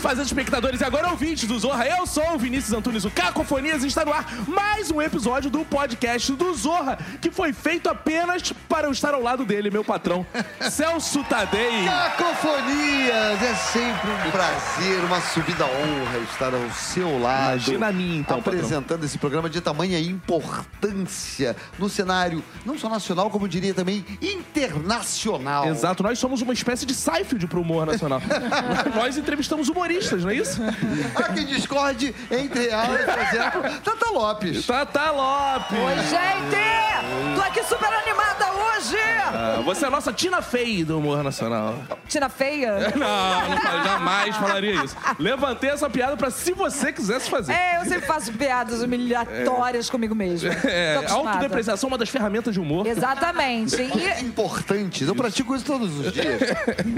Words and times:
fazendo 0.00 0.26
espectadores 0.26 0.80
e 0.80 0.84
agora 0.84 1.10
ouvintes 1.10 1.46
do 1.46 1.58
Zorra. 1.58 1.86
Eu 1.86 2.06
sou 2.06 2.34
o 2.34 2.38
Vinícius 2.38 2.72
Antunes, 2.72 3.04
o 3.04 3.10
Cacofonias, 3.10 3.84
e 3.84 3.86
está 3.86 4.02
no 4.02 4.12
ar 4.12 4.24
mais 4.48 4.90
um 4.90 5.00
episódio 5.00 5.50
do 5.50 5.62
podcast 5.62 6.32
do 6.32 6.54
Zorra, 6.54 6.98
que 7.20 7.30
foi 7.30 7.52
feito 7.52 7.86
apenas 7.88 8.50
para 8.66 8.86
eu 8.86 8.92
estar 8.92 9.12
ao 9.12 9.22
lado 9.22 9.44
dele, 9.44 9.70
meu 9.70 9.84
patrão, 9.84 10.24
Celso 10.70 11.22
Tadei. 11.24 11.84
Cacofonias! 11.84 13.42
É 13.42 13.54
sempre 13.54 14.10
um 14.10 14.30
prazer, 14.30 15.04
uma 15.04 15.20
subida 15.20 15.66
honra 15.66 16.18
estar 16.30 16.54
ao 16.54 16.70
seu 16.70 17.20
lado. 17.20 17.50
Imagina 17.50 17.88
a 17.88 17.92
mim, 17.92 18.18
então, 18.18 18.38
Apresentando 18.38 19.04
esse 19.04 19.18
programa 19.18 19.50
de 19.50 19.60
tamanha 19.60 20.00
importância 20.00 21.54
no 21.78 21.90
cenário, 21.90 22.42
não 22.64 22.78
só 22.78 22.88
nacional, 22.88 23.28
como 23.28 23.44
eu 23.44 23.48
diria 23.48 23.74
também 23.74 24.04
internacional. 24.22 25.66
Exato, 25.66 26.02
nós 26.02 26.18
somos 26.18 26.40
uma 26.40 26.54
espécie 26.54 26.86
de 26.86 26.94
Seinfeld 26.94 27.46
pro 27.48 27.60
humor 27.60 27.84
nacional. 27.84 28.22
nós 28.96 29.18
entrevistamos 29.18 29.68
humoristas, 29.68 29.89
não 30.22 30.30
é 30.30 30.34
isso? 30.34 30.60
Há 31.16 31.22
quem 31.32 31.46
discorde 31.46 32.14
entre 32.30 32.68
elas, 32.68 33.04
por 33.04 33.18
exemplo, 33.18 33.62
Tata 33.82 34.10
Lopes. 34.10 34.66
Tata 34.66 35.10
Lopes! 35.10 35.78
Oi, 35.78 35.94
gente! 35.96 37.34
Tô 37.36 37.42
aqui 37.42 37.62
super 37.64 37.92
animada 37.92 38.46
hoje! 38.52 38.96
Ah, 39.32 39.60
você 39.64 39.84
é 39.84 39.88
a 39.88 39.90
nossa 39.90 40.12
Tina 40.12 40.42
Fey 40.42 40.84
do 40.84 40.98
humor 40.98 41.22
nacional. 41.22 41.74
Tina 42.08 42.28
feia? 42.28 42.90
Não, 42.96 43.84
jamais 43.84 44.36
falaria 44.36 44.84
isso. 44.84 44.96
Levantei 45.18 45.70
essa 45.70 45.88
piada 45.88 46.16
pra 46.16 46.30
se 46.30 46.52
você 46.52 46.92
quisesse 46.92 47.30
fazer. 47.30 47.52
É, 47.52 47.78
eu 47.80 47.84
sempre 47.84 48.06
faço 48.06 48.32
piadas 48.32 48.82
humilhatórias 48.82 49.88
comigo 49.90 50.14
mesmo. 50.14 50.50
É, 50.70 51.04
autodepreciação 51.08 51.88
é 51.88 51.90
uma 51.92 51.98
das 51.98 52.08
ferramentas 52.08 52.54
de 52.54 52.60
humor. 52.60 52.86
Exatamente. 52.86 53.76
E 53.82 54.24
Importantes. 54.24 55.06
Eu 55.08 55.14
pratico 55.14 55.54
isso 55.54 55.64
todos 55.64 55.98
os 55.98 56.12
dias. 56.12 56.40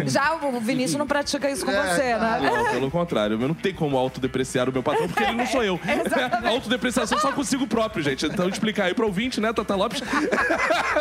já 0.07 0.35
o 0.35 0.61
Vinícius 0.61 0.99
não 0.99 1.07
pratica 1.07 1.51
isso 1.51 1.65
com 1.65 1.71
É, 1.71 1.83
você, 1.83 2.17
né? 2.17 2.41
Não, 2.81 2.82
pelo 2.83 2.91
contrário, 2.91 3.41
eu 3.41 3.49
não 3.49 3.55
tenho 3.55 3.77
como 3.77 3.97
autodepreciar 3.97 4.69
o 4.69 4.73
meu 4.73 4.83
patrão, 4.83 5.07
porque 5.07 5.23
ele 5.23 5.33
não 5.35 5.47
sou 5.47 5.63
eu. 5.63 5.79
A 6.43 6.49
autodepreciação 6.51 7.19
só 7.19 7.31
consigo 7.31 7.67
próprio, 7.67 8.03
gente. 8.03 8.27
Então 8.27 8.49
explicar 8.49 8.87
aí 8.87 8.95
pro 8.95 9.07
ouvinte, 9.07 9.41
né, 9.41 9.53
Tata 9.53 9.75
Lopes? 9.77 10.03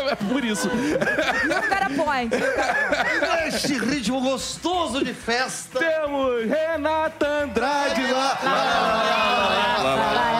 é 0.09 0.16
por 0.16 0.44
isso. 0.46 0.70
E 0.70 1.48
o 1.48 1.70
cara 1.70 1.90
point. 1.90 2.36
Neste 3.44 3.80
ritmo 3.80 4.22
gostoso 4.22 5.04
de 5.04 5.14
festa. 5.14 5.80
Temos 5.80 6.46
Renata 6.46 7.28
Andrade 7.28 8.12
lá. 8.12 8.40
Laia, 10.14 10.31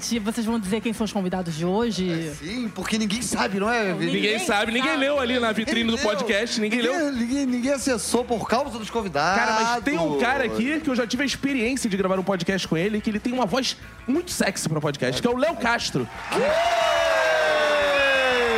gente? 0.00 0.18
Vocês 0.18 0.46
vão 0.46 0.58
dizer 0.58 0.80
quem 0.80 0.92
são 0.92 1.04
os 1.04 1.12
convidados 1.12 1.54
de 1.54 1.64
hoje? 1.64 2.32
Sim, 2.38 2.68
porque 2.74 2.96
ninguém 2.98 3.22
sabe, 3.22 3.60
não 3.60 3.70
é, 3.70 3.92
Vini? 3.92 4.12
Ninguém 4.12 4.38
sabe, 4.38 4.72
ninguém 4.72 4.96
leu 4.96 5.20
ali 5.20 5.38
na 5.38 5.52
vitrine 5.52 5.90
do 5.90 5.98
podcast, 5.98 6.60
ninguém 6.60 6.80
leu. 6.80 7.12
Ninguém, 7.12 7.46
ninguém 7.46 7.72
acessou 7.72 8.24
por 8.24 8.48
causa 8.48 8.78
dos 8.78 8.90
convidados. 8.90 9.38
Cara, 9.38 9.52
mas 9.52 9.84
tem 9.84 9.98
um 9.98 10.18
cara 10.18 10.44
aqui 10.44 10.80
que 10.80 10.88
eu 10.88 10.96
já 10.96 11.06
tive 11.06 11.22
a 11.22 11.26
experiência 11.26 11.88
de 11.88 11.96
gravar 11.96 12.18
um 12.18 12.24
podcast 12.24 12.66
com 12.66 12.76
ele, 12.76 13.00
que 13.00 13.10
ele 13.10 13.20
tem 13.20 13.32
uma 13.32 13.46
voz 13.46 13.76
muito 14.06 14.30
sexy 14.30 14.68
pra 14.68 14.80
podcast, 14.80 15.20
que 15.20 15.28
é 15.28 15.30
o 15.30 15.36
Léo 15.36 15.56
Castro. 15.56 16.08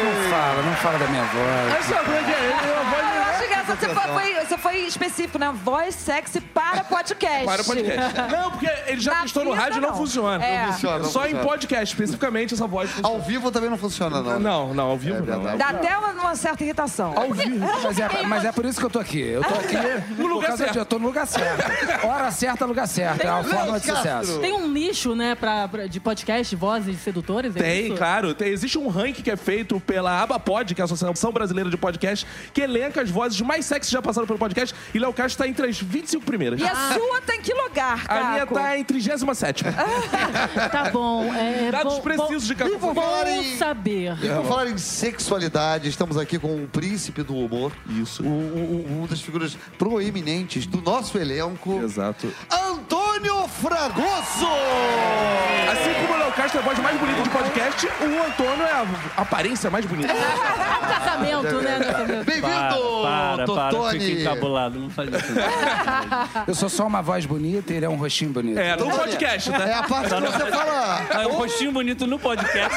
Não 0.04 0.30
fala, 0.30 0.62
não 0.62 0.74
fala 0.76 0.98
da 0.98 1.06
minha 1.08 1.24
voz. 1.24 1.74
Essa 1.78 2.02
voz 2.02 2.28
é 2.28 2.52
uma 2.72 2.84
voz 2.90 3.02
Eu 3.16 3.22
acho 3.22 3.48
que 3.48 3.54
essa 3.54 3.61
você 3.76 3.88
foi, 3.88 4.02
foi- 4.08 4.46
você 4.46 4.58
foi 4.58 4.76
específico, 4.86 5.38
né? 5.38 5.52
Voz 5.64 5.94
sexy 5.94 6.40
para 6.40 6.84
podcast. 6.84 7.44
para 7.44 7.62
o 7.62 7.64
podcast. 7.64 8.20
Não, 8.32 8.50
porque 8.50 8.70
ele 8.86 9.00
já 9.00 9.14
Na 9.14 9.22
testou 9.22 9.44
no 9.44 9.50
vida, 9.52 9.62
rádio 9.62 9.78
e 9.78 9.80
não 9.80 9.90
não. 9.90 9.96
funciona. 9.96 10.44
É. 10.44 10.66
Não 10.66 10.72
funciona, 10.72 10.98
não 10.98 11.04
Só 11.10 11.20
em 11.20 11.30
funciona. 11.30 11.44
podcast, 11.46 11.94
especificamente, 11.94 12.54
essa 12.54 12.66
voz 12.66 12.90
funciona. 12.90 13.08
Ao 13.16 13.20
vivo 13.22 13.50
também 13.50 13.70
não 13.70 13.76
funciona, 13.78 14.20
não. 14.22 14.38
Não, 14.40 14.74
não, 14.74 14.84
ao 14.90 14.96
vivo 14.96 15.16
É 15.16 15.20
não. 15.20 15.24
verdade. 15.42 15.58
Dá 15.58 15.68
até 15.68 15.96
uma, 15.96 16.08
uma 16.12 16.36
certa 16.36 16.62
irritação. 16.62 17.12
Ao 17.16 17.32
vivo. 17.32 17.64
Mas 17.82 17.98
é, 17.98 18.22
mas 18.26 18.44
é 18.44 18.52
por 18.52 18.64
isso 18.64 18.78
que 18.78 18.86
eu 18.86 18.90
tô 18.90 18.98
aqui. 18.98 19.20
Eu 19.20 19.42
tô 19.42 19.54
aqui 19.54 19.76
por 20.16 20.26
lugar 20.30 20.46
causa 20.48 20.64
certo. 20.64 20.72
de, 20.72 20.78
eu 20.78 20.86
tô 20.86 20.98
no 20.98 21.06
lugar 21.06 21.26
certo. 21.26 22.06
Hora 22.06 22.30
certa, 22.30 22.64
lugar 22.64 22.86
certo. 22.88 23.22
É 23.26 23.30
uma 23.30 23.44
forma 23.44 23.80
de 23.80 23.86
sucesso. 23.86 24.38
Tem 24.40 24.52
um 24.52 24.68
nicho, 24.68 25.14
né, 25.14 25.34
pra, 25.34 25.68
pra- 25.68 25.86
de 25.86 26.00
podcast, 26.00 26.54
vozes 26.56 27.00
sedutores? 27.00 27.54
é 27.56 27.58
Tem, 27.58 27.86
isso? 27.88 27.96
claro. 27.96 28.34
Tem- 28.34 28.48
existe 28.48 28.78
um 28.78 28.88
ranking 28.88 29.22
que 29.22 29.30
é 29.30 29.36
feito 29.36 29.80
pela 29.80 30.20
ABAPod, 30.22 30.74
que 30.74 30.80
é 30.80 30.82
a 30.82 30.86
Associação 30.86 31.32
Brasileira 31.32 31.68
de 31.70 31.76
Podcast, 31.76 32.26
que 32.52 32.60
elenca 32.60 33.00
as 33.02 33.10
vozes 33.10 33.40
mais 33.40 33.61
sexy 33.62 33.88
que 33.90 33.92
já 33.94 34.02
passaram 34.02 34.26
pelo 34.26 34.38
podcast. 34.38 34.74
E 34.94 34.98
Léo 34.98 35.12
Castro 35.12 35.44
tá 35.44 35.48
entre 35.48 35.66
as 35.66 35.78
25 35.80 36.24
primeiras. 36.24 36.60
E 36.60 36.64
a 36.64 36.94
sua 36.94 37.20
tá 37.22 37.34
em 37.34 37.40
que 37.40 37.52
lugar, 37.54 38.04
A 38.08 38.14
minha 38.30 38.40
Caco? 38.40 38.54
tá 38.54 38.78
em 38.78 38.84
37 38.84 39.64
Tá 40.70 40.90
bom. 40.92 41.32
É, 41.34 41.70
Dados 41.72 41.94
bom, 41.94 42.00
precisos 42.00 42.46
de 42.46 42.54
bom, 42.54 42.78
Vou 42.78 42.94
falar 42.94 43.24
bom 43.24 43.30
em- 43.30 43.56
saber. 43.56 44.16
E 44.22 44.28
por 44.28 44.44
falar 44.46 44.68
em 44.68 44.78
sexualidade, 44.78 45.88
estamos 45.88 46.16
aqui 46.16 46.38
com 46.38 46.62
o 46.64 46.68
príncipe 46.68 47.22
do 47.22 47.34
humor. 47.36 47.72
Isso. 47.88 48.22
O- 48.22 48.26
o- 48.26 48.86
uma 48.98 49.06
das 49.08 49.20
figuras 49.20 49.56
proeminentes 49.78 50.66
do 50.66 50.80
nosso 50.80 51.18
elenco. 51.18 51.80
Exato. 51.82 52.32
Antônio 52.50 53.01
Fragoso! 53.22 54.48
Assim 55.70 55.94
como 56.06 56.14
o 56.14 56.18
Léo 56.18 56.32
Castro 56.32 56.58
é 56.58 56.62
a 56.62 56.64
voz 56.64 56.78
mais 56.80 56.98
bonita 56.98 57.22
de 57.22 57.30
podcast, 57.30 57.86
o 57.86 58.26
Antônio 58.26 58.64
é 58.66 58.72
a 58.72 58.86
aparência 59.22 59.70
mais 59.70 59.86
bonita. 59.86 60.12
É 60.12 60.16
um 60.16 60.88
casamento, 60.88 61.62
né? 61.62 61.78
mesa. 61.78 62.24
Bem-vindo, 62.24 63.46
Totone! 63.46 64.20
encabulado, 64.22 64.78
não 64.80 64.90
faz 64.90 65.08
isso. 65.10 65.32
Eu 66.48 66.54
sou 66.56 66.68
só 66.68 66.84
uma 66.86 67.00
voz 67.00 67.24
bonita 67.24 67.72
e 67.72 67.76
ele 67.76 67.86
é 67.86 67.88
um 67.88 67.94
rostinho 67.94 68.32
bonito. 68.32 68.58
É, 68.58 68.74
no 68.76 68.90
podcast, 68.90 69.52
É 69.52 69.58
tá? 69.58 69.78
a 69.78 69.82
parte 69.84 70.08
que 70.14 70.20
você 70.20 70.46
fala. 70.50 71.06
Ah, 71.12 71.28
um 71.28 71.36
rostinho 71.36 71.72
bonito 71.72 72.06
no 72.08 72.18
podcast 72.18 72.76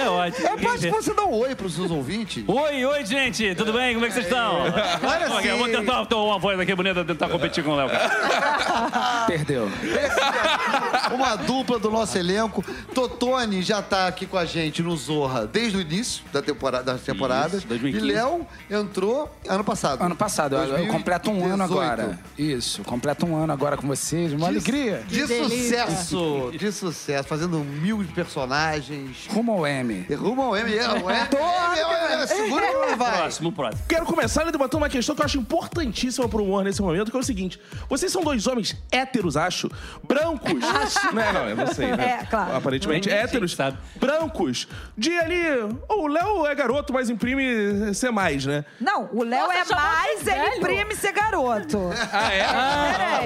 é 0.00 0.08
ótimo. 0.08 0.46
É 0.46 0.52
a 0.52 0.56
parte 0.56 0.80
que 0.80 0.90
você 0.90 1.12
dá 1.12 1.24
um 1.24 1.34
oi 1.34 1.54
pros 1.54 1.74
seus 1.74 1.90
ouvintes. 1.90 2.42
Oi, 2.48 2.84
oi, 2.86 3.04
gente, 3.04 3.54
tudo 3.54 3.74
bem? 3.74 3.92
Como 3.94 4.06
é 4.06 4.08
que 4.08 4.14
vocês 4.14 4.26
estão? 4.26 4.62
Olha 4.62 5.32
Ok, 5.36 5.50
Eu 5.50 5.58
vou 5.58 5.66
sim. 5.66 5.72
tentar 5.72 6.06
uma 6.16 6.38
voz 6.38 6.58
aqui 6.58 6.74
bonita, 6.74 7.04
tentar 7.04 7.28
competir 7.28 7.62
com 7.62 7.72
o 7.72 7.76
Léo. 7.76 7.90
Uma 11.14 11.36
dupla 11.36 11.78
do 11.78 11.90
nosso 11.90 12.16
elenco. 12.16 12.64
Totone 12.94 13.62
já 13.62 13.82
tá 13.82 14.06
aqui 14.06 14.26
com 14.26 14.36
a 14.36 14.44
gente 14.44 14.82
no 14.82 14.96
Zorra 14.96 15.46
desde 15.46 15.76
o 15.76 15.80
início 15.80 16.24
da 16.32 16.40
temporada, 16.42 16.92
das 16.92 17.00
temporadas. 17.02 17.58
Isso, 17.58 17.66
2015. 17.68 18.06
E 18.06 18.12
Léo 18.14 18.46
entrou 18.70 19.30
ano 19.48 19.64
passado. 19.64 20.02
Ano 20.02 20.16
passado, 20.16 20.56
eu- 20.56 20.78
eu 20.78 20.86
completo 20.88 21.30
um 21.30 21.44
ano 21.44 21.66
2018. 21.68 21.82
agora. 22.02 22.18
Isso, 22.38 22.82
completo 22.82 23.26
um 23.26 23.36
ano 23.36 23.52
agora 23.52 23.76
com 23.76 23.86
vocês. 23.86 24.32
Uma 24.32 24.46
alegria. 24.48 25.02
De 25.08 25.26
sucesso, 25.26 26.52
de 26.58 26.72
sucesso, 26.72 27.28
fazendo 27.28 27.58
mil 27.60 28.04
personagens. 28.14 29.26
Rumo 29.30 29.52
ao 29.52 29.66
M. 29.66 30.06
Rumo 30.16 30.42
ao 30.42 30.56
M, 30.56 30.74
é, 30.74 30.88
o 30.88 31.10
M, 31.10 31.28
é, 31.36 32.22
é, 32.22 32.26
segura 32.26 32.66
que 32.66 32.74
ela 32.74 32.96
vai. 32.96 33.16
Próximo, 33.18 33.52
próximo. 33.52 33.82
Quero 33.88 34.06
começar 34.06 34.44
levantando 34.44 34.78
uma 34.78 34.88
questão 34.88 35.14
que 35.14 35.20
eu 35.20 35.24
acho 35.26 35.38
importantíssima 35.38 36.28
pro 36.28 36.42
humor 36.42 36.64
nesse 36.64 36.80
momento, 36.82 37.10
que 37.10 37.16
é 37.16 37.20
o 37.20 37.22
seguinte. 37.22 37.60
Vocês 37.88 38.10
são 38.12 38.22
dois 38.22 38.46
homens 38.46 38.76
héteros, 38.90 39.36
acho, 39.36 39.70
brancos. 40.02 40.52
Não, 41.12 41.32
não, 41.32 41.48
eu 41.48 41.56
não 41.56 41.66
sei, 41.66 41.94
né? 41.94 42.20
É, 42.22 42.26
claro. 42.26 42.56
Aparentemente, 42.56 43.08
Hum, 43.08 43.12
héteros, 43.12 43.50
sim, 43.52 43.56
sabe. 43.56 43.78
brancos, 43.96 44.66
de 44.96 45.16
ali... 45.18 45.42
O 45.88 46.06
Léo 46.06 46.46
é 46.46 46.54
garoto, 46.54 46.92
mas 46.92 47.10
imprime 47.10 47.94
ser 47.94 48.10
mais, 48.10 48.46
né? 48.46 48.64
Não, 48.80 49.08
o 49.12 49.22
Léo 49.22 49.46
Nossa, 49.46 49.58
é 49.58 49.64
chamou 49.64 49.82
de 49.84 49.90
mais, 49.92 50.26
ele 50.26 50.30
velho. 50.40 50.56
imprime 50.56 50.94
ser 50.96 51.12
garoto. 51.12 51.78
Ah, 52.12 52.32
é? 52.32 52.46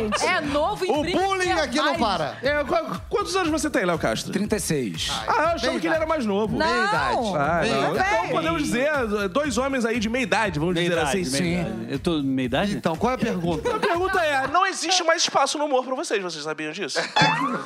Diferente. 0.04 0.26
É 0.26 0.40
novo 0.40 0.84
O 0.84 0.96
imprime 0.98 1.18
bullying 1.20 1.54
ser 1.54 1.60
aqui 1.60 1.76
não 1.76 1.96
para. 1.98 2.36
É, 2.42 2.64
qu- 2.64 3.00
Quantos 3.08 3.36
anos 3.36 3.48
você 3.50 3.70
tem, 3.70 3.84
Léo 3.84 3.98
Castro? 3.98 4.32
36. 4.32 5.10
Ah, 5.26 5.32
eu 5.32 5.46
achava 5.48 5.80
que 5.80 5.86
ele 5.86 5.94
era 5.94 6.06
mais 6.06 6.24
novo. 6.26 6.56
Não. 6.56 6.66
idade. 6.66 7.16
Ah, 7.36 7.60
Bem, 7.62 7.72
não. 7.72 7.94
Então 7.96 8.28
podemos 8.30 8.62
dizer, 8.62 8.90
dois 9.30 9.56
homens 9.58 9.84
aí 9.84 9.98
de 9.98 10.08
meia 10.08 10.22
idade, 10.22 10.58
vamos 10.58 10.74
Meia 10.74 10.88
dizer 10.88 11.00
idade, 11.00 11.20
assim. 11.22 11.42
meia 11.42 11.60
idade. 11.62 11.86
Eu 11.92 11.98
tô 11.98 12.22
meia 12.22 12.46
idade? 12.46 12.76
Então, 12.76 12.96
qual 12.96 13.12
é 13.12 13.14
a 13.14 13.18
pergunta? 13.18 13.74
A 13.76 13.78
pergunta 13.78 14.20
é: 14.20 14.46
não 14.48 14.66
existe 14.66 15.02
mais 15.04 15.22
espaço 15.22 15.56
no 15.58 15.64
humor 15.66 15.84
pra 15.84 15.94
vocês, 15.94 16.22
vocês 16.30 16.44
sabiam 16.44 16.72
disso? 16.72 16.98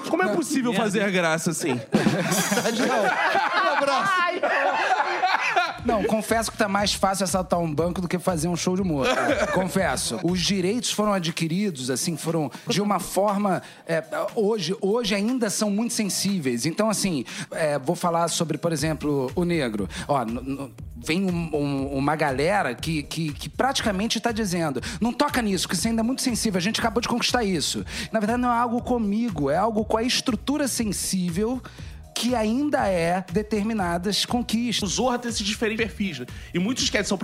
Como 0.09 0.23
é 0.23 0.35
possível 0.35 0.73
fazer 0.73 1.11
graça 1.11 1.51
assim? 1.51 1.81
Um 3.61 3.77
abraço. 3.77 4.11
Não, 5.85 6.05
confesso 6.05 6.51
que 6.53 6.59
tá 6.59 6.69
mais 6.69 6.93
fácil 6.95 7.25
assaltar 7.25 7.59
um 7.59 7.73
banco 7.75 8.01
do 8.01 8.09
que 8.09 8.19
fazer 8.19 8.49
um 8.49 8.57
show 8.57 8.75
de 8.77 8.83
humor. 8.83 9.07
confesso. 9.55 10.19
Os 10.23 10.41
direitos 10.41 10.91
foram 10.91 11.13
adquiridos, 11.13 11.91
assim, 11.91 12.17
foram 12.17 12.51
de 12.69 12.81
uma 12.81 12.99
forma. 13.01 13.63
é, 13.87 14.03
hoje, 14.35 14.77
hoje 14.81 15.15
ainda 15.15 15.49
são 15.51 15.71
muito 15.71 15.95
sensíveis. 15.95 16.67
Então, 16.67 16.89
assim, 16.91 17.25
é, 17.51 17.79
vou 17.79 17.97
falar 17.97 18.29
sobre, 18.29 18.59
por 18.59 18.73
exemplo, 18.73 19.31
o 19.35 19.45
negro. 19.45 19.89
Ó, 20.07 20.25
vem 20.97 21.25
um- 21.25 21.51
um- 21.57 21.87
uma 21.97 22.15
galera 22.15 22.75
que, 22.75 23.03
que, 23.03 23.33
que 23.33 23.49
praticamente 23.49 24.19
está 24.19 24.33
dizendo: 24.33 24.81
não 25.01 25.13
toca 25.13 25.41
nisso, 25.41 25.67
que 25.69 25.75
isso 25.75 25.89
ainda 25.89 26.01
é 26.01 26.05
muito 26.05 26.23
sensível, 26.23 26.59
a 26.59 26.63
gente 26.63 26.79
acabou 26.81 27.01
de 27.01 27.09
conquistar 27.09 27.43
isso. 27.45 27.85
Na 28.13 28.21
verdade, 28.21 28.41
não 28.43 28.51
é 28.53 28.59
algo 28.59 28.83
comigo, 28.83 29.49
é 29.51 29.57
algo 29.57 29.85
com 29.85 29.97
a 29.97 30.03
estrutura 30.03 30.69
sensível 30.69 31.63
que 32.21 32.35
ainda 32.35 32.87
é 32.87 33.25
determinadas 33.33 34.25
conquistas. 34.27 34.89
O 34.91 34.93
Zorra 34.93 35.19
tem 35.19 35.31
esses 35.31 35.47
diferentes 35.47 35.85
perfis, 35.85 36.19
né? 36.19 36.27
E 36.53 36.59
muitos 36.59 36.85
sketches 36.85 37.09
são 37.09 37.19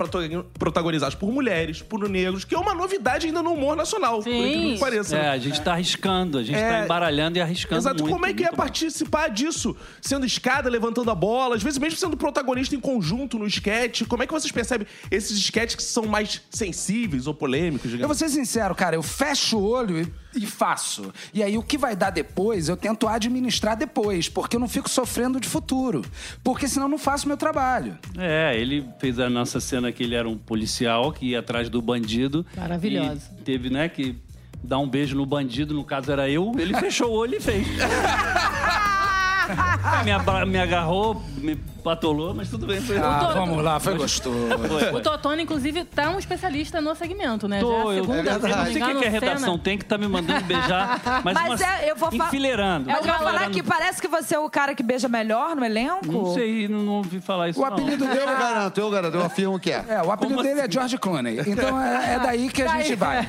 protagonizados 0.57 1.15
por 1.15 1.31
mulheres, 1.31 1.81
por 1.81 2.07
negros, 2.09 2.43
que 2.43 2.55
é 2.55 2.57
uma 2.57 2.73
novidade 2.73 3.27
ainda 3.27 3.41
no 3.43 3.51
humor 3.53 3.75
nacional, 3.75 4.15
por 4.17 4.23
Sim. 4.23 4.39
incrível 4.47 4.73
que 4.73 4.79
pareça. 4.79 5.15
É, 5.17 5.21
né? 5.23 5.29
a 5.29 5.37
gente 5.37 5.61
tá 5.61 5.73
arriscando, 5.73 6.37
a 6.39 6.43
gente 6.43 6.57
É. 6.57 6.69
tá 6.79 6.83
embaralhando 6.85 7.37
e 7.37 7.41
arriscando 7.41 7.81
Exato, 7.81 8.01
muito. 8.03 8.13
como 8.13 8.25
é 8.25 8.33
que 8.33 8.43
é 8.43 8.47
muito 8.47 8.55
bom. 8.57 8.63
participar 8.63 9.27
disso? 9.29 9.75
Sendo 10.01 10.25
escada, 10.25 10.69
levantando 10.69 11.11
a 11.11 11.15
bola, 11.15 11.55
às 11.55 11.63
vezes 11.63 11.77
mesmo 11.77 11.97
sendo 11.99 12.17
protagonista 12.17 12.75
em 12.75 12.79
conjunto 12.79 13.37
no 13.37 13.45
sketch. 13.47 14.03
Como 14.07 14.23
é 14.23 14.27
que 14.27 14.33
vocês 14.33 14.51
percebem 14.51 14.87
esses 15.11 15.37
sketches 15.37 15.75
que 15.75 15.83
são 15.83 16.05
mais 16.05 16.41
sensíveis 16.49 17.27
ou 17.27 17.33
polêmicos, 17.33 17.85
Eu 17.91 17.97
digamos? 17.97 18.19
vou 18.19 18.27
ser 18.27 18.33
sincero, 18.33 18.73
cara, 18.75 18.95
eu 18.95 19.03
fecho 19.03 19.57
o 19.57 19.63
olho 19.69 19.99
e, 20.01 20.07
e 20.37 20.45
faço. 20.45 21.13
E 21.33 21.41
aí 21.43 21.57
o 21.57 21.63
que 21.63 21.77
vai 21.77 21.95
dar 21.95 22.09
depois, 22.09 22.69
eu 22.69 22.77
tento 22.77 23.07
administrar 23.07 23.75
depois, 23.75 24.29
porque 24.29 24.55
eu 24.55 24.59
não 24.59 24.67
fico 24.67 24.89
sofrendo 24.89 25.39
de 25.39 25.47
futuro. 25.47 26.03
Porque 26.43 26.67
senão 26.67 26.85
eu 26.85 26.91
não 26.91 26.97
faço 26.97 27.27
meu 27.27 27.37
trabalho. 27.37 27.97
É, 28.17 28.57
ele 28.59 28.87
fez 28.99 29.19
a 29.19 29.29
nossa 29.29 29.59
cena 29.59 29.91
que 29.91 30.03
ele 30.03 30.15
era 30.15 30.27
um 30.27 30.37
policial 30.37 31.11
que 31.11 31.27
ia 31.27 31.39
atrás 31.39 31.69
do 31.69 31.81
bandido. 31.81 32.45
Maravilhoso. 32.55 33.21
E 33.39 33.41
teve, 33.41 33.69
né, 33.69 33.89
que 33.89 34.15
dar 34.63 34.79
um 34.79 34.87
beijo 34.87 35.15
no 35.15 35.25
bandido, 35.25 35.73
no 35.73 35.83
caso 35.83 36.11
era 36.11 36.29
eu. 36.29 36.53
Ele 36.57 36.73
fechou 36.75 37.09
o 37.09 37.13
olho 37.13 37.35
e 37.35 37.39
fez. 37.39 37.67
me, 40.03 40.11
abra- 40.11 40.45
me 40.45 40.59
agarrou, 40.59 41.21
me 41.37 41.55
patolou, 41.87 42.33
mas 42.33 42.49
tudo 42.49 42.65
bem. 42.67 42.81
Foi 42.81 42.97
Ah, 42.97 43.31
vamos 43.33 43.63
lá, 43.63 43.79
foi 43.79 43.95
gostoso. 43.95 44.37
Foi, 44.67 44.87
O 44.87 44.91
foi. 44.91 45.01
Totone, 45.01 45.43
inclusive, 45.43 45.83
tá 45.85 46.09
um 46.09 46.19
especialista 46.19 46.81
no 46.81 46.93
segmento, 46.95 47.47
né? 47.47 47.59
Já 47.59 47.65
Tô, 47.65 47.75
a 47.89 47.95
eu, 47.95 48.03
segunda 48.03 48.17
É 48.29 48.33
eu 48.35 48.39
não 48.39 48.65
se 48.65 48.73
sei 48.73 48.83
o 48.83 48.85
que, 48.87 48.95
que 48.99 49.05
a 49.05 49.09
redação 49.09 49.39
cena. 49.53 49.59
tem 49.59 49.77
que 49.77 49.85
tá 49.85 49.97
me 49.97 50.07
mandando 50.07 50.43
beijar, 50.45 51.01
mas, 51.23 51.33
Mas 51.33 51.45
umas- 51.47 51.61
é, 51.61 51.91
eu 51.91 51.95
vou 51.95 52.09
enfileirando. 52.11 52.89
Eu 52.91 53.01
vou 53.03 53.13
falar 53.13 53.49
que 53.49 53.63
parece 53.63 54.01
que 54.01 54.07
você 54.07 54.35
é 54.35 54.39
o 54.39 54.49
cara 54.49 54.75
que 54.75 54.83
beija 54.83 55.07
melhor 55.07 55.55
no 55.55 55.63
elenco. 55.65 56.05
Não 56.11 56.33
sei, 56.33 56.67
não, 56.67 56.79
não 56.79 56.93
ouvi 56.97 57.19
falar 57.21 57.49
isso 57.49 57.59
O 57.61 57.65
não. 57.65 57.73
apelido 57.73 58.03
Eu 58.03 58.09
dele 58.09 58.25
garanto, 58.25 58.77
eu 58.79 58.89
garanto, 58.91 59.13
eu 59.15 59.23
afirmo 59.25 59.59
que 59.59 59.71
é. 59.71 59.83
é, 59.87 60.01
o 60.03 60.11
apelido 60.11 60.35
Como 60.35 60.43
dele 60.47 60.59
é 60.59 60.63
assim? 60.63 60.71
George 60.73 60.97
Clooney. 60.97 61.39
Então 61.47 61.81
é, 61.81 62.15
é 62.15 62.19
daí 62.23 62.49
que 62.49 62.61
a 62.63 62.67
gente 62.77 62.95
vai. 62.95 63.27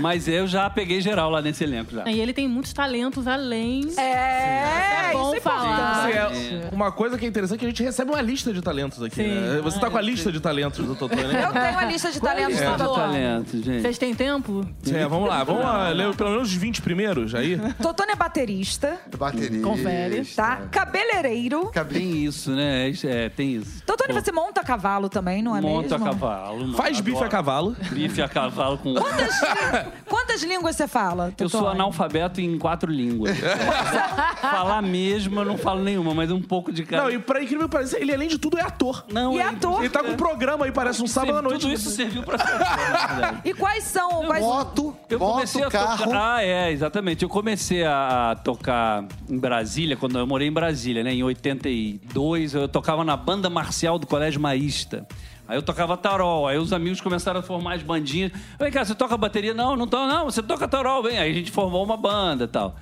Mas 0.00 0.28
eu 0.28 0.46
já 0.46 0.68
peguei 0.68 1.00
geral 1.00 1.30
lá 1.30 1.40
nesse 1.40 1.64
elenco 1.64 1.94
já. 1.94 2.08
E 2.08 2.20
ele 2.20 2.32
tem 2.32 2.46
muitos 2.48 2.72
talentos 2.72 3.26
além. 3.26 3.88
É, 3.96 5.08
É 5.08 5.10
bom 5.12 5.28
isso 5.28 5.36
é 5.36 5.40
falar. 5.40 6.06
Assim, 6.26 6.56
é, 6.56 6.68
uma 6.72 6.90
coisa 6.92 7.16
que 7.18 7.24
é 7.24 7.28
interessante 7.28 7.56
é 7.56 7.60
que 7.60 7.64
a 7.66 7.68
gente 7.68 7.82
recebe 7.86 8.10
uma 8.10 8.20
lista 8.20 8.52
de 8.52 8.60
talentos 8.62 9.02
aqui, 9.02 9.16
Sim. 9.16 9.28
né? 9.28 9.60
Você 9.62 9.78
tá 9.80 9.88
com 9.90 9.96
a 9.98 10.00
lista 10.00 10.30
de 10.30 10.40
talentos 10.40 10.84
do 10.84 10.94
Totô, 10.94 11.14
né? 11.16 11.44
Eu 11.46 11.52
tenho 11.52 11.78
a 11.78 11.84
lista 11.84 12.10
de 12.12 12.20
talentos 12.20 12.60
É, 12.60 12.70
do 12.70 12.76
Totô. 12.76 12.94
talento, 12.94 13.62
gente. 13.62 13.82
Vocês 13.82 13.98
têm 13.98 14.14
tempo? 14.14 14.66
É, 14.92 15.06
vamos 15.06 15.28
lá, 15.28 15.42
vamos 15.44 15.62
lá, 15.62 15.88
ler 15.90 16.14
pelo 16.14 16.30
menos 16.30 16.48
os 16.48 16.54
20 16.54 16.82
primeiros 16.82 17.34
aí. 17.34 17.58
Totone 17.80 18.12
é 18.12 18.16
baterista, 18.16 18.98
Bateria. 19.16 19.60
Confere. 19.62 20.24
tá? 20.24 20.62
Cabeleireiro. 20.70 21.70
Tem 21.88 22.24
isso, 22.24 22.50
né? 22.52 22.90
É, 23.04 23.28
tem 23.28 23.54
isso. 23.54 23.82
Totone, 23.84 24.12
Pô, 24.14 24.20
você 24.20 24.32
monta 24.32 24.62
cavalo 24.62 25.08
também, 25.08 25.42
não 25.42 25.56
é 25.56 25.60
Monta 25.60 25.96
mesmo? 25.96 26.04
a 26.06 26.10
cavalo. 26.10 26.72
Faz 26.74 27.00
bife 27.00 27.16
a 27.16 27.20
adoro. 27.20 27.30
cavalo. 27.30 27.76
Bife 27.92 28.22
a 28.22 28.28
cavalo 28.28 28.78
com... 28.78 28.94
Quantas, 28.94 29.34
quantas 30.08 30.42
línguas 30.42 30.76
você 30.76 30.86
fala, 30.88 31.32
Eu 31.38 31.48
sou 31.48 31.68
analfabeto 31.68 32.40
em 32.40 32.58
quatro 32.58 32.90
línguas. 32.90 33.36
Falar 34.40 34.82
mesmo, 34.82 35.40
eu 35.40 35.44
não 35.44 35.58
falo 35.58 35.82
nenhuma, 35.82 36.14
mas 36.14 36.30
um 36.30 36.40
pouco 36.40 36.72
de 36.72 36.84
cada. 36.84 37.02
Não, 37.04 37.10
e 37.10 37.18
pra 37.18 37.42
incrível 37.42 37.68
que 37.68 37.75
pareça, 37.76 37.98
ele 37.98 38.12
além 38.14 38.28
de 38.28 38.38
tudo 38.38 38.58
é 38.58 38.62
ator. 38.62 39.04
Não, 39.12 39.32
E 39.32 39.36
ele- 39.36 39.42
ator? 39.42 39.80
Ele 39.80 39.88
tá 39.90 40.02
com 40.02 40.10
um 40.10 40.16
programa 40.16 40.64
aí, 40.64 40.72
parece 40.72 41.02
um 41.02 41.06
sábado 41.06 41.38
à 41.38 41.42
noite. 41.42 41.60
Tudo 41.60 41.72
isso 41.72 41.90
serviu 41.90 42.22
pra 42.22 42.38
ser 42.38 42.52
ator, 42.52 42.58
na 42.78 43.06
verdade. 43.06 43.40
E 43.44 43.54
quais 43.54 43.84
são... 43.84 44.08
Quais... 44.26 44.42
Moto, 44.44 44.96
Eu 45.08 45.18
comecei 45.18 45.62
moto, 45.62 45.74
a 45.74 45.78
carro. 45.78 46.04
tocar. 46.04 46.36
Ah, 46.36 46.42
é, 46.42 46.70
exatamente. 46.70 47.22
Eu 47.22 47.28
comecei 47.28 47.84
a, 47.84 48.36
tocar 48.42 49.04
em 49.28 49.38
Brasília, 49.38 49.96
quando 49.96 50.18
eu 50.18 50.26
morei 50.26 50.48
em 50.48 50.52
Brasília, 50.52 51.02
né? 51.04 51.12
Em 51.12 51.22
82, 51.22 52.54
eu 52.54 52.68
tocava 52.68 53.04
na 53.04 53.16
banda 53.16 53.48
marcial 53.50 53.98
do 53.98 54.06
Colégio 54.06 54.40
Maísta. 54.40 55.06
Aí 55.48 55.56
eu 55.56 55.62
tocava 55.62 55.96
tarol, 55.96 56.48
aí 56.48 56.58
os 56.58 56.72
amigos 56.72 57.00
começaram 57.00 57.38
a 57.38 57.42
formar 57.42 57.74
as 57.74 57.82
bandinhas. 57.82 58.32
Vem 58.58 58.70
cá, 58.72 58.84
você 58.84 58.94
toca 58.96 59.16
bateria? 59.16 59.54
Não, 59.54 59.76
não 59.76 59.86
tô, 59.86 60.04
não, 60.06 60.24
você 60.24 60.42
toca 60.42 60.66
tarol, 60.66 61.02
vem. 61.04 61.18
Aí 61.18 61.30
a 61.30 61.34
gente 61.34 61.52
formou 61.52 61.84
uma 61.84 61.96
banda 61.96 62.44
e 62.44 62.48
tal. 62.48 62.74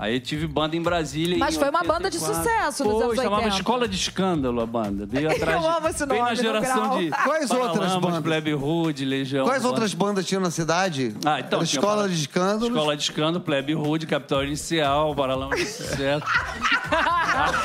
Aí 0.00 0.14
eu 0.14 0.20
tive 0.20 0.46
banda 0.46 0.74
em 0.74 0.80
Brasília. 0.82 1.36
Mas 1.36 1.56
em 1.56 1.58
foi 1.58 1.68
uma 1.68 1.82
banda 1.82 2.08
de 2.10 2.16
84. 2.16 2.42
sucesso 2.42 2.84
nos 2.84 3.02
anos 3.02 3.16
chamava 3.16 3.36
80. 3.42 3.56
Escola 3.56 3.86
de 3.86 3.96
Escândalo 3.96 4.60
a 4.62 4.66
banda. 4.66 5.04
Veio 5.04 5.28
atrás 5.30 5.60
de- 5.60 5.66
amo 5.66 5.88
esse 5.88 6.06
nome, 6.06 6.20
na 6.22 6.30
no 6.30 6.36
geração 6.36 6.82
grau. 6.88 6.98
de. 6.98 7.10
Quais 7.22 7.50
outras 7.50 7.72
Paralamas, 7.72 8.00
bandas? 8.00 8.22
Plebe 8.22 8.54
Hood, 8.54 9.04
Legião. 9.04 9.44
Quais 9.44 9.62
outras 9.62 9.92
bandas 9.92 10.24
tinham 10.24 10.40
na 10.40 10.50
cidade? 10.50 11.14
Ah, 11.22 11.40
então. 11.40 11.62
Escola 11.62 12.08
de 12.08 12.14
Escândalos. 12.14 12.68
Escola 12.74 12.96
de 12.96 13.02
Escândalo, 13.02 13.40
Plebe 13.44 13.74
Rude, 13.74 14.06
Capital 14.06 14.42
Inicial, 14.42 15.14
Baralão 15.14 15.50
de 15.50 15.66
Sucesso. 15.66 16.24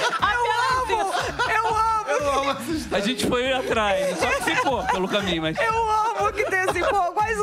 Eu 0.88 1.68
amo! 1.68 2.58
A 2.92 3.00
gente 3.00 3.26
foi 3.28 3.52
atrás, 3.54 4.18
só 4.20 4.28
que 4.28 4.44
ficou 4.56 4.84
pelo 4.88 5.08
caminho, 5.08 5.42
mas 5.42 5.58
Eu 5.58 5.74
amo 5.74 6.32
que 6.34 6.44
tem 6.46 6.60
assim, 6.60 6.82
pô, 6.82 7.12
quais... 7.14 7.38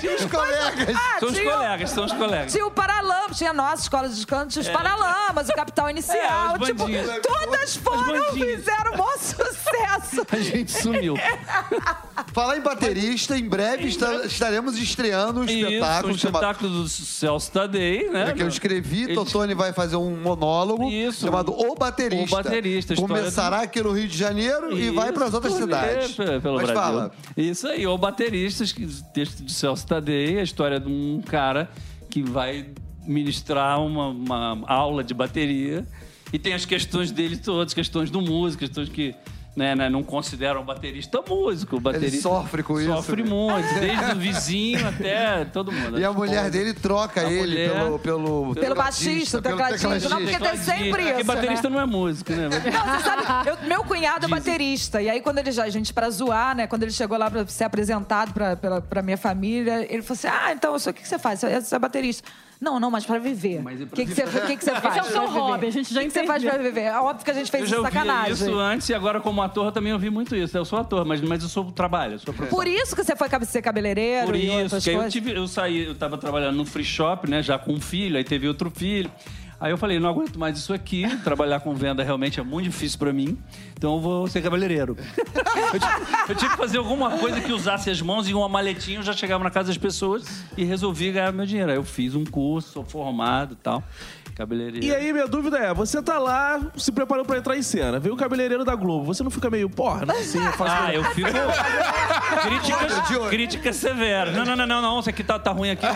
Tinha 0.00 0.14
os 0.16 0.24
colegas. 0.26 0.96
Ah, 0.96 1.18
são 1.20 1.28
os 1.28 1.34
tinha- 1.36 1.52
colegas, 1.52 1.90
são 1.90 2.04
os 2.04 2.12
colegas. 2.12 2.52
Tinha 2.52 2.66
o 2.66 2.70
Paralamas, 2.70 3.36
tinha 3.38 3.50
a 3.50 3.54
nossa 3.54 3.82
escola 3.82 4.08
de 4.08 4.26
canto, 4.26 4.50
tinha 4.50 4.62
os 4.62 4.68
Paralamas, 4.68 5.48
o 5.48 5.52
Capital 5.54 5.90
Inicial. 5.90 6.56
É, 6.56 6.58
tipo, 6.66 6.84
todas 7.22 7.76
foram, 7.76 8.32
fizeram 8.32 8.96
mó 8.96 9.10
sucesso. 9.18 10.26
A 10.30 10.36
gente 10.36 10.70
sumiu. 10.72 11.14
Falar 12.34 12.58
em 12.58 12.60
baterista, 12.60 13.38
em 13.38 13.48
breve 13.48 13.86
esta- 13.86 14.26
estaremos 14.26 14.76
estreando 14.76 15.40
um 15.42 15.44
Isso, 15.44 15.52
espetáculo 15.54 16.14
o 16.14 16.18
chamado. 16.18 16.42
espetáculo 16.42 16.70
do 16.82 16.88
Celso 16.88 17.52
Tadei, 17.52 18.10
né? 18.10 18.30
É 18.30 18.32
que 18.32 18.42
eu 18.42 18.48
escrevi, 18.48 19.04
Ele- 19.04 19.14
Totone 19.14 19.54
vai 19.54 19.72
fazer 19.72 19.94
um 19.94 20.16
monólogo 20.20 20.90
Isso. 20.90 21.26
chamado 21.26 21.52
O 21.52 21.76
Baterista. 21.76 22.34
O 22.34 22.42
Baterista, 22.42 22.92
a 22.92 22.94
história 22.94 23.16
Começará 23.16 23.60
aqui 23.60 23.80
no 23.80 23.92
Rio 23.92 24.08
de 24.08 24.18
Janeiro 24.18 24.76
e 24.76 24.90
vai 24.90 25.12
para 25.12 25.26
as 25.26 25.32
outras 25.34 25.54
cidades. 25.54 26.16
turnê 26.16 26.32
pe- 26.32 26.40
Pelo 26.40 26.56
Mas 26.56 26.66
Brasil. 26.66 26.82
fala. 26.82 27.12
Isso 27.36 27.68
aí, 27.68 27.86
o 27.86 27.96
Bateristas, 27.96 28.72
que- 28.72 28.84
texto 29.14 29.44
de 29.44 29.52
Celso 29.52 29.86
Tadei, 29.86 30.40
a 30.40 30.42
história 30.42 30.80
de 30.80 30.88
um 30.88 31.22
cara 31.24 31.70
que 32.10 32.20
vai 32.20 32.66
ministrar 33.06 33.80
uma, 33.80 34.08
uma 34.08 34.60
aula 34.66 35.04
de 35.04 35.14
bateria 35.14 35.86
e 36.32 36.38
tem 36.38 36.52
as 36.52 36.64
questões 36.64 37.12
dele 37.12 37.36
todas, 37.36 37.72
questões 37.72 38.10
do 38.10 38.20
músico, 38.20 38.60
questões 38.60 38.88
que 38.88 39.14
né, 39.56 39.74
né, 39.76 39.88
não 39.88 40.02
consideram 40.02 40.60
o 40.62 40.64
baterista 40.64 41.22
músico. 41.28 41.76
O 41.76 41.80
baterista 41.80 42.22
sofre 42.22 42.62
com 42.62 42.80
isso, 42.80 42.90
Sofre 42.92 43.22
né? 43.22 43.28
muito, 43.30 43.68
desde 43.78 44.12
o 44.12 44.16
vizinho 44.16 44.88
até 44.88 45.44
todo 45.44 45.70
mundo. 45.70 46.00
E 46.00 46.04
a 46.04 46.12
mulher 46.12 46.50
dele 46.50 46.74
troca 46.74 47.20
A 47.20 47.30
ele 47.30 47.40
mulher- 47.40 47.70
pelo, 47.72 47.98
pelo, 47.98 48.54
Pelo 48.54 48.74
baixista, 48.74 49.40
pelo 49.40 49.56
tecladista, 49.56 50.08
não, 50.08 50.20
porque 50.22 50.38
tem 50.38 50.56
sempre 50.56 51.02
É 51.02 51.12
que 51.12 51.20
isso, 51.20 51.24
baterista 51.26 51.70
né? 51.70 51.76
não 51.76 51.82
é 51.82 51.86
músico, 51.86 52.32
né? 52.32 52.48
Não, 52.48 52.98
você 52.98 53.04
sabe, 53.04 53.48
eu- 53.48 53.68
meu 53.68 53.84
cunhado 53.84 54.26
é 54.26 54.28
baterista. 54.28 55.00
E 55.00 55.08
aí, 55.08 55.20
quando 55.20 55.38
ele 55.38 55.52
já, 55.52 55.62
a 55.64 55.70
gente, 55.70 55.92
pra 55.94 56.10
zoar, 56.10 56.56
né? 56.56 56.66
Quando 56.66 56.82
ele 56.82 56.92
chegou 56.92 57.16
lá 57.16 57.30
pra 57.30 57.46
ser 57.46 57.64
apresentado 57.64 58.32
pra, 58.34 58.56
pela, 58.56 58.80
pra 58.80 59.02
minha 59.02 59.16
família, 59.16 59.86
ele 59.88 60.02
falou 60.02 60.18
assim: 60.18 60.26
Ah, 60.28 60.52
então, 60.52 60.74
isso, 60.74 60.90
o 60.90 60.92
que, 60.92 61.02
que 61.02 61.08
você 61.08 61.18
faz? 61.18 61.38
Você, 61.40 61.60
você 61.60 61.74
é 61.76 61.78
baterista. 61.78 62.28
Não, 62.60 62.78
não, 62.80 62.90
mas 62.90 63.04
pra 63.04 63.18
viver. 63.18 63.62
Mas 63.62 63.80
é 63.80 63.84
O 63.84 63.86
pra 63.86 63.96
que, 63.96 64.06
que, 64.06 64.14
você, 64.14 64.22
o 64.38 64.46
que, 64.46 64.56
que 64.56 64.64
você 64.64 64.74
faz? 64.76 64.96
é 64.96 65.02
o 65.02 65.04
seu 65.04 65.26
hobby, 65.28 65.66
a 65.66 65.70
gente 65.70 65.92
já 65.92 66.00
O 66.00 66.04
que, 66.04 66.10
você 66.10 66.24
faz 66.24 66.42
entendeu. 66.42 66.60
pra 66.60 66.70
viver? 66.70 66.86
É 66.86 66.98
óbvio 67.00 67.24
que 67.24 67.30
a 67.30 67.34
gente 67.34 67.50
fez 67.50 67.64
Eu 67.70 67.76
já 67.78 67.82
sacanagem. 67.82 68.32
isso 68.32 68.58
antes 68.58 68.88
e 68.88 68.94
agora 68.94 69.20
como 69.20 69.42
ator 69.42 69.66
eu 69.66 69.72
também 69.72 69.92
ouvi 69.92 70.10
muito 70.10 70.34
isso. 70.34 70.56
Eu 70.56 70.64
sou 70.64 70.78
ator, 70.78 71.04
mas, 71.04 71.20
mas 71.20 71.42
eu 71.42 71.48
sou 71.48 71.70
trabalho, 71.72 72.14
eu 72.14 72.18
sou. 72.18 72.32
Por 72.34 72.66
isso 72.66 72.94
que 72.96 73.02
você 73.04 73.14
foi 73.16 73.28
ser 73.44 73.62
cabeleireiro 73.62 74.26
Por 74.26 74.36
e 74.36 74.44
isso, 74.46 74.52
outras 74.54 74.84
que 74.84 74.90
aí 74.90 74.96
eu 74.96 75.00
coisas? 75.00 75.12
tive, 75.12 75.32
eu 75.32 75.46
saí, 75.48 75.84
eu 75.86 75.94
tava 75.94 76.16
trabalhando 76.16 76.56
no 76.56 76.64
free 76.64 76.84
shop, 76.84 77.28
né, 77.28 77.42
já 77.42 77.58
com 77.58 77.72
um 77.72 77.80
filho, 77.80 78.16
aí 78.16 78.24
teve 78.24 78.46
outro 78.48 78.70
filho. 78.70 79.10
Aí 79.64 79.70
eu 79.70 79.78
falei, 79.78 79.98
não 79.98 80.10
aguento 80.10 80.38
mais 80.38 80.58
isso 80.58 80.74
aqui, 80.74 81.08
trabalhar 81.24 81.58
com 81.58 81.74
venda 81.74 82.02
realmente 82.02 82.38
é 82.38 82.42
muito 82.42 82.66
difícil 82.66 82.98
pra 82.98 83.14
mim, 83.14 83.38
então 83.74 83.94
eu 83.94 83.98
vou 83.98 84.28
ser 84.28 84.42
cabeleireiro. 84.42 84.94
eu, 85.72 85.80
tinha, 85.80 86.00
eu 86.28 86.34
tinha 86.34 86.50
que 86.50 86.56
fazer 86.58 86.76
alguma 86.76 87.12
coisa 87.12 87.40
que 87.40 87.50
usasse 87.50 87.88
as 87.88 88.02
mãos 88.02 88.28
e 88.28 88.34
uma 88.34 88.46
maletinha, 88.46 88.98
eu 88.98 89.02
já 89.02 89.14
chegava 89.14 89.42
na 89.42 89.50
casa 89.50 89.68
das 89.68 89.78
pessoas 89.78 90.44
e 90.54 90.64
resolvi 90.64 91.10
ganhar 91.12 91.32
meu 91.32 91.46
dinheiro. 91.46 91.70
Aí 91.70 91.78
eu 91.78 91.82
fiz 91.82 92.14
um 92.14 92.26
curso, 92.26 92.72
sou 92.72 92.84
formado 92.84 93.54
e 93.54 93.56
tal, 93.56 93.82
cabeleireiro. 94.34 94.84
E 94.84 94.94
aí, 94.94 95.14
minha 95.14 95.26
dúvida 95.26 95.56
é: 95.56 95.72
você 95.72 96.02
tá 96.02 96.18
lá 96.18 96.60
se 96.76 96.92
preparando 96.92 97.24
pra 97.24 97.38
entrar 97.38 97.56
em 97.56 97.62
cena, 97.62 97.98
veio 97.98 98.14
o 98.14 98.18
cabeleireiro 98.18 98.66
da 98.66 98.74
Globo, 98.74 99.06
você 99.06 99.22
não 99.22 99.30
fica 99.30 99.48
meio, 99.48 99.70
porra, 99.70 100.04
não 100.04 100.14
sei, 100.16 100.46
eu 100.46 100.52
faço. 100.52 100.74
Ah, 100.84 100.94
eu 100.94 101.04
fico. 101.04 101.30
críticas, 102.42 103.28
críticas 103.30 103.76
severas. 103.76 104.34
Não, 104.34 104.44
não, 104.44 104.56
não, 104.56 104.66
não, 104.66 104.82
não. 104.82 105.00
Isso 105.00 105.08
aqui 105.08 105.24
tá, 105.24 105.38
tá 105.38 105.52
ruim 105.52 105.70
aqui. 105.70 105.86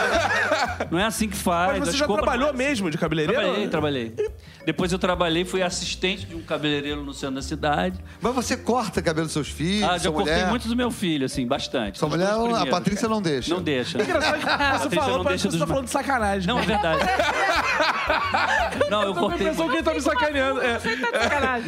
Não 0.90 0.98
é 0.98 1.04
assim 1.04 1.28
que 1.28 1.36
faz. 1.36 1.78
Mas 1.78 1.88
você 1.88 1.96
já 1.96 2.06
compras- 2.06 2.24
trabalhou 2.26 2.54
mesmo 2.54 2.90
de 2.90 2.96
cabeleireiro? 2.96 3.40
Trabalhei, 3.40 3.57
trabalhei. 3.66 4.14
Depois 4.64 4.92
eu 4.92 4.98
trabalhei, 4.98 5.44
fui 5.46 5.62
assistente 5.62 6.26
de 6.26 6.36
um 6.36 6.42
cabeleireiro 6.42 7.02
no 7.02 7.14
centro 7.14 7.36
da 7.36 7.42
cidade. 7.42 7.98
Mas 8.20 8.34
você 8.34 8.54
corta 8.56 9.00
cabelo 9.00 9.24
dos 9.26 9.32
seus 9.32 9.48
filhos, 9.48 9.88
Ah, 9.88 9.96
já 9.96 10.12
cortei 10.12 10.34
mulher? 10.34 10.50
muito 10.50 10.68
do 10.68 10.76
meu 10.76 10.90
filho, 10.90 11.24
assim, 11.24 11.46
bastante. 11.46 11.98
Sua 11.98 12.08
mulher, 12.08 12.28
a. 12.28 12.66
Patrícia 12.66 13.08
não 13.08 13.22
deixa. 13.22 13.54
Não 13.54 13.62
deixa. 13.62 13.96
Engraçado 14.02 14.38
que 14.38 14.88
você 14.90 14.96
falou, 14.96 15.16
não 15.18 15.24
parece 15.24 15.42
que 15.44 15.48
deixa 15.48 15.58
você 15.58 15.58
tá 15.58 15.66
falando 15.66 15.84
de 15.86 15.90
sacanagem. 15.90 16.46
Não, 16.46 16.58
é 16.60 16.66
verdade. 16.66 16.98
Não, 18.90 19.02
eu 19.02 19.08
Eu 19.08 19.14
cortei. 19.14 19.46
impressão 19.46 19.68
que 19.68 19.74
ele 19.76 19.82
tá 19.82 19.94
me 19.94 20.00
sacaneando. 20.00 20.60
É. 20.62 20.78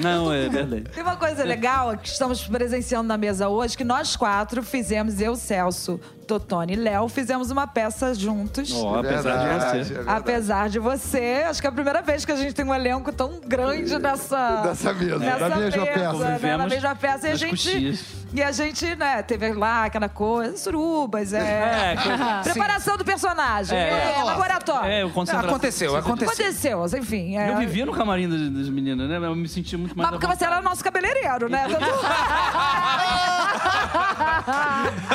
Não, 0.00 0.32
é 0.32 0.48
verdade. 0.48 0.84
Tem 0.94 1.02
uma 1.02 1.16
coisa 1.16 1.44
legal 1.44 1.96
que 1.96 2.08
estamos 2.08 2.42
presenciando 2.46 3.06
na 3.08 3.16
mesa 3.16 3.48
hoje, 3.48 3.76
que 3.76 3.84
nós 3.84 4.16
quatro 4.16 4.62
fizemos, 4.62 5.20
eu, 5.20 5.36
Celso, 5.36 6.00
Totone 6.30 6.74
e 6.74 6.76
Léo 6.76 7.08
fizemos 7.08 7.50
uma 7.50 7.66
peça 7.66 8.14
juntos. 8.14 8.72
Ó, 8.72 9.00
apesar 9.00 9.36
de 9.36 9.48
Verdade, 9.48 9.84
você. 9.84 9.94
é. 9.94 10.04
Apesar 10.06 10.68
de 10.68 10.78
você, 10.78 11.44
acho 11.48 11.60
que 11.60 11.66
é 11.66 11.70
a 11.70 11.72
primeira 11.72 12.00
vez 12.02 12.24
que 12.24 12.30
a 12.30 12.36
gente 12.36 12.52
tem 12.54 12.64
um 12.64 12.72
elenco 12.72 13.10
tão 13.12 13.40
grande 13.44 13.98
nessa, 13.98 14.62
Dessa 14.62 14.92
mesa, 14.94 15.18
nessa 15.18 15.48
da 15.48 15.56
mesma 15.56 15.86
peça. 15.86 15.98
né, 15.98 16.04
na 16.04 16.12
Convivemos 16.12 16.70
mesma 16.72 16.94
peça. 16.94 17.28
E 17.28 17.32
a 17.32 17.34
gente, 17.34 17.50
coxias. 17.50 18.04
E 18.32 18.42
a 18.42 18.52
gente, 18.52 18.94
né, 18.96 19.22
teve 19.22 19.52
lá 19.52 19.84
aquela 19.86 20.08
coisa, 20.08 20.56
surubas, 20.56 21.32
é, 21.32 21.40
É, 21.40 21.96
coisa- 21.96 22.40
preparação 22.44 22.96
do 22.96 23.04
personagem, 23.04 23.76
É. 23.78 24.16
é, 24.18 24.22
laboratório. 24.22 24.90
É, 24.90 25.04
o. 25.04 25.08
Aconteceu, 25.08 25.96
aconteceu. 25.96 25.96
Aconteceu, 25.96 26.84
enfim. 26.98 27.36
é- 27.36 27.50
Eu 27.50 27.56
vivia 27.58 27.86
no 27.86 27.92
camarim 27.92 28.28
das, 28.28 28.40
das 28.50 28.68
meninas, 28.68 29.08
né? 29.08 29.16
Eu 29.16 29.34
me 29.36 29.48
sentia 29.48 29.78
muito 29.78 29.96
mais 29.96 30.10
Mas 30.10 30.18
porque 30.20 30.36
você 30.36 30.44
era 30.44 30.60
nosso 30.60 30.82
cabeleireiro, 30.82 31.48
né? 31.48 31.66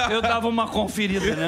Eu 0.09 0.21
dava 0.21 0.47
uma 0.47 0.67
conferida, 0.67 1.35
né? 1.35 1.47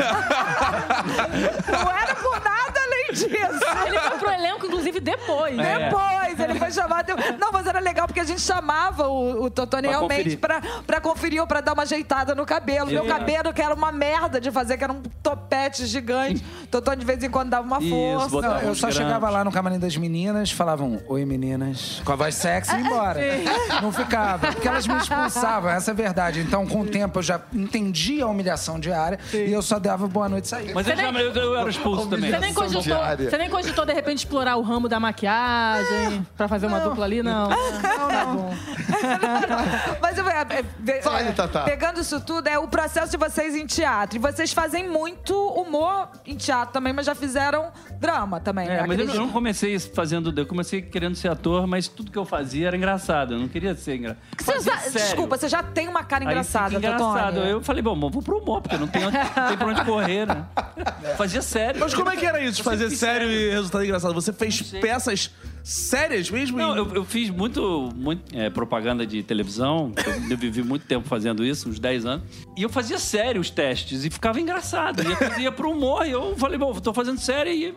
Não 1.68 1.92
era 1.92 2.16
por 2.16 2.42
nada 2.44 2.80
além 2.80 3.12
disso. 3.14 3.66
Ele 3.86 4.00
foi 4.00 4.18
pro 4.18 4.30
elenco, 4.32 4.66
inclusive, 4.66 5.00
depois. 5.00 5.58
É. 5.60 5.90
Depois, 6.38 6.50
ele 6.50 6.60
foi 6.60 6.72
chamado. 6.72 7.14
Não, 7.40 7.52
mas 7.52 7.68
era 7.68 7.80
legal 7.80 8.08
porque 8.08 8.20
a 8.20 8.24
gente 8.24 8.42
chamava 8.42 9.08
o, 9.08 9.44
o 9.46 9.50
Totone 9.50 9.84
Pra 9.88 9.92
realmente 9.98 10.38
conferir. 10.38 10.40
pra, 10.40 10.62
pra 10.86 11.02
conferir 11.02 11.42
ou 11.42 11.48
pra 11.48 11.62
dar 11.62 11.74
uma 11.74 11.84
ajeitada 11.84 12.34
no 12.36 12.46
cabelo. 12.46 12.88
Meu 12.90 13.04
É. 13.06 13.08
cabelo, 13.08 13.54
que 13.54 13.62
era 13.62 13.74
uma 13.74 13.92
merda 13.92 14.40
de 14.40 14.52
fazer, 14.52 14.78
que 14.78 14.84
era 14.84 14.94
um 14.94 15.02
topete 15.24 15.86
gigante. 15.86 16.44
Totone 16.72 16.98
de 16.98 17.06
vez 17.06 17.24
em 17.24 17.30
quando 17.30 17.50
dava 17.50 17.66
uma 17.66 17.80
Isso, 17.80 17.90
força. 17.90 18.30
botava 18.30 18.54
Não, 18.56 18.62
eu 18.64 18.72
uns 18.72 18.78
só 18.80 18.88
grampos. 18.88 19.04
chegava 19.06 19.30
lá 19.30 19.44
no 19.44 19.52
camarim 19.52 19.80
das 19.80 19.96
meninas, 19.98 20.52
falavam, 20.52 21.02
oi 21.08 21.26
meninas, 21.26 22.02
com 22.04 22.12
a 22.12 22.16
voz 22.16 22.36
sexy 22.36 22.76
e 22.76 22.80
ia 22.80 22.86
embora. 22.86 23.20
Não 23.82 23.92
ficava, 23.92 24.52
porque 24.52 24.68
elas 24.68 24.86
me 24.88 24.98
expulsavam, 24.98 25.70
essa 25.72 25.92
é 25.92 25.94
a 25.94 25.96
verdade. 25.96 26.40
Então, 26.42 26.66
com 26.68 26.82
o 26.82 26.86
tempo, 26.88 27.20
eu 27.20 27.24
já 27.24 27.40
entendi 27.54 28.22
a 28.22 28.28
humilhação 28.28 28.80
diária 28.80 29.18
e 29.34 29.52
eu 29.52 29.62
só 29.62 29.80
dava 29.80 30.08
boa 30.08 30.28
noite 30.28 30.46
e 30.46 30.48
saía. 30.50 30.74
Mas 30.74 30.88
eu, 30.88 30.96
já, 30.96 31.10
eu, 31.12 31.34
eu 31.34 31.58
era 31.58 31.70
expulso 31.70 32.08
também. 32.08 32.30
Você 32.32 32.40
nem, 32.40 32.54
cogitou, 32.54 32.82
diária. 32.82 33.30
você 33.30 33.38
nem 33.38 33.50
cogitou, 33.50 33.86
de 33.86 33.94
repente, 33.94 34.18
explorar 34.20 34.58
o 34.58 34.62
ramo 34.62 34.90
da 34.90 35.00
maquiagem 35.00 36.27
pra 36.36 36.48
fazer 36.48 36.68
uma 36.68 36.80
dupla 36.80 37.06
ali? 37.06 37.22
Não. 37.24 37.50
Não, 37.50 38.08
tá 38.08 38.26
bom. 38.26 38.54
Mas 40.02 40.18
eu, 40.18 40.28
é, 40.30 40.46
é, 40.88 41.02
Fale, 41.02 41.30
é, 41.30 41.32
Tatá. 41.32 41.62
pegando 41.64 42.00
isso 42.00 42.20
tudo, 42.22 42.48
é 42.48 42.58
o 42.60 42.68
processo 42.68 43.12
de 43.12 43.18
vocês 43.18 43.56
em 43.56 43.66
teatro. 43.66 44.18
E 44.18 44.20
vocês 44.20 44.54
fazem 44.54 44.88
muito 44.90 45.34
humor 45.36 46.10
em 46.26 46.36
teatro 46.36 46.74
também, 46.74 46.94
mas 46.94 47.06
já 47.06 47.16
fizeram 47.16 47.72
drama 48.00 48.40
também. 48.40 48.68
É, 48.68 48.70
mas 48.70 48.78
eu, 48.80 48.84
acredito. 48.84 49.08
não- 49.08 49.16
eu 49.16 49.22
não 49.28 49.30
comecei 49.34 49.78
fazendo. 49.80 50.34
Eu 50.38 50.46
comecei 50.46 50.82
querendo 50.82 51.16
ser 51.16 51.30
ator, 51.30 51.66
mas 51.68 51.88
tudo 51.88 52.12
que 52.12 52.18
eu 52.18 52.26
fazia 52.26 52.68
era 52.68 52.78
engraçado. 52.78 53.34
Eu 53.34 53.40
não 53.40 53.48
queria 53.48 53.76
ser 53.76 53.96
engraçado. 53.96 54.18
Você 54.42 54.60
já- 54.62 54.76
desculpa, 54.90 55.38
você 55.38 55.48
já 55.50 55.64
tem 55.64 55.88
uma 55.88 56.04
cara 56.04 56.24
Aí 56.24 56.30
engraçada, 56.32 56.70
fica 56.76 56.78
engraçado. 56.88 57.34
Totone. 57.36 57.50
Eu 57.52 57.62
falei, 57.62 57.82
bom, 57.82 58.00
vou 58.10 58.22
pro 58.22 58.38
humor, 58.40 58.62
porque 58.62 58.78
não 58.78 58.88
tem, 58.88 59.06
onde- 59.06 59.18
não 59.18 59.48
tem 59.48 59.58
pra 59.58 59.68
onde 59.68 59.86
correr, 59.86 60.26
né? 60.26 60.46
Fazia 61.18 61.42
sério. 61.42 61.80
Mas 61.80 61.94
como 61.94 62.10
é 62.10 62.16
que 62.16 62.26
era 62.26 62.40
isso, 62.40 62.58
de 62.58 62.64
fazer 62.64 62.90
sério 62.92 63.30
e 63.30 63.52
resultado 63.52 63.84
engraçado? 63.84 64.14
Você 64.14 64.32
fez 64.34 64.62
peças 64.62 65.32
sérias 65.68 66.32
mesmo? 66.32 66.58
Não, 66.58 66.78
eu, 66.78 66.94
eu 66.94 67.04
fiz 67.04 67.30
muito, 67.30 67.90
muito 67.94 68.34
é, 68.34 68.50
propaganda 68.50 69.06
de 69.06 69.22
televisão. 69.22 69.92
Eu, 69.98 70.32
eu 70.32 70.38
vivi 70.38 70.64
muito 70.64 70.86
tempo 70.86 71.06
fazendo 71.08 71.44
isso, 71.44 71.68
uns 71.68 71.78
10 71.78 72.06
anos. 72.06 72.26
E 72.56 72.64
eu 72.64 72.70
fazia 72.70 72.98
sério 72.98 73.42
os 73.42 73.50
testes 73.50 74.06
e 74.06 74.10
ficava 74.10 74.40
engraçado. 74.40 75.04
Ia, 75.04 75.40
ia 75.42 75.52
pro 75.52 75.70
humor 75.70 76.08
e 76.08 76.12
eu 76.12 76.38
falei, 76.38 76.58
bom, 76.58 76.74
tô 76.74 76.94
fazendo 76.94 77.20
sério 77.20 77.52
e 77.52 77.76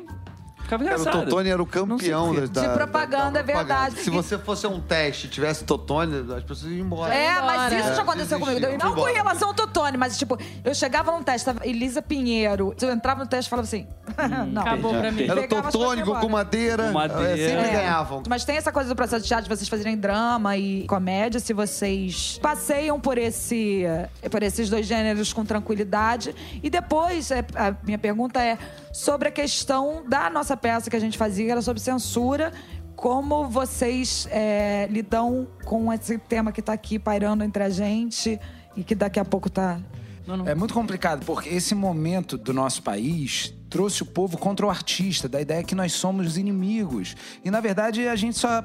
ficava 0.71 0.83
O 0.83 0.87
engraçado. 0.87 1.25
Totone 1.25 1.49
era 1.51 1.63
o 1.63 1.67
campeão 1.67 2.35
da, 2.35 2.47
da- 2.47 2.61
De 2.69 2.75
propaganda, 2.75 3.31
da- 3.31 3.31
da 3.31 3.41
é 3.41 3.43
verdade. 3.43 4.01
Se 4.01 4.11
você 4.11 4.39
fosse 4.39 4.67
um 4.67 4.81
teste 4.81 5.27
e 5.27 5.31
tivesse 5.31 5.65
Totone, 5.65 6.33
as 6.35 6.43
pessoas 6.45 6.73
iam 6.73 6.87
embora. 6.87 7.15
É, 7.15 7.41
mas 7.41 7.73
embora. 7.73 7.75
isso 7.87 7.95
já 7.97 8.03
aconteceu 8.03 8.37
É, 8.37 8.41
comigo. 8.41 8.61
Não 8.83 8.95
com 8.95 9.03
relação 9.05 9.49
ao 9.49 9.55
Totone, 9.55 9.97
mas 9.97 10.17
tipo, 10.19 10.39
eu 10.65 10.75
chegava 10.75 11.11
num 11.13 11.23
teste, 11.23 11.45
tava 11.45 11.67
Elisa 11.67 12.01
Pinheiro. 12.01 12.75
Eu 12.81 12.93
entrava 12.93 13.21
no 13.23 13.29
teste 13.29 13.49
e 13.49 13.51
falava 13.51 13.67
assim: 13.67 13.87
não. 14.53 14.63
Acabou 14.63 14.93
pra 14.95 15.11
mim. 15.11 15.25
Era 15.25 15.41
o 15.41 15.49
coisas 15.49 16.21
com 16.21 16.29
madeira. 16.29 16.85
Com 16.87 16.93
madeira. 16.93 17.33
é, 17.39 17.49
sempre 17.49 17.67
É. 17.69 17.73
ganhavam. 17.73 18.23
Mas 18.29 18.45
tem 18.45 18.57
essa 18.57 18.71
coisa 18.73 18.89
do 18.89 18.97
processo 18.97 19.23
de 19.23 19.29
teatro 19.29 19.49
de 19.49 19.57
vocês 19.57 19.69
fazerem 19.69 19.97
drama 19.97 20.57
e 20.57 20.87
comédia, 20.87 21.41
se 21.41 21.53
vocês 21.53 22.39
passeiam 22.43 23.01
por 23.01 23.19
esse 23.19 23.85
por 24.31 24.43
esses 24.43 24.69
dois 24.71 24.87
gêneros 24.87 25.33
com 25.33 25.45
tranquilidade. 25.45 26.35
E 26.63 26.71
depois, 26.71 27.31
é, 27.31 27.45
a 27.55 27.75
minha 27.85 27.99
pergunta 27.99 28.41
é 28.43 28.57
sobre 28.93 29.29
a 29.29 29.31
questão 29.31 30.03
da 30.09 30.29
nossa 30.31 30.57
peça 30.61 30.91
que 30.91 30.97
a 30.97 31.01
gente 31.01 31.17
fazia, 31.17 31.53
era 31.53 31.63
sobre 31.63 31.81
censura. 31.81 32.53
Como 32.95 33.49
vocês 33.49 34.29
é, 34.31 34.87
lidam 34.91 35.49
com 35.65 35.93
esse 35.93 36.19
tema 36.19 36.53
que 36.53 36.61
tá 36.61 36.73
aqui 36.73 36.99
pairando 36.99 37.43
entre 37.43 37.63
a 37.63 37.71
gente 37.71 38.39
e 38.77 38.85
que 38.85 38.95
daqui 38.95 39.19
a 39.19 39.25
pouco 39.25 39.49
tá. 39.49 39.81
É 40.47 40.55
muito 40.55 40.75
complicado, 40.75 41.25
porque 41.25 41.49
esse 41.49 41.75
momento 41.75 42.37
do 42.37 42.53
nosso 42.53 42.83
país 42.83 43.55
trouxe 43.71 44.03
o 44.03 44.07
povo 44.07 44.37
contra 44.37 44.67
o 44.67 44.71
artista, 44.71 45.29
da 45.29 45.41
ideia 45.41 45.63
que 45.63 45.77
nós 45.77 45.93
somos 45.93 46.37
inimigos. 46.37 47.15
E, 47.45 47.51
na 47.51 47.61
verdade, 47.61 48.09
a 48.09 48.17
gente 48.17 48.37
só... 48.37 48.65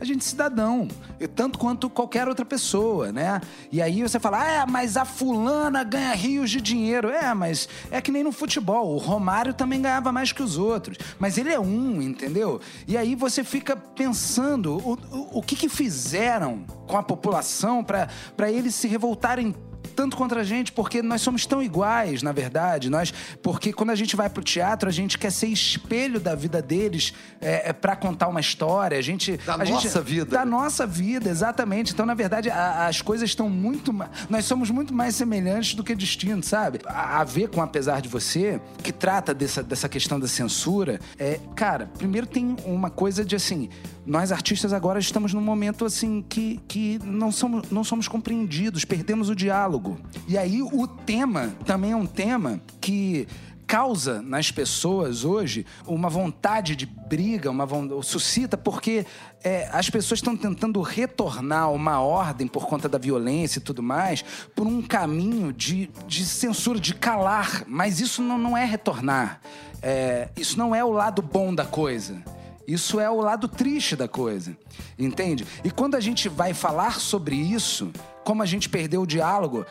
A 0.00 0.04
gente 0.04 0.20
é 0.20 0.22
cidadão, 0.22 0.88
tanto 1.34 1.58
quanto 1.58 1.90
qualquer 1.90 2.28
outra 2.28 2.44
pessoa, 2.44 3.10
né? 3.10 3.40
E 3.72 3.82
aí 3.82 4.00
você 4.00 4.20
fala, 4.20 4.46
é, 4.46 4.64
mas 4.64 4.96
a 4.96 5.04
fulana 5.04 5.82
ganha 5.82 6.14
rios 6.14 6.50
de 6.50 6.60
dinheiro. 6.60 7.08
É, 7.08 7.34
mas 7.34 7.68
é 7.90 8.00
que 8.00 8.12
nem 8.12 8.22
no 8.22 8.30
futebol. 8.30 8.94
O 8.94 8.98
Romário 8.98 9.52
também 9.52 9.82
ganhava 9.82 10.12
mais 10.12 10.32
que 10.32 10.42
os 10.42 10.56
outros. 10.56 10.96
Mas 11.18 11.36
ele 11.36 11.52
é 11.52 11.58
um, 11.58 12.00
entendeu? 12.00 12.60
E 12.86 12.96
aí 12.96 13.14
você 13.14 13.42
fica 13.42 13.76
pensando, 13.76 14.76
o, 14.76 14.92
o, 15.10 15.38
o 15.38 15.42
que 15.42 15.56
que 15.56 15.68
fizeram 15.68 16.64
com 16.86 16.96
a 16.96 17.02
população 17.02 17.82
para 17.82 18.50
eles 18.50 18.74
se 18.74 18.86
revoltarem 18.86 19.54
tanto 19.94 20.16
contra 20.16 20.40
a 20.40 20.44
gente, 20.44 20.72
porque 20.72 21.02
nós 21.02 21.20
somos 21.22 21.46
tão 21.46 21.62
iguais, 21.62 22.22
na 22.22 22.32
verdade. 22.32 22.90
Nós, 22.90 23.12
porque 23.42 23.72
quando 23.72 23.90
a 23.90 23.94
gente 23.94 24.16
vai 24.16 24.28
pro 24.28 24.42
teatro, 24.42 24.88
a 24.88 24.92
gente 24.92 25.18
quer 25.18 25.30
ser 25.30 25.46
espelho 25.46 26.20
da 26.20 26.34
vida 26.34 26.60
deles 26.60 27.14
é, 27.40 27.72
para 27.72 27.96
contar 27.96 28.28
uma 28.28 28.40
história. 28.40 28.98
A 28.98 29.02
gente, 29.02 29.36
Da 29.38 29.54
a 29.54 29.58
nossa 29.58 29.80
gente- 29.80 30.00
vida. 30.00 30.30
Da 30.36 30.44
nossa 30.44 30.86
vida, 30.86 31.28
exatamente. 31.30 31.92
Então, 31.92 32.04
na 32.06 32.14
verdade, 32.14 32.50
a- 32.50 32.86
as 32.86 33.00
coisas 33.00 33.28
estão 33.30 33.48
muito. 33.48 33.92
Nós 34.28 34.44
somos 34.44 34.70
muito 34.70 34.92
mais 34.92 35.14
semelhantes 35.14 35.74
do 35.74 35.84
que 35.84 35.94
distintos, 35.94 36.48
sabe? 36.48 36.80
A, 36.86 37.20
a 37.20 37.24
ver 37.24 37.48
com 37.48 37.62
Apesar 37.62 38.00
de 38.00 38.08
Você, 38.08 38.60
que 38.82 38.92
trata 38.92 39.32
dessa, 39.34 39.62
dessa 39.62 39.88
questão 39.88 40.20
da 40.20 40.28
censura, 40.28 41.00
é, 41.18 41.40
cara, 41.56 41.86
primeiro 41.98 42.26
tem 42.26 42.56
uma 42.64 42.90
coisa 42.90 43.24
de 43.24 43.34
assim. 43.34 43.68
Nós 44.06 44.30
artistas 44.30 44.72
agora 44.72 44.98
estamos 44.98 45.32
num 45.32 45.40
momento 45.40 45.84
assim 45.84 46.22
que, 46.28 46.60
que 46.68 46.98
não, 47.02 47.32
somos, 47.32 47.70
não 47.70 47.82
somos 47.82 48.06
compreendidos, 48.06 48.84
perdemos 48.84 49.28
o 49.30 49.34
diálogo. 49.34 49.83
E 50.26 50.36
aí 50.38 50.62
o 50.62 50.86
tema 50.86 51.52
também 51.64 51.92
é 51.92 51.96
um 51.96 52.06
tema 52.06 52.60
que 52.80 53.26
causa 53.66 54.20
nas 54.20 54.50
pessoas 54.50 55.24
hoje 55.24 55.64
uma 55.86 56.10
vontade 56.10 56.76
de 56.76 56.84
briga, 56.84 57.50
uma 57.50 57.64
von- 57.64 58.02
suscita, 58.02 58.58
porque 58.58 59.06
é, 59.42 59.68
as 59.72 59.88
pessoas 59.88 60.18
estão 60.18 60.36
tentando 60.36 60.80
retornar 60.82 61.72
uma 61.72 61.98
ordem 62.00 62.46
por 62.46 62.66
conta 62.66 62.88
da 62.88 62.98
violência 62.98 63.58
e 63.58 63.62
tudo 63.62 63.82
mais, 63.82 64.22
por 64.54 64.66
um 64.66 64.82
caminho 64.82 65.50
de, 65.52 65.90
de 66.06 66.26
censura, 66.26 66.78
de 66.78 66.94
calar. 66.94 67.64
Mas 67.66 68.00
isso 68.00 68.22
não, 68.22 68.36
não 68.36 68.56
é 68.56 68.64
retornar. 68.66 69.40
É, 69.82 70.28
isso 70.36 70.58
não 70.58 70.74
é 70.74 70.84
o 70.84 70.90
lado 70.90 71.22
bom 71.22 71.54
da 71.54 71.64
coisa. 71.64 72.22
Isso 72.66 72.98
é 73.00 73.10
o 73.10 73.20
lado 73.20 73.46
triste 73.48 73.94
da 73.96 74.08
coisa, 74.08 74.56
entende? 74.98 75.46
E 75.62 75.70
quando 75.70 75.94
a 75.94 76.00
gente 76.00 76.28
vai 76.28 76.54
falar 76.54 76.98
sobre 77.00 77.36
isso, 77.36 77.90
como 78.24 78.42
a 78.42 78.46
gente 78.46 78.68
perdeu 78.68 79.02
o 79.02 79.06
diálogo, 79.06 79.66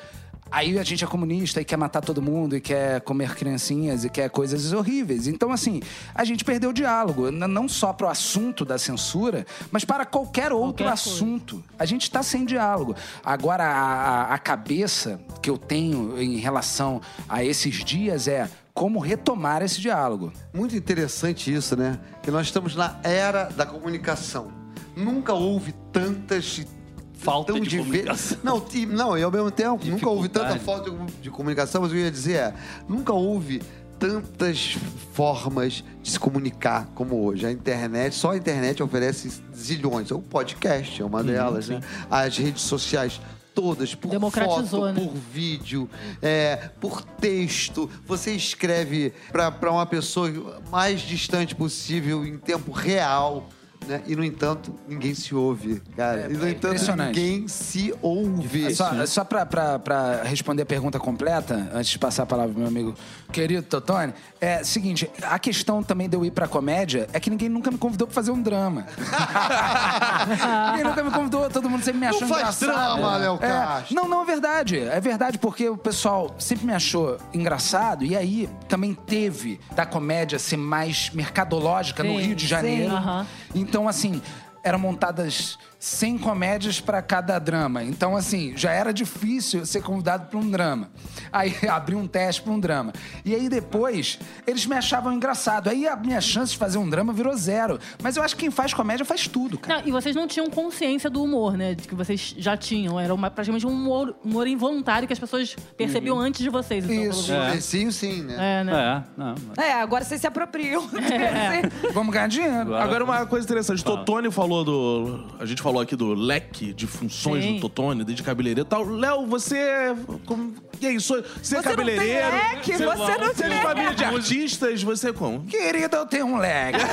aí 0.52 0.78
a 0.78 0.84
gente 0.84 1.04
é 1.04 1.08
comunista 1.08 1.60
e 1.60 1.66
quer 1.66 1.78
matar 1.78 2.02
todo 2.02 2.22
mundo 2.22 2.56
e 2.56 2.62
quer 2.62 3.02
comer 3.02 3.34
criancinhas 3.34 4.06
e 4.06 4.10
quer 4.12 4.30
coisas 4.30 4.72
horríveis. 4.72 5.26
Então, 5.28 5.52
assim, 5.52 5.82
a 6.14 6.24
gente 6.24 6.46
perdeu 6.46 6.70
o 6.70 6.74
diálogo, 6.74 7.32
não 7.32 7.68
só 7.68 7.92
para 7.92 8.06
o 8.06 8.10
assunto 8.12 8.64
da 8.64 8.78
censura, 8.78 9.44
mas 9.72 9.84
para 9.84 10.06
qualquer 10.06 10.52
outro 10.52 10.86
Qualquer 10.86 10.94
assunto. 10.94 11.64
A 11.80 11.86
gente 11.86 12.04
está 12.04 12.22
sem 12.22 12.46
diálogo. 12.46 12.96
Agora, 13.26 13.64
a, 13.64 13.82
a- 14.30 14.34
a 14.36 14.38
cabeça 14.38 15.20
que 15.42 15.50
eu 15.50 15.58
tenho 15.58 16.22
em 16.22 16.38
relação 16.38 17.02
a 17.28 17.44
esses 17.44 17.84
dias 17.84 18.28
é 18.28 18.48
como 18.74 19.00
retomar 19.00 19.62
esse 19.62 19.80
diálogo. 19.80 20.32
Muito 20.54 20.76
interessante 20.76 21.54
isso, 21.54 21.76
né? 21.76 22.00
Que 22.22 22.32
nós 22.32 22.48
estamos 22.48 22.76
na 22.76 23.00
era 23.04 23.46
da 23.46 23.66
comunicação. 23.66 24.52
Nunca 24.96 25.34
houve 25.34 25.74
tantas. 25.92 26.66
Falta 27.14 27.54
de 27.54 27.62
diver- 27.62 27.86
comunicação. 27.86 28.38
Não, 28.44 28.66
e, 28.74 28.86
não, 28.86 29.18
e 29.18 29.24
ao 29.24 29.32
mesmo 29.32 29.50
tempo, 29.50 29.86
nunca 29.86 30.10
houve 30.10 30.28
tanta 30.28 30.60
falta 30.60 30.92
de, 30.92 30.98
de 31.22 31.30
comunicação, 31.32 31.82
mas 31.82 31.92
o 31.92 31.94
que 31.94 32.00
eu 32.02 32.06
ia 32.06 32.12
dizer 32.12 32.34
é: 32.34 32.54
nunca 32.90 33.14
houve 33.14 33.62
tantas 33.98 34.78
formas 35.14 35.84
de 36.02 36.12
se 36.12 36.20
comunicar 36.20 36.88
como 36.94 37.24
hoje. 37.24 37.46
A 37.46 37.52
internet, 37.52 38.14
só 38.16 38.32
a 38.32 38.38
internet 38.38 38.84
oferece 38.84 39.42
zilhões. 39.56 40.12
O 40.12 40.20
podcast 40.20 41.02
é 41.02 41.06
uma 41.06 41.24
delas, 41.24 41.70
né? 41.70 41.80
As 42.12 42.38
redes 42.38 42.64
sociais 42.64 43.22
todas, 43.54 43.96
por 43.96 44.10
Democratizou, 44.10 44.82
foto, 44.82 44.94
né? 44.94 45.02
por 45.02 45.14
vídeo, 45.14 45.90
é, 46.22 46.70
por 46.80 47.02
texto. 47.02 47.90
Você 48.06 48.32
escreve 48.34 49.14
para 49.32 49.72
uma 49.72 49.86
pessoa 49.86 50.62
mais 50.72 51.02
distante 51.02 51.56
possível, 51.56 52.26
em 52.26 52.38
tempo 52.38 52.72
real. 52.72 53.50
né? 53.88 54.02
E, 54.08 54.16
no 54.16 54.24
entanto, 54.24 54.74
ninguém 54.88 55.14
se 55.14 55.36
ouve, 55.36 55.82
cara. 55.96 56.28
e, 56.32 56.34
no 56.34 56.46
é 56.46 56.52
entanto, 56.52 56.96
ninguém 56.96 57.48
se 57.48 57.94
ouve. 58.02 58.74
Só, 58.74 59.06
só 59.06 59.24
pra, 59.24 59.46
pra, 59.46 59.80
pra 59.80 60.24
responder 60.24 60.64
a 60.64 60.66
pergunta 60.66 61.00
completa, 61.00 61.70
antes 61.74 61.92
de 61.92 62.00
passar 62.00 62.24
a 62.24 62.26
palavra 62.26 62.54
pro 62.54 62.60
meu 62.60 62.70
amigo 62.70 62.96
querido 63.34 63.64
Totone, 63.64 64.14
é 64.40 64.64
seguinte, 64.64 65.10
a 65.24 65.38
questão 65.40 65.82
também 65.84 66.08
de 66.08 66.16
eu 66.16 66.24
ir 66.24 66.32
pra 66.32 66.48
comédia 66.48 67.10
é 67.12 67.20
que 67.20 67.30
ninguém 67.30 67.50
nunca 67.50 67.70
me 67.72 67.78
convidou 67.78 68.08
pra 68.08 68.14
fazer 68.14 68.32
um 68.32 68.42
drama. 68.42 68.86
ninguém 70.72 70.84
nunca 70.84 71.04
me 71.04 71.12
convidou, 71.12 71.50
todo 71.50 71.70
mundo 71.70 71.84
sempre 71.84 72.00
me 72.00 72.08
achou 72.08 72.22
Não 72.22 72.28
faz 72.30 72.42
engraçado. 72.62 72.96
drama, 72.96 73.18
Léo 73.18 73.36
É, 73.42 73.48
Castro. 73.48 73.96
não, 73.96 74.08
não, 74.08 74.22
é 74.22 74.26
verdade. 74.26 74.80
É 74.80 75.00
verdade, 75.00 75.38
porque 75.38 75.68
o 75.70 75.78
pessoal 75.78 76.36
sempre 76.40 76.66
me 76.66 76.74
achou 76.74 77.18
engraçado 77.34 78.06
e 78.06 78.16
aí 78.16 78.50
também 78.68 78.94
teve 78.94 79.60
da 79.76 79.86
comédia 79.86 80.38
ser 80.40 80.58
mais 80.58 81.10
mercadológica 81.12 82.04
no 82.04 82.18
Sim, 82.20 82.22
Rio 82.28 82.36
de 82.36 82.48
Janeiro. 82.48 82.90
sim. 82.92 82.96
Aham. 82.96 83.28
Então, 83.56 83.88
assim, 83.88 84.22
eram 84.64 84.80
montadas 84.80 85.58
100 85.80 86.18
comédias 86.20 86.80
para 86.80 87.02
cada 87.02 87.38
drama. 87.38 87.84
Então, 87.84 88.16
assim, 88.16 88.54
já 88.56 88.72
era 88.72 88.94
difícil 88.94 89.66
ser 89.66 89.82
convidado 89.84 90.28
para 90.28 90.40
um 90.40 90.50
drama. 90.50 90.90
Aí 91.34 91.56
abri 91.68 91.96
um 91.96 92.08
teste 92.08 92.42
para 92.44 92.54
um 92.54 92.60
drama. 92.60 92.94
E 93.26 93.34
aí 93.34 93.50
depois, 93.50 94.20
eles 94.46 94.66
me 94.66 94.76
achavam 94.76 95.12
engraçado. 95.12 95.70
Aí 95.70 95.88
a 95.88 95.96
minha 95.96 96.22
chance 96.22 96.52
de 96.54 96.58
fazer 96.58 96.78
um 96.78 96.88
drama 96.90 97.12
virou 97.12 97.36
zero. 97.36 97.80
Mas 98.02 98.16
eu 98.16 98.24
acho 98.24 98.36
que 98.36 98.42
quem 98.44 98.52
faz 98.52 98.74
comédia 98.74 99.04
faz 99.06 99.28
tudo, 99.28 99.58
cara. 99.58 99.80
Não, 99.82 99.88
e 99.88 99.92
vocês 99.92 100.16
não 100.16 100.28
tinham 100.28 100.50
consciência 100.50 101.10
do 101.10 101.24
humor, 101.24 101.58
né? 101.58 101.74
De 101.74 101.88
que 101.88 101.96
vocês 101.96 102.36
já 102.38 102.56
tinham. 102.56 103.00
Era 103.00 103.14
uma, 103.14 103.32
praticamente 103.32 103.66
um 103.66 103.72
humor, 103.72 104.16
humor 104.24 104.46
involuntário 104.48 105.08
que 105.08 105.14
as 105.14 105.20
pessoas 105.20 105.56
percebiam 105.76 106.20
antes 106.20 106.42
de 106.42 106.50
vocês. 106.50 106.84
Então, 106.88 107.04
Isso. 107.10 107.34
É. 107.34 107.60
Sim, 107.60 107.90
sim, 107.92 108.22
né? 108.24 108.34
É, 108.62 108.64
né? 108.64 108.74
É, 108.74 109.20
não. 109.20 109.36
É, 109.58 109.74
agora 109.74 110.04
vocês 110.04 110.22
se 110.22 110.28
apropriam. 110.28 110.86
desse- 110.88 111.90
Vamos 111.94 112.14
ganhar 112.14 112.28
dinheiro. 112.28 112.76
Agora, 112.76 113.04
uma 113.04 113.26
coisa 113.26 113.46
interessante. 113.46 113.84
Totone 113.84 114.32
falou 114.32 114.64
do. 114.64 115.26
A 115.40 115.46
gente 115.46 115.62
falou 115.62 115.82
aqui 115.82 115.96
do 115.96 116.14
leque 116.14 116.74
de 116.74 116.86
funções 116.86 117.44
Sim. 117.44 117.56
do 117.56 117.62
Totone, 117.62 118.04
desde 118.04 118.22
cabeleireiro 118.24 118.68
e 118.68 118.70
tal. 118.70 118.84
Léo, 118.86 119.26
você. 119.26 119.96
Como, 120.26 120.54
e 120.82 120.88
aí, 120.88 121.00
sou, 121.00 121.23
você 121.42 121.58
é 121.58 121.62
Você 121.62 121.62
não 121.62 121.62
tem 121.64 121.72
cabeleireiro? 121.72 122.32
leque, 122.32 122.74
você 122.74 122.86
não 122.86 122.94
Você 122.98 123.12
é 123.12 123.48
de 123.50 123.50
tem. 123.56 123.62
família 123.62 123.94
de 123.96 124.04
artistas, 124.06 124.84
você 124.84 125.10
é 125.10 125.14
como? 125.14 125.44
Querido, 125.46 125.96
eu 125.96 126.06
tenho 126.06 126.26
um 126.26 126.38
leg. 126.38 126.76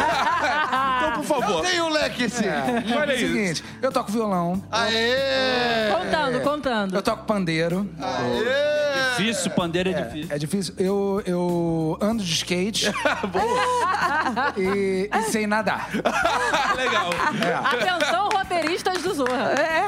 Então, 1.01 1.13
por 1.15 1.25
favor. 1.25 1.63
Tem 1.63 1.81
um 1.81 1.89
leque 1.89 2.29
sim. 2.29 2.45
Olha 2.47 3.13
É 3.13 3.17
o 3.17 3.19
aí. 3.19 3.19
seguinte, 3.19 3.65
eu 3.81 3.91
toco 3.91 4.13
violão, 4.13 4.63
Aê! 4.71 5.91
Contando, 5.91 6.41
contando. 6.43 6.95
eu 6.97 7.03
toco 7.03 7.25
pandeiro. 7.25 7.89
Difícil, 9.17 9.51
pandeiro 9.53 9.91
é, 9.91 10.03
difícil. 10.03 10.29
É 10.35 10.39
difícil. 10.39 10.75
Eu, 10.79 11.23
eu 11.27 11.99
ando 12.01 12.23
de 12.23 12.33
skate. 12.33 12.87
e, 14.57 15.11
e 15.13 15.23
sei 15.31 15.47
nadar. 15.47 15.89
Legal. 16.77 17.11
Atenção, 17.65 18.29
roteiristas 18.31 19.03
do 19.03 19.15
Zorra. 19.15 19.53
É. 19.59 19.87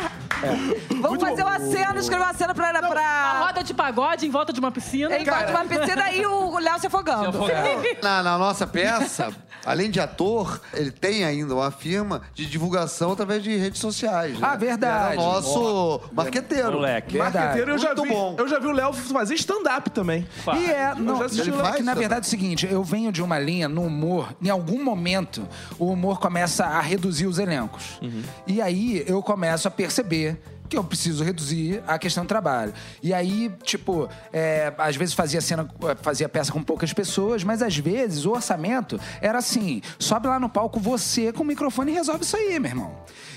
Vamos 1.01 1.21
fazer 1.21 1.43
uma 1.43 1.59
cena, 1.59 1.99
escrever 1.99 2.25
uma 2.25 2.35
cena 2.35 2.55
pra. 2.55 2.71
Uma 2.73 2.89
pra... 2.89 3.41
roda 3.47 3.63
de 3.63 3.75
pagode 3.75 4.27
em 4.27 4.31
volta 4.31 4.53
de 4.53 4.61
uma 4.61 4.71
piscina. 4.71 5.17
Em 5.17 5.25
volta 5.25 5.47
de 5.47 5.53
uma 5.53 5.65
piscina 5.65 6.13
e 6.13 6.25
o 6.27 6.59
Léo 6.59 6.79
se 6.81 6.87
afogando. 6.87 7.39
Na, 8.03 8.23
na 8.23 8.39
nossa 8.39 8.67
peça, 8.67 9.33
além 9.65 9.91
de 9.91 10.01
ator, 10.01 10.61
ele 10.73 10.91
tem 10.91 11.25
ainda 11.25 11.55
uma 11.55 11.71
firma 11.71 12.23
de 12.35 12.47
divulgação 12.47 13.13
através 13.13 13.43
de 13.43 13.57
redes 13.57 13.81
sociais. 13.81 14.39
né? 14.39 14.49
Ah, 14.51 14.57
verdade. 14.57 15.15
Ele 15.15 15.23
é 15.23 15.25
o 15.25 15.33
nosso 15.33 16.01
marqueteiro. 16.13 16.73
Moleque. 16.73 17.17
Marqueteiro, 17.17 17.73
eu 17.73 17.79
já 17.79 17.95
Muito 17.95 18.03
vi. 18.03 18.09
bom. 18.11 18.35
Eu 18.39 18.49
já 18.49 18.59
vi 18.59 18.67
o 18.67 18.73
Léo 18.73 18.93
fazer 18.93 19.35
stand-up 19.35 19.91
também. 19.91 20.27
E 20.57 20.65
é, 20.71 20.95
não, 20.97 21.17
já 21.29 21.43
Ele 21.43 21.51
é 21.51 21.63
faz 21.63 21.77
que 21.77 21.83
na 21.83 21.95
verdade 21.95 22.27
é 22.27 22.29
o 22.29 22.31
seguinte, 22.31 22.67
eu 22.71 22.83
venho 22.83 23.13
de 23.13 23.23
uma 23.23 23.39
linha 23.39 23.69
no 23.69 23.83
humor, 23.83 24.35
em 24.43 24.49
algum 24.51 24.83
momento 24.83 25.47
o 25.79 25.87
humor 25.87 26.19
começa 26.19 26.65
a 26.65 26.81
reduzir 26.81 27.27
os 27.27 27.39
elencos. 27.39 28.01
E 28.47 28.61
aí 28.61 29.05
eu 29.07 29.23
começo 29.23 29.69
a 29.69 29.71
perceber 29.71 30.32
que 30.73 30.79
eu 30.79 30.83
preciso 30.83 31.23
reduzir 31.23 31.83
a 31.87 31.99
questão 31.99 32.25
do 32.25 32.29
trabalho. 32.29 32.73
E 33.03 33.13
aí, 33.13 33.53
tipo, 33.63 34.09
é, 34.33 34.73
às 34.79 34.97
vezes 34.97 35.13
fazia 35.13 35.39
cena, 35.39 35.69
fazia 36.01 36.27
peça 36.31 36.51
com 36.51 36.63
poucas 36.63 36.95
pessoas, 36.95 37.45
mas 37.45 37.61
às 37.61 37.77
vezes 37.77 38.25
o 38.25 38.31
orçamento 38.31 38.99
era 39.21 39.37
assim: 39.37 39.83
sobe 39.99 40.29
lá 40.29 40.41
no 40.41 40.49
palco 40.49 40.81
você 40.81 41.31
com 41.31 41.43
o 41.43 41.47
microfone 41.47 41.93
e 41.93 41.95
resolve 41.95 42.25
isso 42.25 42.35
aí, 42.39 42.59
meu 42.59 42.71
irmão. 42.71 42.97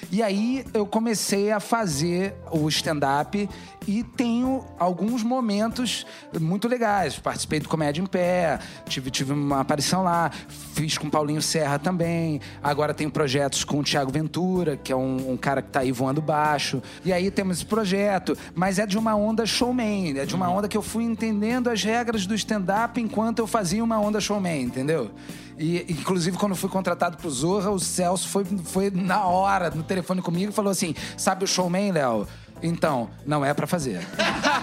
E 0.09 0.23
aí 0.23 0.63
eu 0.73 0.85
comecei 0.85 1.51
a 1.51 1.59
fazer 1.59 2.33
o 2.51 2.69
stand-up 2.69 3.49
e 3.87 4.03
tenho 4.03 4.65
alguns 4.79 5.23
momentos 5.23 6.05
muito 6.39 6.67
legais. 6.67 7.19
Participei 7.19 7.59
do 7.59 7.69
Comédia 7.69 8.01
em 8.01 8.05
Pé, 8.05 8.59
tive, 8.87 9.11
tive 9.11 9.33
uma 9.33 9.61
aparição 9.61 10.03
lá, 10.03 10.31
fiz 10.73 10.97
com 10.97 11.09
Paulinho 11.09 11.41
Serra 11.41 11.77
também. 11.77 12.41
Agora 12.61 12.93
tenho 12.93 13.11
projetos 13.11 13.63
com 13.63 13.79
o 13.79 13.83
Thiago 13.83 14.11
Ventura, 14.11 14.77
que 14.77 14.91
é 14.91 14.95
um, 14.95 15.31
um 15.31 15.37
cara 15.37 15.61
que 15.61 15.69
tá 15.69 15.81
aí 15.81 15.91
voando 15.91 16.21
baixo. 16.21 16.81
E 17.03 17.13
aí 17.13 17.29
temos 17.29 17.57
esse 17.57 17.65
projeto, 17.65 18.37
mas 18.53 18.79
é 18.79 18.85
de 18.85 18.97
uma 18.97 19.15
onda 19.15 19.45
showman, 19.45 20.17
é 20.17 20.25
de 20.25 20.35
uma 20.35 20.49
onda 20.49 20.67
que 20.67 20.77
eu 20.77 20.81
fui 20.81 21.03
entendendo 21.03 21.69
as 21.69 21.83
regras 21.83 22.25
do 22.25 22.35
stand-up 22.35 22.99
enquanto 22.99 23.39
eu 23.39 23.47
fazia 23.47 23.83
uma 23.83 23.99
onda 23.99 24.19
showman, 24.19 24.63
entendeu? 24.63 25.11
E, 25.57 25.85
inclusive, 25.89 26.37
quando 26.37 26.55
fui 26.55 26.69
contratado 26.69 27.17
pro 27.17 27.29
Zorra, 27.29 27.69
o 27.69 27.79
Celso 27.79 28.27
foi, 28.27 28.43
foi 28.43 28.91
na 28.91 29.25
hora, 29.25 29.69
no 29.69 29.83
telefone 29.83 30.21
comigo, 30.21 30.51
e 30.51 30.53
falou 30.53 30.71
assim: 30.71 30.93
sabe 31.17 31.45
o 31.45 31.47
showman, 31.47 31.91
Léo? 31.93 32.27
Então, 32.61 33.09
não 33.25 33.43
é 33.45 33.53
pra 33.53 33.67
fazer. 33.67 33.99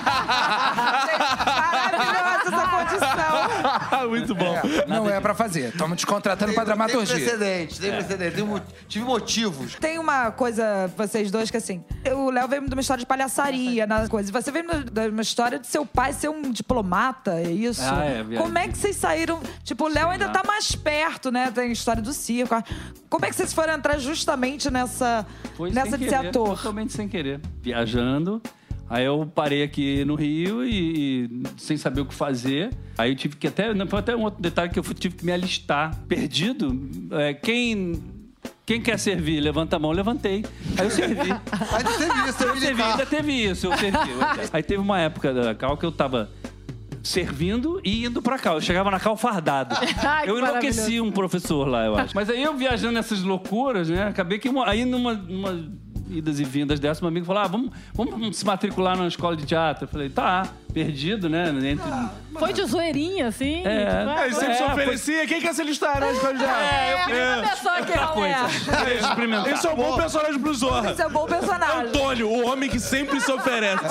Maravilhosa 1.47 2.43
essa 2.47 2.69
condição. 2.69 4.09
Muito 4.09 4.35
bom. 4.35 4.55
Não 4.89 5.09
é 5.09 5.21
pra 5.21 5.35
fazer. 5.35 5.69
Estamos 5.69 5.99
te 5.99 6.07
contratando 6.07 6.53
pra 6.53 6.65
Tem 6.65 6.75
dramaturgia. 6.75 7.15
precedente, 7.17 7.81
tem 7.81 7.93
precedente. 7.93 8.35
Tem 8.37 8.45
mo- 8.45 8.61
tive 8.89 9.05
motivos. 9.05 9.75
Tem 9.77 9.99
uma 9.99 10.31
coisa, 10.31 10.91
vocês 10.97 11.31
dois, 11.31 11.51
que 11.51 11.57
assim, 11.57 11.85
o 12.15 12.31
Léo 12.31 12.49
veio 12.49 12.67
de 12.67 12.73
uma 12.75 12.81
história 12.81 13.01
de 13.01 13.07
palhaçaria, 13.07 13.87
na 13.87 14.09
coisa. 14.09 14.31
Você 14.33 14.51
veio 14.51 14.65
de 14.85 15.09
uma 15.09 15.23
história 15.23 15.59
de 15.59 15.67
seu 15.67 15.85
pai 15.87 16.13
ser 16.13 16.29
um 16.29 16.43
diplomata, 16.51 17.35
é 17.41 17.51
isso? 17.51 17.83
Ah, 17.83 18.05
é, 18.05 18.23
viado. 18.23 18.43
Como 18.43 18.59
é 18.59 18.69
que 18.69 18.77
vocês 18.77 18.97
saíram? 18.97 19.41
Tipo, 19.65 19.85
o 19.85 19.89
Léo 19.89 20.09
ainda 20.11 20.29
tá 20.29 20.43
mais 20.47 20.75
perto, 20.75 21.31
né? 21.31 21.51
Tem 21.55 21.69
a 21.69 21.73
história 21.73 22.03
do 22.03 22.13
circo. 22.13 22.55
Como 23.09 23.25
é 23.25 23.29
que 23.29 23.37
vocês 23.37 23.53
foram 23.53 23.75
entrar 23.75 23.99
justamente 23.99 24.71
nessa, 24.71 25.27
Foi 25.57 25.71
nessa 25.71 25.91
sem 25.91 25.99
de 26.01 26.05
querer, 26.07 26.21
ser 26.21 26.27
ator? 26.29 26.57
Totalmente 26.57 26.93
sem 26.93 27.09
querer. 27.09 27.41
Viajando. 27.61 28.43
Aí 28.93 29.07
eu 29.07 29.27
parei 29.35 29.63
aqui 29.63 30.05
no 30.05 30.15
Rio 30.15 30.63
e, 30.63 31.25
e 31.25 31.31
sem 31.57 31.79
saber 31.79 32.03
o 32.03 32.05
que 32.05 32.13
fazer. 32.13 32.69
Aí 32.99 33.11
eu 33.11 33.17
tive 33.17 33.37
que 33.37 33.47
até. 33.47 33.73
Não, 33.73 33.87
foi 33.87 34.01
até 34.01 34.15
um 34.15 34.21
outro 34.21 34.43
detalhe 34.43 34.71
que 34.71 34.79
eu 34.79 34.83
fui- 34.85 34.95
tive 34.95 35.17
que 35.17 35.25
me 35.25 35.33
alistar. 35.33 35.99
Perdido. 36.07 36.91
É, 37.13 37.33
quem. 37.33 38.05
Quem 38.67 38.83
quer 38.83 38.99
servir? 38.99 39.41
Levanta 39.41 39.77
a 39.77 39.79
mão, 39.79 39.93
levantei. 39.93 40.45
Aí 40.79 40.85
eu 40.85 40.91
servi. 40.91 41.31
Ainda 41.33 41.97
teve 41.97 42.29
isso, 42.29 42.45
Eu 42.45 42.57
servi, 42.59 42.83
ainda 42.83 43.07
teve 43.07 43.33
isso, 43.33 43.67
eu 43.67 43.79
servi. 43.79 43.99
Aí 44.53 44.63
teve 44.63 44.81
uma 44.83 45.01
época 45.01 45.33
da 45.33 45.55
Cal 45.55 45.77
que 45.79 45.87
eu 45.87 45.91
tava 45.93 46.31
servindo 47.03 47.81
e 47.83 48.05
indo 48.05 48.21
pra 48.21 48.39
Cal. 48.39 48.57
Eu 48.57 48.61
chegava 48.61 48.91
na 48.91 49.01
Cal 49.01 49.17
fardado. 49.17 49.75
Ai, 50.05 50.29
eu 50.29 50.39
enlouqueci 50.39 51.01
um 51.01 51.11
professor 51.11 51.67
lá, 51.67 51.87
eu 51.87 51.97
acho. 51.97 52.15
Mas 52.15 52.29
aí 52.29 52.43
eu 52.43 52.55
viajando 52.55 52.93
nessas 52.93 53.23
loucuras, 53.23 53.89
né? 53.89 54.07
Acabei 54.07 54.39
que 54.39 54.51
aí 54.67 54.85
numa, 54.85 55.15
numa 55.15 55.73
idas 56.19 56.39
e 56.41 56.45
vindas 56.45 56.79
dessa, 56.81 57.01
meu 57.01 57.09
amigo 57.09 57.27
falou: 57.27 57.43
ah, 57.43 57.47
vamos, 57.47 57.71
vamos 57.95 58.37
se 58.37 58.45
matricular 58.45 58.97
numa 58.97 59.09
escola 59.09 59.37
de 59.37 59.45
teatro. 59.45 59.85
Eu 59.85 59.89
falei, 59.89 60.09
tá, 60.09 60.49
perdido, 60.73 61.29
né? 61.29 61.49
Entre... 61.49 61.85
Foi 62.39 62.53
de 62.53 62.65
zoeirinha, 62.65 63.29
assim. 63.29 63.63
É. 63.65 63.87
tipo, 63.87 64.11
ah, 64.11 64.21
Aí 64.21 64.33
sempre 64.35 64.55
se 64.55 64.63
É, 64.63 64.67
oferecia. 64.67 65.27
Quem 65.27 65.41
quer 65.41 65.55
se 65.55 65.63
listar 65.65 66.01
na 66.01 66.11
escola 66.11 66.35
de 66.35 66.45
É, 66.45 67.01
a 67.01 67.05
primeira 67.05 67.43
pessoa 67.43 67.83
que 67.83 67.93
é. 67.93 68.93
Eu 68.93 68.99
experimentar. 68.99 69.53
Esse 69.53 69.67
é 69.67 69.71
um 69.71 69.77
bom 69.77 69.97
personagem 69.97 70.41
pro 70.41 70.55
Zorra. 70.55 70.91
Esse 70.93 71.03
é 71.03 71.07
um 71.07 71.11
bom 71.11 71.27
personagem. 71.27 71.89
Antônio, 71.89 72.29
o 72.29 72.47
homem 72.47 72.71
que 72.71 72.81
sempre 72.81 73.21
se 73.21 73.31
oferece. 73.31 73.85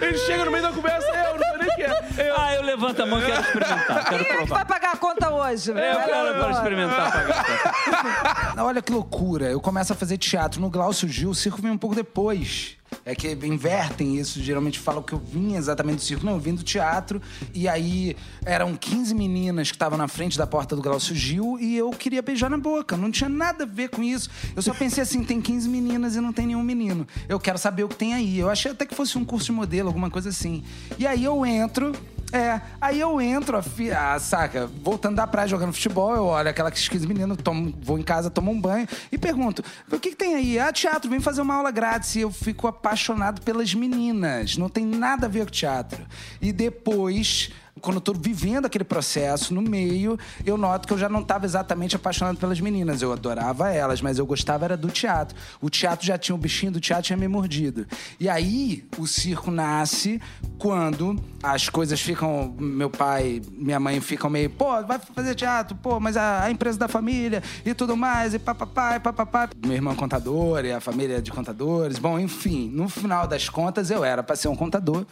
Ele 0.00 0.18
chega 0.18 0.44
no 0.44 0.50
meio 0.50 0.62
da 0.62 0.72
conversa, 0.72 1.06
eu 1.06 1.34
não 1.34 1.44
sei 1.44 1.58
nem 1.58 1.68
o 1.68 1.74
que 1.74 1.82
é. 1.82 2.28
Eu. 2.28 2.36
Ah, 2.38 2.54
eu 2.54 2.62
levanto 2.62 3.02
a 3.02 3.06
mão 3.06 3.18
e 3.18 3.24
quero 3.24 3.40
experimentar. 3.40 4.04
Quero 4.04 4.06
Quem 4.08 4.16
é 4.18 4.24
que 4.24 4.46
provar. 4.46 4.54
vai 4.56 4.64
pagar 4.64 4.92
a 4.92 4.96
conta 4.96 5.25
hoje? 5.36 5.72
É, 5.72 5.94
eu 5.94 6.00
quero 6.00 6.28
agora 6.34 6.52
experimentar. 6.52 8.56
Olha 8.58 8.82
que 8.82 8.92
loucura. 8.92 9.46
Eu 9.46 9.60
começo 9.60 9.92
a 9.92 9.96
fazer 9.96 10.18
teatro 10.18 10.60
no 10.60 10.70
Glaucio 10.70 11.08
Gil, 11.08 11.30
o 11.30 11.34
circo 11.34 11.60
vem 11.60 11.70
um 11.70 11.78
pouco 11.78 11.94
depois. 11.94 12.76
É 13.04 13.14
que 13.14 13.32
invertem 13.46 14.16
isso, 14.16 14.42
geralmente 14.42 14.78
falam 14.78 15.02
que 15.02 15.12
eu 15.12 15.18
vim 15.18 15.54
exatamente 15.54 15.98
do 15.98 16.02
circo. 16.02 16.24
Não, 16.24 16.32
eu 16.32 16.40
vim 16.40 16.54
do 16.54 16.62
teatro. 16.62 17.20
E 17.54 17.68
aí 17.68 18.16
eram 18.44 18.74
15 18.74 19.14
meninas 19.14 19.70
que 19.70 19.76
estavam 19.76 19.98
na 19.98 20.08
frente 20.08 20.36
da 20.36 20.46
porta 20.46 20.74
do 20.74 20.82
Glaucio 20.82 21.14
Gil 21.14 21.58
e 21.60 21.76
eu 21.76 21.90
queria 21.90 22.22
beijar 22.22 22.50
na 22.50 22.58
boca. 22.58 22.96
Não 22.96 23.10
tinha 23.10 23.28
nada 23.28 23.64
a 23.64 23.66
ver 23.66 23.90
com 23.90 24.02
isso. 24.02 24.30
Eu 24.54 24.62
só 24.62 24.74
pensei 24.74 25.02
assim: 25.02 25.22
tem 25.22 25.40
15 25.40 25.68
meninas 25.68 26.16
e 26.16 26.20
não 26.20 26.32
tem 26.32 26.46
nenhum 26.46 26.62
menino. 26.62 27.06
Eu 27.28 27.38
quero 27.38 27.58
saber 27.58 27.84
o 27.84 27.88
que 27.88 27.96
tem 27.96 28.14
aí. 28.14 28.38
Eu 28.38 28.50
achei 28.50 28.72
até 28.72 28.86
que 28.86 28.94
fosse 28.94 29.16
um 29.18 29.24
curso 29.24 29.46
de 29.46 29.52
modelo, 29.52 29.88
alguma 29.88 30.10
coisa 30.10 30.30
assim. 30.30 30.64
E 30.98 31.06
aí 31.06 31.24
eu 31.24 31.44
entro. 31.44 31.92
É, 32.32 32.60
aí 32.80 32.98
eu 32.98 33.20
entro, 33.20 33.56
a 33.56 33.62
fi- 33.62 33.92
ah, 33.92 34.18
saca, 34.18 34.66
voltando 34.82 35.14
da 35.16 35.26
praia 35.26 35.46
jogando 35.48 35.72
futebol, 35.72 36.14
eu 36.14 36.24
olho 36.24 36.48
aquela 36.50 36.70
que 36.70 36.88
15 36.88 37.06
meninos, 37.06 37.38
tomo, 37.42 37.72
vou 37.80 37.98
em 37.98 38.02
casa, 38.02 38.28
tomo 38.28 38.50
um 38.50 38.60
banho 38.60 38.86
e 39.12 39.16
pergunto: 39.16 39.62
o 39.90 39.98
que, 39.98 40.10
que 40.10 40.16
tem 40.16 40.34
aí? 40.34 40.58
Ah, 40.58 40.72
teatro, 40.72 41.08
vem 41.08 41.20
fazer 41.20 41.40
uma 41.40 41.54
aula 41.54 41.70
grátis. 41.70 42.16
E 42.16 42.20
eu 42.22 42.30
fico 42.32 42.66
apaixonado 42.66 43.40
pelas 43.42 43.72
meninas. 43.74 44.56
Não 44.56 44.68
tem 44.68 44.84
nada 44.84 45.26
a 45.26 45.28
ver 45.28 45.46
com 45.46 45.52
teatro. 45.52 46.04
E 46.40 46.52
depois 46.52 47.50
quando 47.86 47.98
eu 47.98 48.00
tô 48.00 48.12
vivendo 48.12 48.66
aquele 48.66 48.82
processo 48.82 49.54
no 49.54 49.62
meio, 49.62 50.18
eu 50.44 50.58
noto 50.58 50.88
que 50.88 50.92
eu 50.92 50.98
já 50.98 51.08
não 51.08 51.20
estava 51.20 51.46
exatamente 51.46 51.94
apaixonado 51.94 52.36
pelas 52.36 52.60
meninas. 52.60 53.00
Eu 53.00 53.12
adorava 53.12 53.70
elas, 53.70 54.02
mas 54.02 54.18
eu 54.18 54.26
gostava 54.26 54.64
era 54.64 54.76
do 54.76 54.88
teatro. 54.88 55.38
O 55.60 55.70
teatro 55.70 56.04
já 56.04 56.18
tinha 56.18 56.34
o 56.34 56.38
bichinho 56.38 56.72
do 56.72 56.80
teatro 56.80 57.04
tinha 57.04 57.16
me 57.16 57.28
mordido. 57.28 57.86
E 58.18 58.28
aí 58.28 58.84
o 58.98 59.06
circo 59.06 59.52
nasce 59.52 60.20
quando 60.58 61.16
as 61.40 61.68
coisas 61.68 62.00
ficam. 62.00 62.56
Meu 62.58 62.90
pai, 62.90 63.40
minha 63.52 63.78
mãe 63.78 64.00
ficam 64.00 64.28
meio, 64.28 64.50
pô, 64.50 64.82
vai 64.82 64.98
fazer 64.98 65.36
teatro, 65.36 65.76
pô, 65.76 66.00
mas 66.00 66.16
a, 66.16 66.42
a 66.42 66.50
empresa 66.50 66.76
da 66.76 66.88
família 66.88 67.40
e 67.64 67.72
tudo 67.72 67.96
mais, 67.96 68.34
e 68.34 68.40
papapá, 68.40 68.96
e 68.96 68.98
papapá. 68.98 69.48
Meu 69.64 69.76
irmão 69.76 69.92
é 69.92 69.96
contador 69.96 70.64
e 70.64 70.72
a 70.72 70.80
família 70.80 71.18
é 71.18 71.20
de 71.20 71.30
contadores. 71.30 72.00
Bom, 72.00 72.18
enfim, 72.18 72.68
no 72.68 72.88
final 72.88 73.28
das 73.28 73.48
contas 73.48 73.92
eu 73.92 74.02
era 74.02 74.24
para 74.24 74.34
ser 74.34 74.48
um 74.48 74.56
contador. 74.56 75.06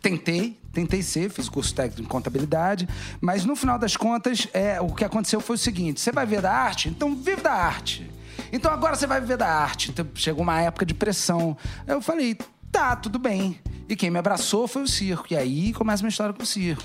Tentei, 0.00 0.58
tentei 0.72 1.02
ser, 1.02 1.30
fiz 1.30 1.48
curso 1.48 1.74
técnico 1.74 2.02
em 2.02 2.06
contabilidade, 2.06 2.88
mas 3.20 3.44
no 3.44 3.54
final 3.54 3.78
das 3.78 3.96
contas, 3.96 4.48
é, 4.52 4.80
o 4.80 4.94
que 4.94 5.04
aconteceu 5.04 5.40
foi 5.40 5.56
o 5.56 5.58
seguinte: 5.58 6.00
você 6.00 6.10
vai 6.10 6.24
ver 6.24 6.40
da 6.40 6.52
arte? 6.52 6.88
Então 6.88 7.14
vive 7.14 7.42
da 7.42 7.52
arte. 7.52 8.10
Então 8.52 8.72
agora 8.72 8.96
você 8.96 9.06
vai 9.06 9.20
viver 9.20 9.36
da 9.36 9.48
arte. 9.48 9.90
Então, 9.90 10.06
chegou 10.14 10.42
uma 10.42 10.60
época 10.60 10.86
de 10.86 10.94
pressão. 10.94 11.56
Eu 11.86 12.00
falei, 12.00 12.36
tá, 12.72 12.96
tudo 12.96 13.18
bem. 13.18 13.58
E 13.88 13.94
quem 13.94 14.10
me 14.10 14.18
abraçou 14.18 14.66
foi 14.66 14.82
o 14.82 14.88
circo. 14.88 15.26
E 15.30 15.36
aí 15.36 15.72
começa 15.72 16.02
uma 16.02 16.08
história 16.08 16.32
com 16.32 16.42
o 16.42 16.46
circo. 16.46 16.82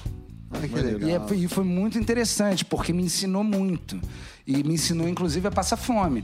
Ai, 0.61 0.67
que 0.69 1.05
E, 1.05 1.11
é- 1.11 1.35
e 1.43 1.47
foi 1.47 1.63
muito 1.63 1.97
interessante, 1.97 2.63
porque 2.65 2.91
me 2.93 3.03
ensinou 3.03 3.43
muito. 3.43 3.99
E 4.47 4.63
me 4.63 4.75
ensinou, 4.75 5.07
inclusive, 5.07 5.47
a 5.47 5.51
passar 5.51 5.77
fome. 5.77 6.23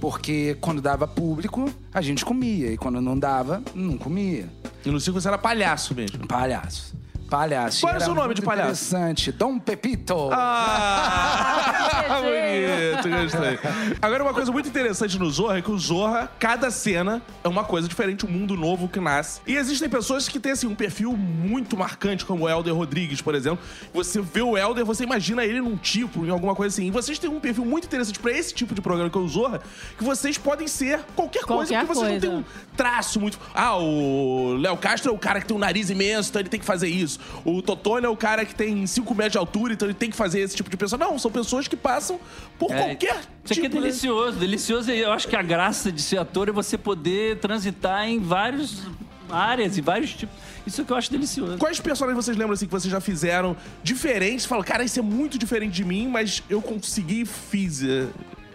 Porque 0.00 0.56
quando 0.60 0.80
dava 0.80 1.06
público, 1.08 1.68
a 1.92 2.00
gente 2.00 2.24
comia. 2.24 2.72
E 2.72 2.76
quando 2.76 3.00
não 3.00 3.18
dava, 3.18 3.62
não 3.74 3.98
comia. 3.98 4.48
E 4.84 4.90
no 4.90 5.00
circo 5.00 5.20
você 5.20 5.28
era 5.28 5.38
palhaço 5.38 5.94
mesmo. 5.94 6.26
Palhaço. 6.26 6.94
Palhaço. 7.28 7.80
Qual 7.82 7.90
é 7.90 7.94
o 7.94 7.96
Era 7.96 8.04
seu 8.04 8.14
nome 8.14 8.34
de 8.34 8.42
palhaço? 8.42 8.94
Interessante. 8.94 9.32
Dom 9.32 9.58
Pepito. 9.58 10.30
Ah, 10.32 12.20
bonito, 12.22 13.08
gostei. 13.22 13.58
Agora, 14.00 14.22
uma 14.22 14.32
coisa 14.32 14.50
muito 14.50 14.68
interessante 14.68 15.18
no 15.18 15.30
Zorra 15.30 15.58
é 15.58 15.62
que 15.62 15.70
o 15.70 15.78
Zorra, 15.78 16.30
cada 16.38 16.70
cena 16.70 17.20
é 17.44 17.48
uma 17.48 17.64
coisa 17.64 17.86
diferente, 17.86 18.24
um 18.24 18.30
mundo 18.30 18.56
novo 18.56 18.88
que 18.88 18.98
nasce. 18.98 19.40
E 19.46 19.56
existem 19.56 19.88
pessoas 19.88 20.28
que 20.28 20.40
têm, 20.40 20.52
assim, 20.52 20.66
um 20.66 20.74
perfil 20.74 21.16
muito 21.16 21.76
marcante, 21.76 22.24
como 22.24 22.44
o 22.44 22.48
Helder 22.48 22.74
Rodrigues, 22.74 23.20
por 23.20 23.34
exemplo. 23.34 23.58
Você 23.92 24.20
vê 24.20 24.42
o 24.42 24.56
Helder, 24.56 24.84
você 24.84 25.04
imagina 25.04 25.44
ele 25.44 25.60
num 25.60 25.76
tipo, 25.76 26.24
em 26.24 26.30
alguma 26.30 26.54
coisa 26.54 26.74
assim. 26.74 26.86
E 26.86 26.90
vocês 26.90 27.18
têm 27.18 27.28
um 27.28 27.40
perfil 27.40 27.64
muito 27.64 27.84
interessante 27.84 28.18
pra 28.18 28.32
esse 28.32 28.54
tipo 28.54 28.74
de 28.74 28.80
programa 28.80 29.10
que 29.10 29.18
é 29.18 29.20
o 29.20 29.28
Zorra, 29.28 29.60
que 29.96 30.04
vocês 30.04 30.38
podem 30.38 30.66
ser 30.66 31.00
qualquer, 31.14 31.42
coisa, 31.44 31.74
Qualquer 31.74 31.86
porque 31.86 31.94
vocês 31.94 32.12
não 32.12 32.20
têm 32.20 32.30
um 32.30 32.44
traço 32.76 33.20
muito. 33.20 33.38
Ah, 33.54 33.76
o 33.76 34.54
Léo 34.58 34.76
Castro 34.78 35.10
é 35.10 35.14
o 35.14 35.18
cara 35.18 35.40
que 35.40 35.46
tem 35.46 35.56
um 35.56 35.60
nariz 35.60 35.90
imenso, 35.90 36.30
então 36.30 36.40
ele 36.40 36.48
tem 36.48 36.60
que 36.60 36.66
fazer 36.66 36.88
isso. 36.88 37.17
O 37.44 37.60
Totone 37.62 38.06
é 38.06 38.08
o 38.08 38.16
cara 38.16 38.44
que 38.44 38.54
tem 38.54 38.86
5 38.86 39.14
metros 39.14 39.32
de 39.32 39.38
altura, 39.38 39.72
então 39.74 39.86
ele 39.86 39.94
tem 39.94 40.10
que 40.10 40.16
fazer 40.16 40.40
esse 40.40 40.54
tipo 40.56 40.68
de 40.70 40.76
pessoa. 40.76 40.98
Não, 40.98 41.18
são 41.18 41.30
pessoas 41.30 41.66
que 41.68 41.76
passam 41.76 42.18
por 42.58 42.70
É, 42.72 42.78
qualquer 42.78 43.20
Isso 43.44 43.52
aqui 43.52 43.60
é 43.60 43.62
tipo, 43.64 43.74
né? 43.76 43.80
delicioso. 43.82 44.38
Delicioso, 44.38 44.90
eu 44.90 45.12
acho 45.12 45.28
que 45.28 45.36
a 45.36 45.42
graça 45.42 45.90
de 45.92 46.02
ser 46.02 46.18
ator 46.18 46.48
é 46.48 46.52
você 46.52 46.76
poder 46.78 47.38
transitar 47.38 48.08
em 48.08 48.18
várias 48.20 48.82
áreas 49.30 49.76
e 49.76 49.80
vários 49.80 50.14
tipos. 50.14 50.34
Isso 50.66 50.84
que 50.84 50.92
eu 50.92 50.96
acho 50.96 51.10
delicioso. 51.10 51.56
Quais 51.58 51.80
personagens 51.80 52.24
vocês 52.24 52.36
lembram 52.36 52.52
assim 52.54 52.66
que 52.66 52.72
vocês 52.72 52.90
já 52.90 53.00
fizeram 53.00 53.56
diferentes? 53.82 54.44
Falam, 54.44 54.64
cara, 54.64 54.84
isso 54.84 54.98
é 54.98 55.02
muito 55.02 55.38
diferente 55.38 55.72
de 55.72 55.84
mim, 55.84 56.08
mas 56.08 56.42
eu 56.48 56.60
consegui 56.60 57.22
e 57.22 57.24
fiz 57.26 57.82
eh, 57.82 58.06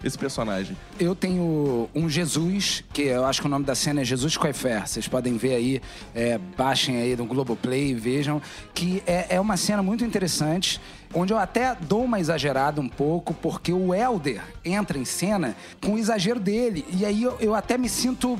esse 0.04 0.18
personagem. 0.18 0.76
Eu 1.00 1.14
tenho 1.14 1.88
um 1.94 2.08
Jesus, 2.08 2.84
que 2.92 3.02
eu 3.02 3.24
acho 3.24 3.40
que 3.40 3.46
o 3.46 3.50
nome 3.50 3.64
da 3.64 3.74
cena 3.74 4.02
é 4.02 4.04
Jesus 4.04 4.36
Coifé. 4.36 4.84
Vocês 4.84 5.08
podem 5.08 5.36
ver 5.36 5.54
aí, 5.54 5.82
é, 6.14 6.38
baixem 6.56 6.98
aí 6.98 7.16
no 7.16 7.24
Globoplay 7.24 7.90
e 7.90 7.94
vejam. 7.94 8.40
Que 8.74 9.02
é, 9.06 9.36
é 9.36 9.40
uma 9.40 9.56
cena 9.56 9.82
muito 9.82 10.04
interessante, 10.04 10.80
onde 11.14 11.32
eu 11.32 11.38
até 11.38 11.74
dou 11.74 12.04
uma 12.04 12.20
exagerada 12.20 12.80
um 12.80 12.88
pouco, 12.88 13.32
porque 13.34 13.72
o 13.72 13.94
Elder 13.94 14.42
entra 14.64 14.98
em 14.98 15.04
cena 15.04 15.56
com 15.80 15.94
o 15.94 15.98
exagero 15.98 16.38
dele. 16.38 16.84
E 16.92 17.06
aí 17.06 17.22
eu, 17.22 17.36
eu 17.40 17.54
até 17.54 17.78
me 17.78 17.88
sinto 17.88 18.38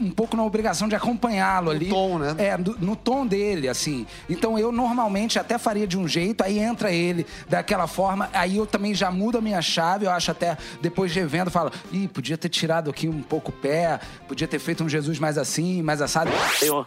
um 0.00 0.10
pouco 0.10 0.36
na 0.36 0.44
obrigação 0.44 0.88
de 0.88 0.94
acompanhá-lo 0.94 1.70
ali. 1.70 1.88
tom, 1.88 2.18
né? 2.18 2.34
É, 2.38 2.56
no, 2.56 2.76
no 2.78 2.96
tom 2.96 3.26
dele, 3.26 3.68
assim. 3.68 4.06
Então 4.28 4.58
eu 4.58 4.70
normalmente 4.70 5.38
até 5.38 5.58
faria 5.58 5.86
de 5.86 5.98
um 5.98 6.06
jeito, 6.06 6.42
aí 6.42 6.58
entra 6.58 6.92
ele 6.92 7.26
daquela 7.48 7.86
forma, 7.86 8.28
aí 8.32 8.56
eu 8.56 8.66
também 8.66 8.94
já 8.94 9.10
mudo 9.10 9.38
a 9.38 9.40
minha 9.40 9.62
chave, 9.62 10.06
eu 10.06 10.10
acho 10.10 10.30
até 10.30 10.56
depois 10.80 11.12
de 11.12 11.20
revendo, 11.20 11.50
falo, 11.50 11.70
ih, 11.92 12.08
podia 12.08 12.36
ter 12.36 12.48
tirado 12.48 12.90
aqui 12.90 13.08
um 13.08 13.22
pouco 13.22 13.50
o 13.50 13.54
pé, 13.54 14.00
podia 14.28 14.46
ter 14.46 14.58
feito 14.58 14.84
um 14.84 14.88
Jesus 14.88 15.18
mais 15.18 15.38
assim, 15.38 15.82
mais 15.82 16.00
assado. 16.00 16.30
Senhor, 16.58 16.86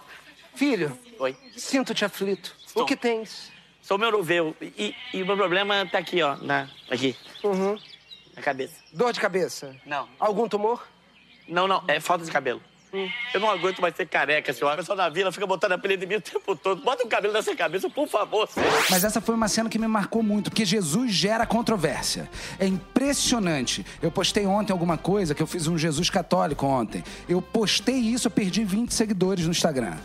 Filho, 0.56 0.98
oi. 1.20 1.36
sinto-te 1.56 2.04
aflito. 2.04 2.56
Estou. 2.66 2.84
O 2.84 2.86
que 2.86 2.96
tens? 2.96 3.52
Sou 3.82 3.98
meu 3.98 4.12
novelo. 4.12 4.56
E, 4.62 4.94
e 5.14 5.24
o 5.24 5.26
meu 5.26 5.36
problema 5.36 5.86
tá 5.86 5.98
aqui, 5.98 6.22
ó. 6.22 6.36
Na, 6.38 6.70
aqui. 6.92 7.16
Uhum. 7.44 7.78
Na 8.36 8.42
cabeça. 8.42 8.76
Dor 8.94 9.12
de 9.12 9.20
cabeça? 9.20 9.76
Não. 9.86 10.08
Algum 10.20 10.48
tumor? 10.48 10.88
Não, 11.48 11.68
não. 11.68 11.84
É 11.88 12.00
falta 12.00 12.24
de 12.24 12.32
cabelo. 12.32 12.62
Eu 13.34 13.40
não 13.40 13.50
aguento 13.50 13.82
mais 13.82 13.96
ser 13.96 14.08
careca, 14.08 14.52
senhora. 14.52 14.76
A 14.76 14.78
pessoa 14.78 14.96
na 14.96 15.10
vila 15.10 15.32
fica 15.32 15.46
botando 15.46 15.74
apelido 15.74 16.04
em 16.06 16.08
mim 16.08 16.16
o 16.16 16.22
tempo 16.22 16.56
todo. 16.56 16.82
Bota 16.82 17.04
um 17.04 17.08
cabelo 17.08 17.34
nessa 17.34 17.56
cabeça, 17.56 17.90
por 17.90 18.08
favor, 18.08 18.48
senhor. 18.48 18.68
Mas 18.90 19.04
essa 19.04 19.22
foi 19.22 19.36
uma 19.36 19.48
cena 19.48 19.70
que 19.70 19.78
me 19.78 19.88
marcou 19.88 20.24
muito, 20.24 20.50
porque 20.50 20.66
Jesus 20.66 21.12
gera 21.12 21.46
controvérsia. 21.46 22.30
É 22.60 22.66
impressionante. 22.66 23.86
Eu 24.02 24.12
postei 24.12 24.46
ontem 24.46 24.72
alguma 24.72 24.98
coisa, 24.98 25.36
que 25.36 25.42
eu 25.42 25.48
fiz 25.48 25.68
um 25.68 25.78
Jesus 25.78 26.10
católico 26.10 26.66
ontem. 26.66 27.04
Eu 27.28 27.42
postei 27.42 27.96
isso, 27.96 28.28
eu 28.28 28.32
perdi 28.32 28.64
20 28.64 28.94
seguidores 28.94 29.46
no 29.46 29.52
Instagram. 29.52 29.96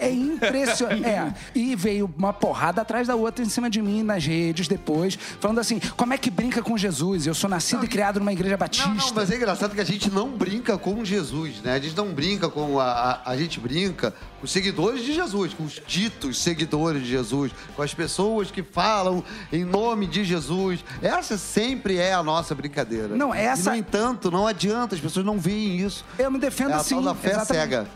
É 0.00 0.10
impressionante. 0.10 1.04
é. 1.04 1.32
E 1.54 1.76
veio 1.76 2.12
uma 2.16 2.32
porrada 2.32 2.82
atrás 2.82 3.06
da 3.06 3.14
outra 3.14 3.44
em 3.44 3.48
cima 3.48 3.68
de 3.68 3.80
mim 3.82 4.02
nas 4.02 4.24
redes 4.24 4.66
depois, 4.66 5.18
falando 5.38 5.58
assim: 5.58 5.80
como 5.96 6.14
é 6.14 6.18
que 6.18 6.30
brinca 6.30 6.62
com 6.62 6.76
Jesus? 6.76 7.26
Eu 7.26 7.34
sou 7.34 7.48
nascido 7.50 7.84
e 7.84 7.88
criado 7.88 8.18
numa 8.18 8.32
igreja 8.32 8.56
batista. 8.56 8.88
Não, 8.88 8.94
não, 8.94 9.12
mas 9.14 9.30
é 9.30 9.36
engraçado 9.36 9.74
que 9.74 9.80
a 9.80 9.84
gente 9.84 10.10
não 10.10 10.30
brinca 10.30 10.78
com 10.78 11.04
Jesus, 11.04 11.60
né? 11.62 11.74
A 11.74 11.78
gente 11.78 11.96
não 11.96 12.12
brinca 12.12 12.48
com 12.48 12.80
a, 12.80 12.84
a, 12.84 13.30
a 13.30 13.36
gente 13.36 13.60
brinca 13.60 14.14
com 14.40 14.46
os 14.46 14.50
seguidores 14.50 15.02
de 15.02 15.12
Jesus, 15.12 15.52
com 15.52 15.64
os 15.64 15.80
ditos 15.86 16.38
seguidores 16.38 17.02
de 17.02 17.08
Jesus, 17.08 17.52
com 17.76 17.82
as 17.82 17.92
pessoas 17.92 18.50
que 18.50 18.62
falam 18.62 19.22
em 19.52 19.64
nome 19.64 20.06
de 20.06 20.24
Jesus. 20.24 20.82
Essa 21.02 21.36
sempre 21.36 21.98
é 21.98 22.14
a 22.14 22.22
nossa 22.22 22.54
brincadeira. 22.54 23.08
Não, 23.08 23.34
essa- 23.34 23.70
E, 23.70 23.72
no 23.72 23.78
entanto, 23.78 24.30
não 24.30 24.46
adianta, 24.46 24.94
as 24.94 25.00
pessoas 25.00 25.26
não 25.26 25.38
veem 25.38 25.78
isso. 25.78 26.04
Eu 26.18 26.30
me 26.30 26.38
defendo 26.38 26.70
É 26.70 26.74
assim. 26.74 26.94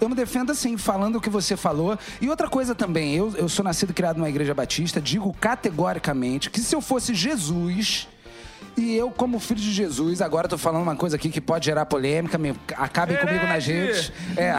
Eu 0.00 0.08
me 0.08 0.14
defendo 0.14 0.52
assim, 0.52 0.76
falando 0.76 1.16
o 1.16 1.20
que 1.20 1.30
você 1.30 1.56
falou. 1.56 1.93
E 2.20 2.28
outra 2.28 2.48
coisa 2.48 2.74
também, 2.74 3.14
eu, 3.14 3.34
eu 3.36 3.48
sou 3.48 3.64
nascido 3.64 3.90
e 3.90 3.94
criado 3.94 4.16
numa 4.16 4.28
igreja 4.28 4.54
batista, 4.54 5.00
digo 5.00 5.32
categoricamente 5.40 6.50
que 6.50 6.60
se 6.60 6.74
eu 6.74 6.80
fosse 6.80 7.14
Jesus. 7.14 8.08
E 8.76 8.96
eu, 8.96 9.10
como 9.10 9.38
filho 9.38 9.60
de 9.60 9.72
Jesus, 9.72 10.20
agora 10.20 10.48
tô 10.48 10.58
falando 10.58 10.82
uma 10.82 10.96
coisa 10.96 11.14
aqui 11.14 11.30
que 11.30 11.40
pode 11.40 11.66
gerar 11.66 11.86
polêmica, 11.86 12.36
me, 12.36 12.54
acabem 12.76 13.16
comigo 13.16 13.46
nas 13.46 13.64
redes. 13.64 14.12
É. 14.36 14.54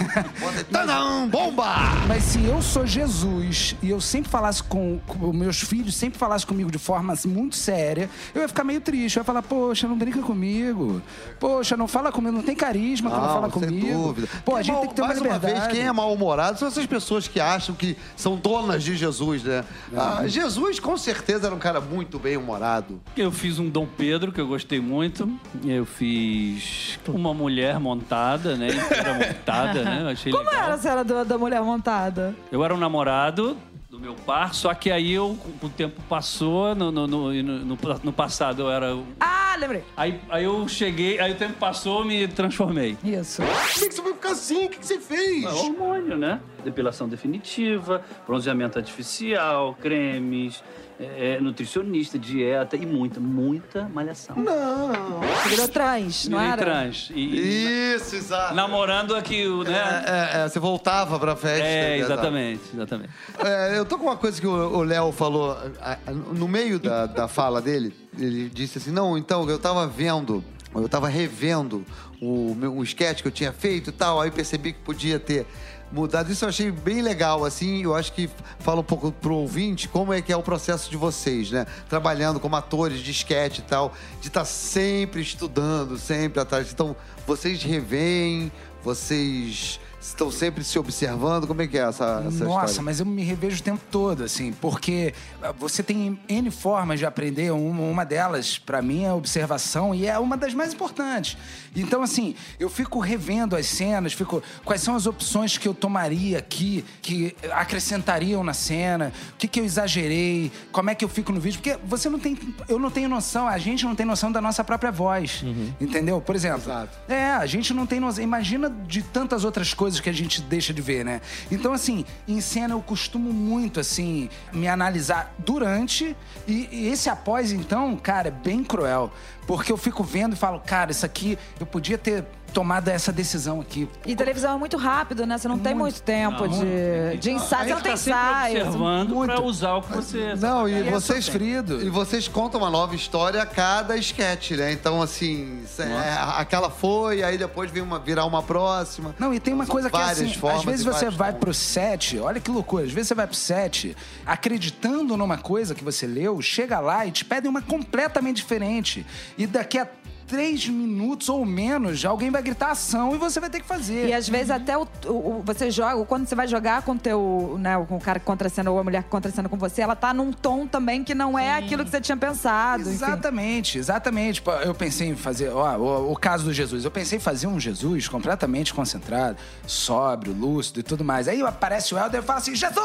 Tadam, 0.70 1.28
bomba! 1.28 1.66
Mas 2.06 2.22
se 2.24 2.44
eu 2.44 2.60
sou 2.60 2.86
Jesus 2.86 3.74
e 3.82 3.88
eu 3.88 4.00
sempre 4.00 4.30
falasse 4.30 4.62
com, 4.62 5.00
com 5.06 5.32
meus 5.32 5.60
filhos, 5.62 5.94
sempre 5.94 6.18
falasse 6.18 6.46
comigo 6.46 6.70
de 6.70 6.78
forma 6.78 7.14
assim, 7.14 7.28
muito 7.28 7.56
séria, 7.56 8.10
eu 8.34 8.42
ia 8.42 8.48
ficar 8.48 8.62
meio 8.62 8.80
triste. 8.80 9.16
Eu 9.16 9.22
ia 9.22 9.24
falar, 9.24 9.42
poxa, 9.42 9.88
não 9.88 9.96
brinca 9.96 10.20
comigo. 10.20 11.00
Poxa, 11.40 11.76
não 11.76 11.88
fala 11.88 12.12
comigo, 12.12 12.32
não 12.36 12.42
tem 12.42 12.54
carisma 12.54 13.10
quando 13.10 13.26
fala 13.26 13.50
sem 13.50 13.62
comigo. 13.62 14.02
dúvida. 14.02 14.28
Pô, 14.44 14.56
a 14.56 14.62
gente 14.62 14.78
tem 14.80 14.88
que 14.88 14.94
ter 14.94 15.02
uma 15.02 15.08
mais 15.08 15.20
uma 15.20 15.34
liberdade. 15.34 15.60
vez, 15.60 15.72
quem 15.72 15.86
é 15.86 15.92
mal-humorado 15.92 16.58
são 16.58 16.68
essas 16.68 16.84
pessoas 16.84 17.26
que 17.26 17.40
acham 17.40 17.74
que 17.74 17.96
são 18.16 18.36
donas 18.36 18.82
de 18.82 18.96
Jesus, 18.96 19.42
né? 19.42 19.64
Ah, 19.96 20.26
Jesus, 20.26 20.78
com 20.78 20.96
certeza, 20.96 21.46
era 21.46 21.54
um 21.54 21.58
cara 21.58 21.80
muito 21.80 22.18
bem-humorado. 22.18 23.00
Eu 23.16 23.32
fiz 23.32 23.45
um 23.58 23.68
Dom 23.68 23.86
Pedro, 23.86 24.30
que 24.32 24.40
eu 24.40 24.46
gostei 24.46 24.80
muito. 24.80 25.28
Eu 25.64 25.84
fiz 25.86 26.98
uma 27.08 27.32
mulher 27.32 27.78
montada, 27.80 28.56
né? 28.56 28.68
Inteira 28.68 29.14
montada, 29.14 29.82
né? 29.84 29.98
Eu 30.02 30.08
achei 30.08 30.32
Como 30.32 30.44
legal. 30.44 30.64
era 30.64 30.74
a 30.74 30.78
cena 30.78 31.04
do- 31.04 31.24
da 31.24 31.38
mulher 31.38 31.62
montada? 31.62 32.34
Eu 32.50 32.64
era 32.64 32.74
um 32.74 32.78
namorado 32.78 33.56
do 33.90 34.00
meu 34.00 34.14
par, 34.14 34.52
só 34.54 34.74
que 34.74 34.90
aí 34.90 35.12
eu, 35.12 35.38
o 35.62 35.68
tempo 35.70 36.02
passou, 36.08 36.74
no, 36.74 36.90
no, 36.92 37.06
no, 37.06 37.32
no, 37.32 37.76
no- 38.04 38.12
passado 38.12 38.62
eu 38.62 38.70
era... 38.70 38.94
Ah, 39.20 39.56
lembrei. 39.58 39.84
Aí, 39.96 40.20
aí 40.28 40.44
eu 40.44 40.68
cheguei, 40.68 41.18
aí 41.18 41.32
o 41.32 41.36
tempo 41.36 41.54
passou, 41.54 42.04
me 42.04 42.28
transformei. 42.28 42.98
Isso. 43.02 43.40
Por 43.42 43.68
que, 43.80 43.88
que 43.88 43.94
você 43.94 44.02
vai 44.02 44.12
ficar 44.12 44.30
assim? 44.32 44.66
O 44.66 44.68
que, 44.68 44.78
que 44.80 44.86
você 44.86 44.98
fez? 44.98 45.44
É 45.44 45.48
hormônio, 45.48 46.18
né? 46.18 46.40
Depilação 46.70 47.08
definitiva, 47.08 48.02
bronzeamento 48.26 48.76
artificial, 48.78 49.76
cremes, 49.80 50.62
é, 50.98 51.38
nutricionista, 51.40 52.18
dieta 52.18 52.74
e 52.76 52.84
muita, 52.84 53.20
muita 53.20 53.88
malhação. 53.88 54.34
Não. 54.36 55.20
Virou 55.48 55.68
trans, 55.68 56.26
não 56.28 56.38
Virei 56.38 56.52
era? 56.52 56.62
trans. 56.62 57.10
E, 57.14 57.94
Isso, 57.94 58.16
exato. 58.16 58.54
namorando 58.54 59.14
aqui, 59.14 59.46
o, 59.46 59.62
né? 59.62 60.04
É, 60.06 60.40
é, 60.44 60.48
você 60.48 60.58
voltava 60.58 61.18
pra 61.20 61.36
festa. 61.36 61.64
É, 61.66 61.98
exatamente, 61.98 62.62
exatamente. 62.74 63.10
É, 63.38 63.78
eu 63.78 63.84
tô 63.84 63.96
com 63.98 64.06
uma 64.06 64.16
coisa 64.16 64.40
que 64.40 64.46
o 64.46 64.56
o 64.78 64.82
Léo 64.82 65.12
falou 65.12 65.52
a- 65.80 65.98
a- 66.06 66.10
no 66.12 66.48
meio 66.48 66.78
da, 66.80 67.06
da 67.06 67.28
fala 67.28 67.62
dele. 67.62 67.94
Ele 68.18 68.48
disse 68.48 68.78
assim: 68.78 68.90
Não, 68.90 69.16
então, 69.16 69.48
eu 69.48 69.58
tava 69.58 69.86
vendo 69.86 70.42
eu 70.74 70.88
tava 70.90 71.08
revendo 71.08 71.86
o 72.20 72.54
meu 72.54 72.70
um 72.70 72.82
sketch 72.82 73.22
que 73.22 73.28
eu 73.28 73.32
tinha 73.32 73.50
feito 73.50 73.88
e 73.88 73.92
tal, 73.92 74.20
aí 74.20 74.30
percebi 74.30 74.74
que 74.74 74.80
podia 74.80 75.18
ter 75.18 75.46
mudado. 75.90 76.30
Isso 76.30 76.44
eu 76.44 76.48
achei 76.48 76.70
bem 76.70 77.02
legal, 77.02 77.44
assim, 77.44 77.82
eu 77.82 77.94
acho 77.94 78.12
que 78.12 78.28
fala 78.58 78.80
um 78.80 78.84
pouco 78.84 79.12
pro 79.12 79.34
ouvinte 79.34 79.88
como 79.88 80.12
é 80.12 80.20
que 80.20 80.32
é 80.32 80.36
o 80.36 80.42
processo 80.42 80.90
de 80.90 80.96
vocês, 80.96 81.50
né? 81.50 81.66
Trabalhando 81.88 82.40
como 82.40 82.56
atores 82.56 83.00
de 83.00 83.10
sketch 83.10 83.58
e 83.58 83.62
tal, 83.62 83.92
de 84.20 84.28
estar 84.28 84.44
sempre 84.44 85.20
estudando, 85.20 85.98
sempre 85.98 86.40
atrás. 86.40 86.70
Então, 86.72 86.96
vocês 87.26 87.62
revêem, 87.62 88.50
vocês 88.82 89.80
estão 90.08 90.30
sempre 90.30 90.62
se 90.62 90.78
observando, 90.78 91.46
como 91.46 91.62
é 91.62 91.66
que 91.66 91.76
é 91.76 91.82
essa, 91.82 92.22
essa 92.26 92.44
Nossa, 92.44 92.66
história? 92.66 92.82
mas 92.82 93.00
eu 93.00 93.06
me 93.06 93.22
revejo 93.22 93.60
o 93.60 93.62
tempo 93.62 93.82
todo, 93.90 94.24
assim, 94.24 94.52
porque 94.52 95.12
ah, 95.42 95.52
você 95.52 95.82
tem 95.82 96.18
N 96.28 96.50
formas 96.50 96.98
de 96.98 97.06
aprender. 97.06 97.50
Uma, 97.50 98.04
delas, 98.04 98.58
pra 98.58 98.80
mim, 98.80 99.04
é 99.04 99.08
a 99.08 99.14
observação 99.14 99.94
e 99.94 100.06
é 100.06 100.18
uma 100.18 100.36
das 100.36 100.54
mais 100.54 100.72
importantes. 100.72 101.36
Então, 101.74 102.02
assim, 102.02 102.34
eu 102.58 102.68
fico 102.68 102.98
revendo 103.00 103.56
as 103.56 103.66
cenas, 103.66 104.12
fico. 104.12 104.42
Quais 104.64 104.80
são 104.80 104.94
as 104.94 105.06
opções 105.06 105.58
que 105.58 105.68
eu 105.68 105.74
tomaria 105.74 106.38
aqui, 106.38 106.84
que 107.02 107.36
acrescentariam 107.52 108.42
na 108.42 108.54
cena, 108.54 109.12
o 109.34 109.36
que, 109.36 109.46
que 109.46 109.60
eu 109.60 109.64
exagerei, 109.64 110.50
como 110.72 110.90
é 110.90 110.94
que 110.94 111.04
eu 111.04 111.08
fico 111.08 111.32
no 111.32 111.40
vídeo. 111.40 111.60
Porque 111.60 111.78
você 111.84 112.08
não 112.08 112.18
tem. 112.18 112.38
Eu 112.68 112.78
não 112.78 112.90
tenho 112.90 113.08
noção, 113.08 113.46
a 113.46 113.58
gente 113.58 113.84
não 113.84 113.94
tem 113.94 114.06
noção 114.06 114.32
da 114.32 114.40
nossa 114.40 114.64
própria 114.64 114.90
voz. 114.90 115.44
Entendeu? 115.80 116.20
Por 116.20 116.34
exemplo. 116.34 116.62
Exato. 116.62 116.96
É, 117.08 117.30
a 117.32 117.46
gente 117.46 117.74
não 117.74 117.86
tem 117.86 118.00
noção. 118.00 118.22
Imagina 118.22 118.70
de 118.70 119.02
tantas 119.02 119.44
outras 119.44 119.74
coisas 119.74 119.95
que 120.02 120.10
a 120.10 120.12
gente 120.12 120.40
deixa 120.42 120.72
de 120.72 120.82
ver, 120.82 121.04
né? 121.04 121.20
Então, 121.50 121.72
assim, 121.72 122.04
em 122.26 122.40
cena 122.40 122.74
eu 122.74 122.80
costumo 122.80 123.32
muito, 123.32 123.80
assim, 123.80 124.28
me 124.52 124.68
analisar 124.68 125.34
durante 125.38 126.16
e, 126.46 126.68
e 126.70 126.88
esse 126.88 127.08
após, 127.08 127.52
então, 127.52 127.96
cara, 127.96 128.28
é 128.28 128.30
bem 128.30 128.62
cruel. 128.62 129.12
Porque 129.46 129.70
eu 129.70 129.76
fico 129.76 130.02
vendo 130.02 130.32
e 130.32 130.36
falo, 130.36 130.58
cara, 130.60 130.90
isso 130.90 131.06
aqui, 131.06 131.38
eu 131.60 131.66
podia 131.66 131.96
ter 131.96 132.24
tomado 132.56 132.88
essa 132.88 133.12
decisão 133.12 133.60
aqui. 133.60 133.86
E 134.06 134.16
televisão 134.16 134.54
é 134.54 134.58
muito 134.58 134.78
rápido, 134.78 135.26
né? 135.26 135.36
Você 135.36 135.46
não 135.46 135.58
tem 135.58 135.74
muito 135.74 136.00
tempo 136.00 136.46
Não, 136.46 136.48
de, 136.48 137.18
de 137.18 137.30
ensaio. 137.32 137.64
Você 137.68 137.74
não 137.74 137.82
tem 137.82 137.92
tá 137.92 137.98
ensaio. 137.98 138.56
observando 138.62 139.10
Muito. 139.10 139.34
pra 139.34 139.42
usar 139.42 139.74
o 139.74 139.82
que 139.82 139.92
você... 139.92 140.34
Não, 140.36 140.66
e 140.66 140.72
é 140.72 140.90
vocês 140.90 141.26
sofrido. 141.26 141.82
E 141.82 141.90
vocês 141.90 142.26
contam 142.28 142.58
uma 142.58 142.70
nova 142.70 142.94
história 142.94 143.42
a 143.42 143.44
cada 143.44 143.94
sketch, 143.98 144.52
né? 144.52 144.72
Então, 144.72 145.02
assim, 145.02 145.64
é, 145.78 146.40
aquela 146.40 146.70
foi, 146.70 147.22
aí 147.22 147.36
depois 147.36 147.70
vem 147.70 147.82
uma, 147.82 147.98
virar 147.98 148.24
uma 148.24 148.42
próxima. 148.42 149.14
Não, 149.18 149.34
e 149.34 149.38
tem 149.38 149.52
uma 149.52 149.66
São 149.66 149.72
coisa 149.72 149.90
que 149.90 149.96
é 149.96 150.00
várias 150.00 150.20
assim, 150.22 150.32
formas 150.32 150.60
às 150.60 150.64
vezes 150.64 150.86
você 150.86 151.10
vai 151.10 151.32
tons. 151.32 151.40
pro 151.40 151.52
set, 151.52 152.18
olha 152.18 152.40
que 152.40 152.50
loucura, 152.50 152.84
às 152.84 152.92
vezes 152.92 153.08
você 153.08 153.14
vai 153.14 153.26
pro 153.26 153.36
set 153.36 153.94
acreditando 154.24 155.14
numa 155.14 155.36
coisa 155.36 155.74
que 155.74 155.84
você 155.84 156.06
leu, 156.06 156.40
chega 156.40 156.80
lá 156.80 157.04
e 157.04 157.10
te 157.10 157.22
pedem 157.22 157.50
uma 157.50 157.60
completamente 157.60 158.36
diferente. 158.36 159.04
E 159.36 159.46
daqui 159.46 159.78
a 159.78 159.86
três 160.26 160.68
minutos 160.68 161.28
ou 161.28 161.44
menos, 161.44 162.04
alguém 162.04 162.30
vai 162.30 162.42
gritar 162.42 162.70
ação 162.72 163.14
e 163.14 163.18
você 163.18 163.38
vai 163.38 163.48
ter 163.48 163.60
que 163.60 163.66
fazer. 163.66 164.08
E 164.08 164.12
às 164.12 164.28
vezes 164.28 164.50
até 164.50 164.76
o, 164.76 164.86
o- 165.06 165.10
o- 165.10 165.42
você 165.44 165.70
joga, 165.70 166.04
quando 166.04 166.26
você 166.26 166.34
vai 166.34 166.48
jogar 166.48 166.82
com 166.82 166.92
o 166.92 166.98
teu, 166.98 167.56
né, 167.60 167.76
com 167.88 167.96
o 167.96 168.00
cara 168.00 168.18
que 168.18 168.24
contracena 168.26 168.70
ou 168.70 168.78
a 168.78 168.84
mulher 168.84 169.02
que 169.04 169.08
contracena 169.08 169.48
com 169.48 169.56
você, 169.56 169.82
ela 169.82 169.94
tá 169.94 170.12
num 170.12 170.32
tom 170.32 170.66
também 170.66 171.04
que 171.04 171.14
não 171.14 171.38
é 171.38 171.54
aquilo 171.54 171.84
que 171.84 171.90
você 171.90 172.00
tinha 172.00 172.16
pensado. 172.16 172.82
enfim. 172.82 172.90
Exatamente, 172.92 173.78
exatamente. 173.78 174.42
Pô, 174.42 174.52
Eu 174.52 174.74
pensei 174.74 175.08
em 175.08 175.16
fazer, 175.16 175.48
ó, 175.50 175.76
o, 175.76 176.12
o 176.12 176.16
caso 176.16 176.44
do 176.44 176.52
Jesus. 176.52 176.84
Eu 176.84 176.90
pensei 176.90 177.18
em 177.18 177.20
fazer 177.20 177.46
um 177.46 177.60
Jesus 177.60 178.08
completamente 178.08 178.74
concentrado, 178.74 179.36
sóbrio, 179.66 180.32
lúcido 180.32 180.80
e 180.80 180.82
tudo 180.82 181.04
mais. 181.04 181.28
Aí 181.28 181.40
aparece 181.42 181.94
o 181.94 181.98
Helder 181.98 182.20
e 182.22 182.24
fala 182.24 182.38
assim: 182.40 182.54
Jesus! 182.54 182.76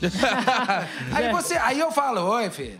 aí 1.12 1.30
você, 1.32 1.56
aí 1.56 1.78
eu 1.78 1.90
falo: 1.92 2.20
Oi, 2.22 2.50
filho. 2.50 2.78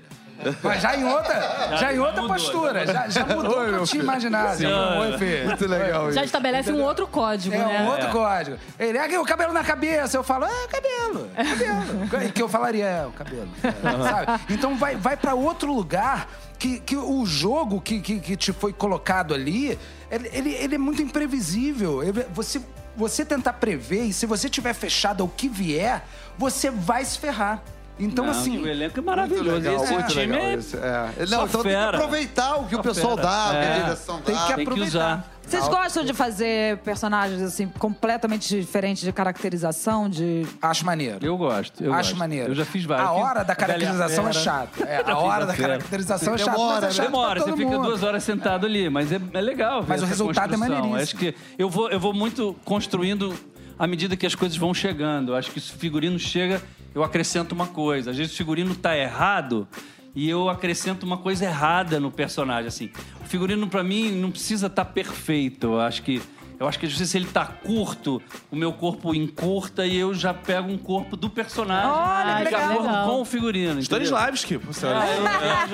Mas 0.62 0.82
já 0.82 0.96
em 0.96 1.04
outra, 1.04 1.76
já, 1.76 1.92
em 1.92 1.98
outra 1.98 2.22
mudou, 2.22 2.36
postura, 2.36 2.86
já, 2.86 3.08
já 3.08 3.26
mudou 3.26 3.50
o 3.60 3.64
que 3.64 3.70
eu. 3.70 3.86
Já 3.86 5.18
filho. 5.18 5.46
Muito 5.46 5.66
legal 5.66 6.04
Já 6.12 6.20
isso. 6.20 6.24
estabelece 6.26 6.72
um 6.72 6.82
outro 6.82 7.06
código, 7.06 7.54
É 7.54 7.58
né? 7.58 7.82
um 7.82 7.88
outro 7.90 8.08
código. 8.10 8.56
Ele, 8.78 8.98
aqui, 8.98 9.18
o 9.18 9.24
cabelo 9.24 9.52
na 9.52 9.62
cabeça. 9.64 10.16
Eu 10.16 10.22
falo, 10.22 10.46
é, 10.46 10.68
cabelo, 10.68 11.28
cabelo. 11.36 12.32
que 12.32 12.42
eu 12.42 12.48
falaria, 12.48 12.84
é, 12.86 13.06
o 13.06 13.10
cabelo. 13.12 13.48
É, 13.62 14.08
sabe? 14.10 14.42
Então 14.48 14.76
vai, 14.76 14.96
vai 14.96 15.16
para 15.16 15.34
outro 15.34 15.72
lugar 15.72 16.28
que, 16.58 16.80
que 16.80 16.96
o 16.96 17.24
jogo 17.26 17.80
que, 17.80 18.00
que, 18.00 18.18
que 18.20 18.36
te 18.36 18.52
foi 18.52 18.72
colocado 18.72 19.34
ali, 19.34 19.78
ele, 20.10 20.30
ele, 20.32 20.54
ele 20.54 20.74
é 20.74 20.78
muito 20.78 21.02
imprevisível. 21.02 22.02
Ele- 22.02 22.26
Você, 22.32 22.60
você 22.96 23.24
tentar 23.24 23.54
prever, 23.54 24.04
e 24.04 24.12
se 24.12 24.26
você 24.26 24.48
tiver 24.48 24.74
fechado 24.74 25.22
ao 25.22 25.28
que 25.28 25.48
vier, 25.48 26.02
você 26.38 26.70
vai 26.70 27.04
se 27.04 27.18
ferrar. 27.18 27.62
Então, 28.00 28.24
Não, 28.24 28.32
assim. 28.32 28.58
o 28.58 28.66
elenco 28.66 28.98
é 28.98 29.02
maravilhoso. 29.02 29.50
legal, 29.50 29.84
Esse 29.84 29.92
muito 29.92 30.08
time 30.08 30.26
legal 30.26 30.40
é... 30.40 30.54
isso. 30.54 30.76
É. 30.76 31.26
Não, 31.28 31.44
então 31.46 31.62
tem 31.62 31.72
que 31.72 31.76
aproveitar 31.76 32.56
o 32.56 32.64
que 32.64 32.74
Só 32.74 32.80
o 32.80 32.82
pessoal 32.82 33.16
fera. 33.16 33.28
dá, 33.28 33.46
o 33.46 33.50
que 33.50 33.56
a 33.56 33.60
É. 33.60 33.82
direção 33.82 34.20
Tem 34.22 34.34
dá. 34.34 34.40
que 34.40 34.46
Tem 34.46 34.56
que 34.56 34.62
aproveitar. 34.62 34.88
usar. 34.98 35.30
Vocês 35.46 35.66
gostam 35.68 36.04
de 36.04 36.14
fazer 36.14 36.78
personagens 36.78 37.42
assim 37.42 37.66
completamente 37.66 38.48
diferentes 38.60 39.02
de 39.02 39.12
caracterização, 39.12 40.08
de 40.08 40.46
Acho 40.62 40.86
maneiro. 40.86 41.18
Eu 41.26 41.36
gosto, 41.36 41.82
eu 41.82 41.92
Acho 41.92 42.10
gosto. 42.10 42.18
maneiro. 42.18 42.52
Eu 42.52 42.54
já 42.54 42.64
fiz 42.64 42.84
vários. 42.84 43.08
A 43.08 43.12
hora 43.12 43.42
da 43.42 43.56
caracterização 43.56 44.28
é 44.28 44.32
chata. 44.32 44.84
É, 44.84 45.02
a 45.04 45.18
hora 45.18 45.46
da 45.46 45.54
caracterização 45.56 46.34
é 46.34 46.38
chata. 46.38 46.52
Demora, 46.52 46.78
é 46.78 46.80
né? 46.82 46.90
chato 46.92 47.06
Demora, 47.06 47.40
você 47.40 47.56
fica 47.56 47.78
duas 47.78 48.02
horas 48.04 48.22
sentado 48.22 48.64
ali, 48.64 48.88
mas 48.88 49.10
é, 49.10 49.20
é 49.34 49.40
legal 49.40 49.82
ver 49.82 49.88
Mas 49.88 50.02
o 50.02 50.06
resultado 50.06 50.54
é 50.54 50.56
maneiríssimo. 50.56 50.94
Acho 50.96 51.16
que 51.16 51.34
eu 51.58 51.68
vou, 51.68 51.90
eu 51.90 51.98
vou 51.98 52.14
muito 52.14 52.54
construindo 52.64 53.34
à 53.76 53.88
medida 53.88 54.16
que 54.16 54.26
as 54.26 54.36
coisas 54.36 54.56
vão 54.56 54.72
chegando. 54.72 55.32
Eu 55.32 55.36
Acho 55.36 55.50
que 55.50 55.58
o 55.58 55.62
figurino 55.62 56.16
chega, 56.18 56.62
eu 56.94 57.02
acrescento 57.02 57.52
uma 57.52 57.66
coisa. 57.66 58.10
Às 58.10 58.16
vezes 58.16 58.32
o 58.32 58.36
figurino 58.36 58.74
tá 58.74 58.96
errado 58.96 59.66
e 60.14 60.28
eu 60.28 60.48
acrescento 60.48 61.04
uma 61.04 61.18
coisa 61.18 61.44
errada 61.44 62.00
no 62.00 62.10
personagem. 62.10 62.68
Assim, 62.68 62.90
o 63.20 63.24
figurino 63.24 63.68
para 63.68 63.82
mim 63.82 64.10
não 64.12 64.30
precisa 64.30 64.66
estar 64.66 64.84
perfeito. 64.84 65.68
Eu 65.68 65.80
acho 65.80 66.02
que 66.02 66.20
eu 66.60 66.68
acho 66.68 66.78
que 66.78 66.84
às 66.84 66.92
vezes 66.92 67.10
se 67.10 67.16
ele 67.16 67.24
tá 67.24 67.46
curto, 67.46 68.20
o 68.50 68.54
meu 68.54 68.70
corpo 68.70 69.14
encurta 69.14 69.86
e 69.86 69.96
eu 69.96 70.12
já 70.12 70.34
pego 70.34 70.70
um 70.70 70.76
corpo 70.76 71.16
do 71.16 71.30
personagem 71.30 71.90
Olha, 71.90 72.34
de 72.36 72.44
legal. 72.44 73.06
com 73.08 73.22
o 73.22 73.24
figurino. 73.24 73.80
Stanislavski, 73.80 74.60
Ah, 74.84 75.06
eu- 75.08 75.22
eu 75.24 75.68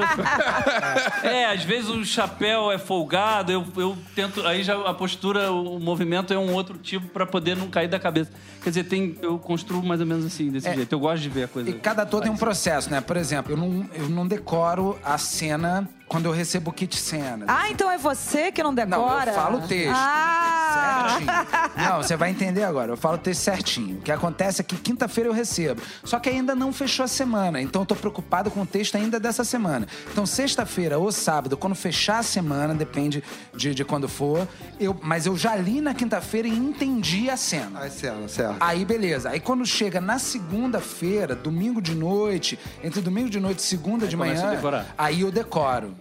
já- 1.22 1.28
é, 1.28 1.46
às 1.52 1.64
vezes 1.64 1.90
o 1.90 2.04
chapéu 2.04 2.70
é 2.70 2.78
folgado, 2.78 3.50
eu, 3.50 3.64
eu 3.76 3.98
tento. 4.14 4.46
Aí 4.46 4.62
já 4.62 4.76
a 4.88 4.94
postura, 4.94 5.50
o 5.50 5.80
movimento 5.80 6.32
é 6.32 6.38
um 6.38 6.52
outro 6.54 6.78
tipo 6.78 7.08
pra 7.08 7.26
poder 7.26 7.56
não 7.56 7.66
cair 7.68 7.88
da 7.88 7.98
cabeça. 7.98 8.30
Quer 8.62 8.70
dizer, 8.70 8.84
tem, 8.84 9.16
eu 9.20 9.38
construo 9.40 9.82
mais 9.82 10.00
ou 10.00 10.06
menos 10.06 10.24
assim, 10.24 10.50
desse 10.50 10.72
jeito. 10.72 10.92
Eu 10.92 11.00
gosto 11.00 11.20
de 11.22 11.28
ver 11.28 11.44
a 11.44 11.48
coisa. 11.48 11.68
E 11.68 11.72
cada 11.74 12.02
ator 12.02 12.22
tem 12.22 12.30
um 12.30 12.36
processo, 12.36 12.88
né? 12.90 13.00
Por 13.00 13.16
exemplo, 13.16 13.52
eu 13.52 13.56
não, 13.56 13.90
eu 13.92 14.08
não 14.08 14.26
decoro 14.26 14.96
a 15.04 15.18
cena 15.18 15.88
quando 16.08 16.26
eu 16.26 16.32
recebo 16.32 16.70
o 16.70 16.72
kit 16.72 16.96
cena. 16.96 17.44
Ah, 17.48 17.70
então 17.70 17.90
é 17.90 17.98
você 17.98 18.52
que 18.52 18.62
não 18.62 18.70
Não, 18.70 18.74
decora? 18.74 19.30
eu 19.30 19.34
falo 19.34 19.58
o 19.58 19.68
texto. 19.68 19.92
Ah! 19.94 21.08
Certinho. 21.08 21.86
Não, 21.88 22.02
você 22.02 22.16
vai 22.16 22.30
entender 22.30 22.64
agora. 22.64 22.92
Eu 22.92 22.96
falo 22.96 23.16
o 23.16 23.18
texto 23.18 23.40
certinho. 23.42 23.98
O 23.98 24.00
que 24.02 24.12
acontece 24.12 24.60
é 24.60 24.64
que 24.64 24.76
quinta-feira 24.76 25.28
eu 25.30 25.34
recebo. 25.34 25.80
Só 26.04 26.18
que 26.18 26.28
ainda 26.28 26.54
não 26.54 26.72
fechou 26.72 27.04
a 27.04 27.08
semana. 27.08 27.60
Então 27.60 27.82
eu 27.82 27.86
tô 27.86 27.94
preocupado 27.94 28.50
com 28.50 28.62
o 28.62 28.66
texto 28.66 28.96
ainda 28.96 29.18
dessa 29.18 29.44
semana. 29.44 29.86
Então, 30.10 30.26
sexta-feira 30.26 30.98
ou 30.98 31.10
sábado, 31.10 31.56
quando 31.56 31.74
fechar 31.74 32.18
a 32.18 32.22
semana, 32.22 32.74
depende 32.74 33.22
de, 33.54 33.74
de 33.74 33.84
quando 33.84 34.08
for, 34.08 34.46
eu, 34.78 34.98
mas 35.02 35.26
eu 35.26 35.36
já 35.36 35.56
li 35.56 35.80
na 35.80 35.94
quinta-feira 35.94 36.48
e 36.48 36.56
entendi 36.56 37.30
a 37.30 37.36
cena. 37.36 37.80
Ai, 37.80 37.90
certo, 37.90 38.28
certo. 38.28 38.56
Aí, 38.60 38.84
beleza. 38.84 39.30
Aí, 39.30 39.40
quando 39.40 39.64
chega 39.66 40.00
na 40.00 40.18
segunda-feira, 40.18 41.34
domingo 41.34 41.80
de 41.80 41.94
noite, 41.94 42.58
entre 42.82 43.00
domingo 43.00 43.30
de 43.30 43.40
noite 43.40 43.58
e 43.60 43.62
segunda 43.62 44.06
de 44.06 44.16
começa 44.16 44.46
manhã, 44.46 44.86
a 44.96 45.04
aí 45.04 45.20
eu 45.20 45.30
decoro. 45.30 45.94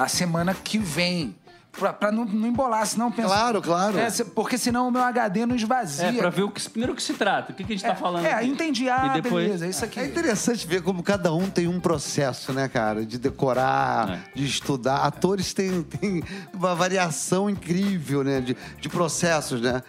A 0.00 0.08
semana 0.08 0.54
que 0.54 0.78
vem. 0.78 1.36
Pra, 1.72 1.92
pra 1.92 2.10
não, 2.10 2.24
não 2.24 2.48
embolar, 2.48 2.84
senão 2.84 3.12
pensa. 3.12 3.28
Claro, 3.28 3.62
claro. 3.62 3.96
É, 3.96 4.10
se- 4.10 4.24
porque 4.24 4.58
senão 4.58 4.88
o 4.88 4.90
meu 4.90 5.02
HD 5.02 5.46
não 5.46 5.54
esvazia. 5.54 6.08
É, 6.08 6.12
pra 6.12 6.28
ver 6.28 6.42
o 6.42 6.50
que, 6.50 6.68
primeiro 6.68 6.92
o 6.92 6.96
que 6.96 7.02
se 7.02 7.12
trata, 7.14 7.52
o 7.52 7.54
que, 7.54 7.62
que 7.62 7.72
a 7.72 7.76
gente 7.76 7.84
tá 7.86 7.94
falando. 7.94 8.26
É, 8.26 8.32
aqui. 8.32 8.46
entendi. 8.48 8.88
Ah, 8.88 9.14
e 9.16 9.20
depois, 9.22 9.44
beleza, 9.46 9.66
isso 9.68 9.84
aqui. 9.84 10.00
É 10.00 10.04
interessante 10.04 10.66
ver 10.66 10.82
como 10.82 11.00
cada 11.02 11.32
um 11.32 11.48
tem 11.48 11.68
um 11.68 11.78
processo, 11.78 12.52
né, 12.52 12.66
cara? 12.68 13.06
De 13.06 13.18
decorar, 13.18 14.10
É. 14.34 14.38
de 14.38 14.44
estudar. 14.44 14.96
Atores 15.04 15.54
têm, 15.54 15.82
têm 15.84 16.22
uma 16.52 16.74
variação 16.74 17.48
incrível, 17.48 18.24
né? 18.24 18.40
De, 18.40 18.56
de 18.80 18.88
processos, 18.88 19.60
né? 19.60 19.82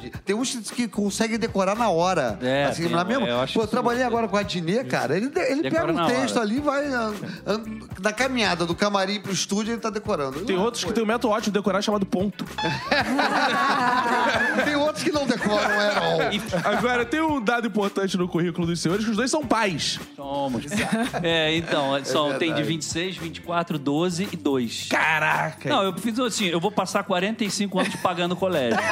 De- 0.00 0.10
Tem 0.24 0.36
uns 0.36 0.54
que 0.70 0.86
conseguem 0.86 1.38
decorar 1.38 1.74
na 1.76 1.88
hora. 1.90 2.38
É, 2.42 2.66
assim, 2.66 2.84
tem- 2.84 2.92
na 2.92 3.02
mesma... 3.04 3.26
eu 3.26 3.40
acho 3.40 3.54
Pô, 3.54 3.62
eu 3.62 3.66
trabalhei 3.68 4.04
agora 4.04 4.28
com 4.28 4.36
a 4.36 4.42
Dinê, 4.42 4.84
cara. 4.84 5.16
Ele, 5.16 5.30
ele 5.34 5.62
Decora 5.62 5.92
pega 5.92 6.02
um 6.04 6.06
texto 6.06 6.36
hora. 6.36 6.44
ali 6.46 6.56
e 6.58 6.60
vai... 6.60 6.86
ah, 6.94 7.12
ah, 7.46 7.60
na 8.00 8.12
caminhada 8.12 8.64
do 8.64 8.74
camarim 8.74 9.20
pro 9.20 9.32
estúdio, 9.32 9.72
ele 9.72 9.80
tá 9.80 9.90
decorando. 9.90 10.44
Tem 10.44 10.56
outros 10.56 10.84
que 10.84 10.92
tem 10.92 11.02
um 11.02 11.06
método 11.06 11.23
ótimo 11.28 11.52
de 11.52 11.58
decorar 11.58 11.82
chamado 11.82 12.06
ponto. 12.06 12.44
Tem 14.64 14.76
outros 14.76 15.02
que 15.04 15.12
não 15.12 15.26
decoram 15.26 15.58
at 15.58 15.96
all. 15.96 16.18
Agora, 16.64 17.04
tem 17.04 17.20
um 17.20 17.40
dado 17.40 17.66
importante 17.66 18.16
no 18.16 18.28
currículo 18.28 18.66
dos 18.66 18.80
senhores, 18.80 19.04
que 19.04 19.10
os 19.10 19.16
dois 19.16 19.30
são 19.30 19.44
pais. 19.44 19.98
Somos. 20.16 20.64
É, 21.22 21.56
então, 21.56 22.02
são, 22.04 22.38
tem 22.38 22.52
de 22.54 22.62
26, 22.62 23.16
24, 23.16 23.78
12 23.78 24.28
e 24.32 24.36
2. 24.36 24.88
Caraca! 24.90 25.68
Não, 25.68 25.82
eu 25.82 25.96
fiz 25.96 26.18
assim, 26.18 26.46
eu 26.46 26.60
vou 26.60 26.70
passar 26.70 27.02
45 27.04 27.78
anos 27.78 27.94
pagando 27.96 28.36
colégio. 28.36 28.78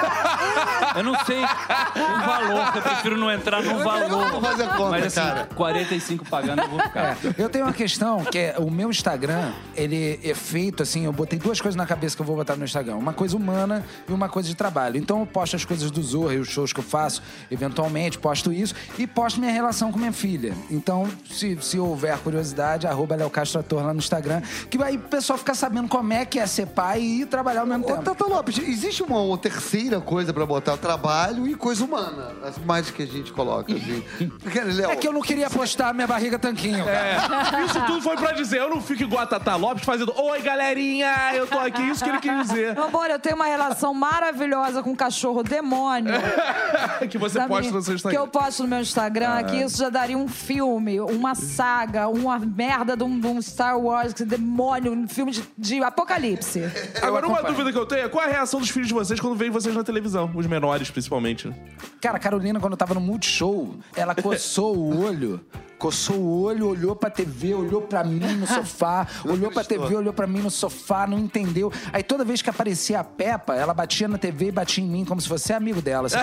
Eu 0.94 1.02
não 1.02 1.14
sei 1.24 1.38
o 1.38 2.26
valor, 2.26 2.76
eu 2.76 2.82
prefiro 2.82 3.16
não 3.16 3.30
entrar 3.30 3.62
no 3.62 3.78
valor. 3.78 4.30
Vamos 4.30 4.46
fazer 4.46 4.68
conta, 4.68 4.90
Mas 4.90 5.06
assim, 5.06 5.20
cara. 5.20 5.48
45 5.54 6.24
pagando 6.26 6.62
eu 6.62 6.68
vou 6.68 6.80
ficar. 6.80 7.16
Eu 7.38 7.48
tenho 7.48 7.64
uma 7.64 7.72
questão 7.72 8.22
que 8.24 8.38
é 8.38 8.56
o 8.58 8.70
meu 8.70 8.90
Instagram, 8.90 9.52
ele 9.74 10.20
é 10.22 10.34
feito 10.34 10.82
assim, 10.82 11.06
eu 11.06 11.12
botei 11.12 11.38
duas 11.38 11.60
coisas 11.60 11.76
na 11.76 11.86
cabeça 11.86 12.14
que 12.14 12.21
eu 12.22 12.26
vou 12.26 12.36
botar 12.36 12.56
no 12.56 12.64
Instagram. 12.64 12.96
Uma 12.96 13.12
coisa 13.12 13.36
humana 13.36 13.84
e 14.08 14.12
uma 14.12 14.28
coisa 14.28 14.48
de 14.48 14.54
trabalho. 14.54 14.96
Então 14.96 15.20
eu 15.20 15.26
posto 15.26 15.56
as 15.56 15.64
coisas 15.64 15.90
do 15.90 16.02
Zorra 16.02 16.34
e 16.34 16.38
os 16.38 16.48
shows 16.48 16.72
que 16.72 16.80
eu 16.80 16.84
faço, 16.84 17.22
eventualmente, 17.50 18.18
posto 18.18 18.52
isso 18.52 18.74
e 18.98 19.06
posto 19.06 19.40
minha 19.40 19.52
relação 19.52 19.92
com 19.92 19.98
minha 19.98 20.12
filha. 20.12 20.54
Então, 20.70 21.08
se, 21.30 21.58
se 21.60 21.78
houver 21.78 22.16
curiosidade, 22.18 22.86
arroba 22.86 23.16
Léo 23.16 23.30
Castro 23.30 23.60
Ator 23.60 23.84
lá 23.84 23.92
no 23.92 23.98
Instagram, 23.98 24.40
que 24.70 24.78
vai 24.78 24.96
o 24.96 25.00
pessoal 25.00 25.38
ficar 25.38 25.54
sabendo 25.54 25.88
como 25.88 26.12
é 26.12 26.24
que 26.24 26.38
é 26.38 26.46
ser 26.46 26.66
pai 26.66 27.00
e 27.02 27.26
trabalhar 27.26 27.60
ao 27.62 27.66
mesmo 27.66 27.84
Ô, 27.84 27.86
tempo. 27.88 28.02
Tata 28.02 28.24
Lopes, 28.24 28.58
existe 28.58 29.02
uma, 29.02 29.20
uma 29.20 29.38
terceira 29.38 30.00
coisa 30.00 30.32
pra 30.32 30.46
botar 30.46 30.76
trabalho 30.76 31.46
e 31.46 31.54
coisa 31.54 31.84
humana. 31.84 32.32
As 32.44 32.58
mais 32.58 32.90
que 32.90 33.02
a 33.02 33.06
gente 33.06 33.32
coloca. 33.32 33.72
Assim. 33.72 34.02
Porque, 34.42 34.60
Léo, 34.60 34.90
É 34.90 34.96
que 34.96 35.08
eu 35.08 35.12
não 35.12 35.20
queria 35.20 35.50
postar 35.50 35.92
minha 35.94 36.06
barriga 36.06 36.38
tanquinho, 36.38 36.84
cara. 36.84 37.60
É, 37.60 37.64
isso 37.64 37.80
tudo 37.86 38.02
foi 38.02 38.16
pra 38.16 38.32
dizer, 38.32 38.60
eu 38.60 38.70
não 38.70 38.80
fico 38.80 39.02
igual 39.02 39.22
a 39.22 39.26
Tata 39.26 39.56
Lopes 39.56 39.84
fazendo 39.84 40.12
Oi, 40.16 40.40
galerinha, 40.42 41.34
eu 41.34 41.46
tô 41.46 41.58
aqui, 41.58 41.82
isso 41.82 42.04
que 42.04 42.10
ele 42.12 42.20
quis 42.20 42.46
dizer. 42.48 42.74
Meu 42.74 42.84
amor, 42.84 43.10
eu 43.10 43.18
tenho 43.18 43.36
uma 43.36 43.46
relação 43.46 43.92
maravilhosa 43.94 44.82
com 44.82 44.90
um 44.90 44.96
cachorro 44.96 45.42
demônio. 45.42 46.12
que 47.10 47.18
você 47.18 47.38
posta 47.40 47.60
minha- 47.60 47.72
no 47.72 47.82
seu 47.82 47.92
Que 47.92 47.96
Instagram. 47.96 48.20
eu 48.20 48.26
posto 48.28 48.62
no 48.62 48.68
meu 48.68 48.80
Instagram, 48.80 49.42
que 49.44 49.56
isso 49.56 49.78
já 49.78 49.88
daria 49.88 50.16
um 50.16 50.28
filme, 50.28 51.00
uma 51.00 51.34
saga, 51.34 52.08
uma 52.08 52.38
merda 52.38 52.96
de 52.96 53.04
um, 53.04 53.18
de 53.18 53.26
um 53.26 53.40
Star 53.42 53.78
Wars, 53.78 54.12
que 54.12 54.24
demônio, 54.24 54.92
um 54.92 55.08
filme 55.08 55.32
de, 55.32 55.42
de 55.56 55.82
apocalipse. 55.82 56.60
Agora, 57.02 57.26
uma 57.26 57.36
acompanho. 57.38 57.54
dúvida 57.56 57.72
que 57.72 57.78
eu 57.78 57.86
tenho 57.86 58.06
é 58.06 58.08
qual 58.08 58.24
é 58.24 58.28
a 58.28 58.30
reação 58.30 58.60
dos 58.60 58.70
filhos 58.70 58.88
de 58.88 58.94
vocês 58.94 59.18
quando 59.20 59.36
veem 59.36 59.50
vocês 59.50 59.74
na 59.74 59.82
televisão? 59.84 60.30
Os 60.34 60.46
menores, 60.46 60.90
principalmente. 60.90 61.52
Cara, 62.00 62.16
a 62.16 62.20
Carolina, 62.20 62.60
quando 62.60 62.72
eu 62.72 62.76
tava 62.78 62.94
no 62.94 63.00
Multishow, 63.00 63.76
ela 63.96 64.14
coçou 64.14 64.76
o 64.76 65.04
olho. 65.04 65.40
Coçou 65.82 66.14
o 66.16 66.42
olho, 66.44 66.68
olhou 66.68 66.94
pra 66.94 67.10
TV, 67.10 67.54
olhou 67.54 67.82
pra 67.82 68.04
mim 68.04 68.20
no 68.36 68.46
sofá, 68.46 69.04
olhou 69.24 69.50
pra 69.50 69.64
TV, 69.64 69.96
olhou 69.96 70.12
pra 70.12 70.28
mim 70.28 70.38
no 70.38 70.48
sofá, 70.48 71.08
não 71.08 71.18
entendeu. 71.18 71.72
Aí 71.92 72.04
toda 72.04 72.24
vez 72.24 72.40
que 72.40 72.48
aparecia 72.48 73.00
a 73.00 73.04
Peppa, 73.04 73.56
ela 73.56 73.74
batia 73.74 74.06
na 74.06 74.16
TV 74.16 74.46
e 74.46 74.52
batia 74.52 74.84
em 74.84 74.86
mim 74.86 75.04
como 75.04 75.20
se 75.20 75.26
fosse 75.26 75.52
amigo 75.52 75.82
dela. 75.82 76.06
Assim, 76.06 76.18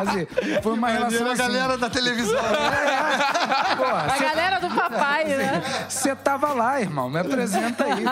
assim, 0.00 0.26
foi 0.62 0.72
uma 0.72 0.88
relação 0.88 1.26
a 1.26 1.32
assim. 1.32 1.42
galera 1.42 1.76
da 1.76 1.90
televisão. 1.90 2.40
A 3.80 4.18
galera 4.18 4.60
do 4.60 4.68
papai, 4.74 5.24
né? 5.24 5.62
Você 5.88 6.14
tava 6.14 6.52
lá, 6.52 6.80
irmão, 6.80 7.08
me 7.08 7.18
apresenta 7.18 7.84
aí. 7.84 8.04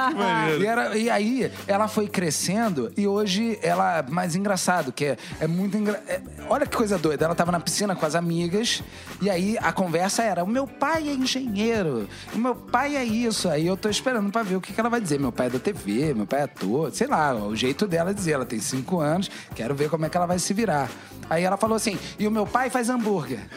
e, 0.60 0.66
era- 0.66 0.96
e 0.96 1.10
aí, 1.10 1.52
ela 1.66 1.88
foi 1.88 2.08
crescendo 2.08 2.92
e 2.96 3.06
hoje 3.06 3.58
ela, 3.62 4.04
mais 4.08 4.34
engraçado, 4.34 4.92
que 4.92 5.04
é, 5.04 5.16
é 5.40 5.46
muito 5.46 5.76
engraçado. 5.76 6.22
olha 6.48 6.66
que 6.66 6.76
coisa 6.76 6.96
doida. 6.98 7.24
Ela 7.24 7.34
tava 7.34 7.52
na 7.52 7.60
piscina 7.60 7.94
com 7.94 8.04
as 8.06 8.14
amigas 8.14 8.82
e 9.20 9.28
aí 9.30 9.56
a 9.60 9.72
conversa 9.78 10.22
era: 10.22 10.42
o 10.42 10.46
meu 10.46 10.66
pai 10.66 11.08
é 11.08 11.12
engenheiro, 11.12 12.08
o 12.34 12.38
meu 12.38 12.54
pai 12.54 12.96
é 12.96 13.04
isso. 13.04 13.48
Aí 13.48 13.66
eu 13.66 13.76
tô 13.76 13.88
esperando 13.88 14.30
pra 14.30 14.42
ver 14.42 14.56
o 14.56 14.60
que, 14.60 14.72
que 14.72 14.80
ela 14.80 14.90
vai 14.90 15.00
dizer. 15.00 15.18
Meu 15.20 15.30
pai 15.32 15.46
é 15.46 15.50
da 15.50 15.58
TV, 15.58 16.12
meu 16.14 16.26
pai 16.26 16.40
é 16.40 16.42
ator, 16.44 16.90
sei 16.92 17.06
lá, 17.06 17.32
o 17.34 17.54
jeito 17.54 17.86
dela 17.86 18.12
dizer. 18.12 18.32
Ela 18.32 18.44
tem 18.44 18.58
cinco 18.60 19.00
anos, 19.00 19.30
quero 19.54 19.74
ver 19.74 19.88
como 19.88 20.04
é 20.04 20.08
que 20.08 20.16
ela 20.16 20.26
vai 20.26 20.38
se 20.38 20.52
virar. 20.52 20.88
Aí 21.30 21.44
ela 21.44 21.56
falou 21.56 21.76
assim: 21.76 21.98
e 22.18 22.26
o 22.26 22.30
meu 22.30 22.46
pai 22.46 22.70
faz 22.70 22.88
hambúrguer. 22.88 23.40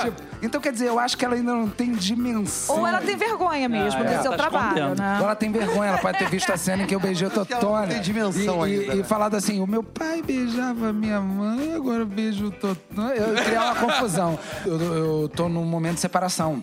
Tipo, 0.00 0.22
então, 0.42 0.60
quer 0.60 0.72
dizer, 0.72 0.86
eu 0.88 0.98
acho 0.98 1.16
que 1.18 1.24
ela 1.24 1.34
ainda 1.34 1.52
não 1.52 1.68
tem 1.68 1.92
dimensão. 1.92 2.76
Ou 2.78 2.86
ela 2.86 3.00
tem 3.00 3.16
vergonha 3.16 3.68
mesmo 3.68 4.00
Ah, 4.00 4.04
é, 4.04 4.08
desse 4.08 4.22
seu 4.22 4.30
tá 4.30 4.36
trabalho, 4.38 4.94
né? 4.94 5.18
Ou 5.18 5.24
ela 5.24 5.34
tem 5.34 5.50
vergonha, 5.50 5.90
ela 5.90 5.98
pode 5.98 6.18
ter 6.18 6.28
visto 6.30 6.50
a 6.50 6.56
cena 6.56 6.82
em 6.84 6.86
que 6.86 6.94
eu 6.94 7.00
beijei 7.00 7.26
o 7.26 7.30
ela 7.30 7.36
não 7.38 7.44
Totônia. 7.44 7.88
tem 7.88 8.00
dimensão 8.00 8.66
e, 8.66 8.70
e- 8.76 8.80
ainda, 8.80 8.94
E 8.94 8.98
né? 8.98 9.04
falado 9.04 9.34
assim, 9.34 9.60
o 9.60 9.66
meu 9.66 9.82
pai 9.82 10.22
beijava 10.22 10.92
minha 10.92 11.20
mãe, 11.20 11.74
agora 11.74 12.00
eu 12.00 12.06
beijo 12.06 12.46
o 12.46 12.50
Totônia. 12.50 13.14
Eu 13.16 13.34
ia 13.34 13.42
criar 13.44 13.64
uma 13.64 13.74
confusão. 13.74 14.38
Eu, 14.64 14.80
eu 14.80 15.28
tô 15.40 15.48
num 15.48 15.64
momento 15.64 15.94
de 15.94 16.00
separação. 16.00 16.62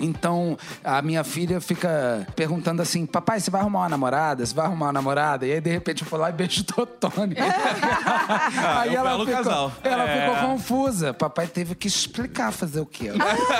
Então, 0.00 0.56
a 0.82 1.02
minha 1.02 1.22
filha 1.22 1.60
fica 1.60 2.26
perguntando 2.34 2.80
assim, 2.80 3.04
papai, 3.04 3.38
você 3.38 3.50
vai 3.50 3.60
arrumar 3.60 3.80
uma 3.80 3.88
namorada? 3.90 4.46
Você 4.46 4.54
vai 4.54 4.64
arrumar 4.64 4.86
uma 4.86 4.92
namorada? 4.94 5.46
E 5.46 5.52
aí, 5.52 5.60
de 5.60 5.70
repente, 5.70 6.02
eu 6.02 6.08
vou 6.08 6.18
lá 6.18 6.30
e 6.30 6.32
beijo 6.32 6.62
o 6.62 6.64
Totônia. 6.64 7.36
aí 8.80 8.94
é 8.94 9.00
um 9.00 9.04
belo 9.04 9.26
ficou, 9.26 9.36
casal. 9.44 9.72
ela 9.84 10.04
É. 10.08 10.20
ficou 10.30 10.48
confusa. 10.48 11.12
Papai 11.12 11.46
teve 11.46 11.74
que 11.74 11.86
explicar 11.86 12.50
fazer 12.50 12.80
o 12.80 12.86
quê? 12.86 13.10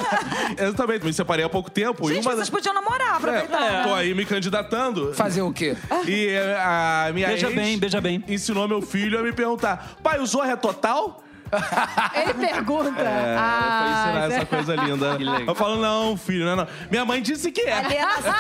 Exatamente, 0.58 1.04
me 1.04 1.12
separei 1.12 1.44
há 1.44 1.48
pouco 1.48 1.70
tempo. 1.70 2.11
e 2.11 2.14
Gente, 2.14 2.26
uma 2.26 2.34
vocês 2.34 2.48
podiam 2.48 2.72
namorar, 2.74 3.16
aproveitar. 3.16 3.84
Tô 3.84 3.94
aí 3.94 4.14
me 4.14 4.24
candidatando. 4.24 5.12
fazer 5.12 5.42
o 5.42 5.52
quê? 5.52 5.76
E 6.06 6.28
eh, 6.28 6.56
a 6.58 7.11
minha 7.12 7.28
Beija 7.28 7.48
ex 7.48 7.54
bem, 7.54 7.78
beija 7.78 8.00
bem. 8.00 8.24
ensinou 8.26 8.66
meu 8.66 8.80
filho 8.80 9.18
a 9.18 9.22
me 9.22 9.32
perguntar: 9.32 9.96
pai, 10.02 10.18
o 10.20 10.26
Zorra 10.26 10.52
é 10.52 10.56
total? 10.56 11.22
Ele 12.14 12.34
pergunta. 12.34 13.00
É, 13.00 13.37
ah, 13.38 13.80
foi 13.82 13.90
ensinar 13.90 14.28
Zé. 14.28 14.37
essa 14.37 14.46
coisa 14.46 14.74
linda. 14.76 15.16
Que 15.16 15.24
legal. 15.24 15.48
Eu 15.48 15.54
falo, 15.54 15.76
não, 15.76 16.16
filho, 16.16 16.44
não, 16.44 16.52
é 16.52 16.56
não. 16.56 16.66
Minha 16.90 17.04
mãe 17.04 17.22
disse 17.22 17.50
que 17.50 17.62
é. 17.62 17.78
Alienação, 17.78 18.34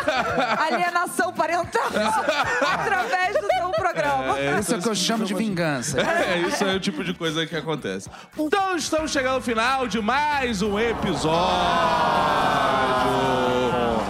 alienação 0.72 1.32
parental 1.32 1.88
através 2.72 3.36
do 3.40 3.46
seu 3.46 3.70
programa. 3.70 4.36
Isso 4.60 4.74
é 4.74 4.78
o 4.78 4.82
que 4.82 4.88
eu 4.88 4.94
chamo 4.94 5.24
de 5.24 5.34
vingança. 5.34 6.00
É, 6.00 6.38
isso 6.40 6.64
é 6.64 6.74
o 6.74 6.80
tipo 6.80 7.02
de 7.04 7.14
coisa 7.14 7.46
que 7.46 7.56
acontece. 7.56 8.10
Então, 8.36 8.76
estamos 8.76 9.10
chegando 9.10 9.36
ao 9.36 9.40
final 9.40 9.86
de 9.86 10.00
mais 10.00 10.62
um 10.62 10.78
episódio. 10.78 11.38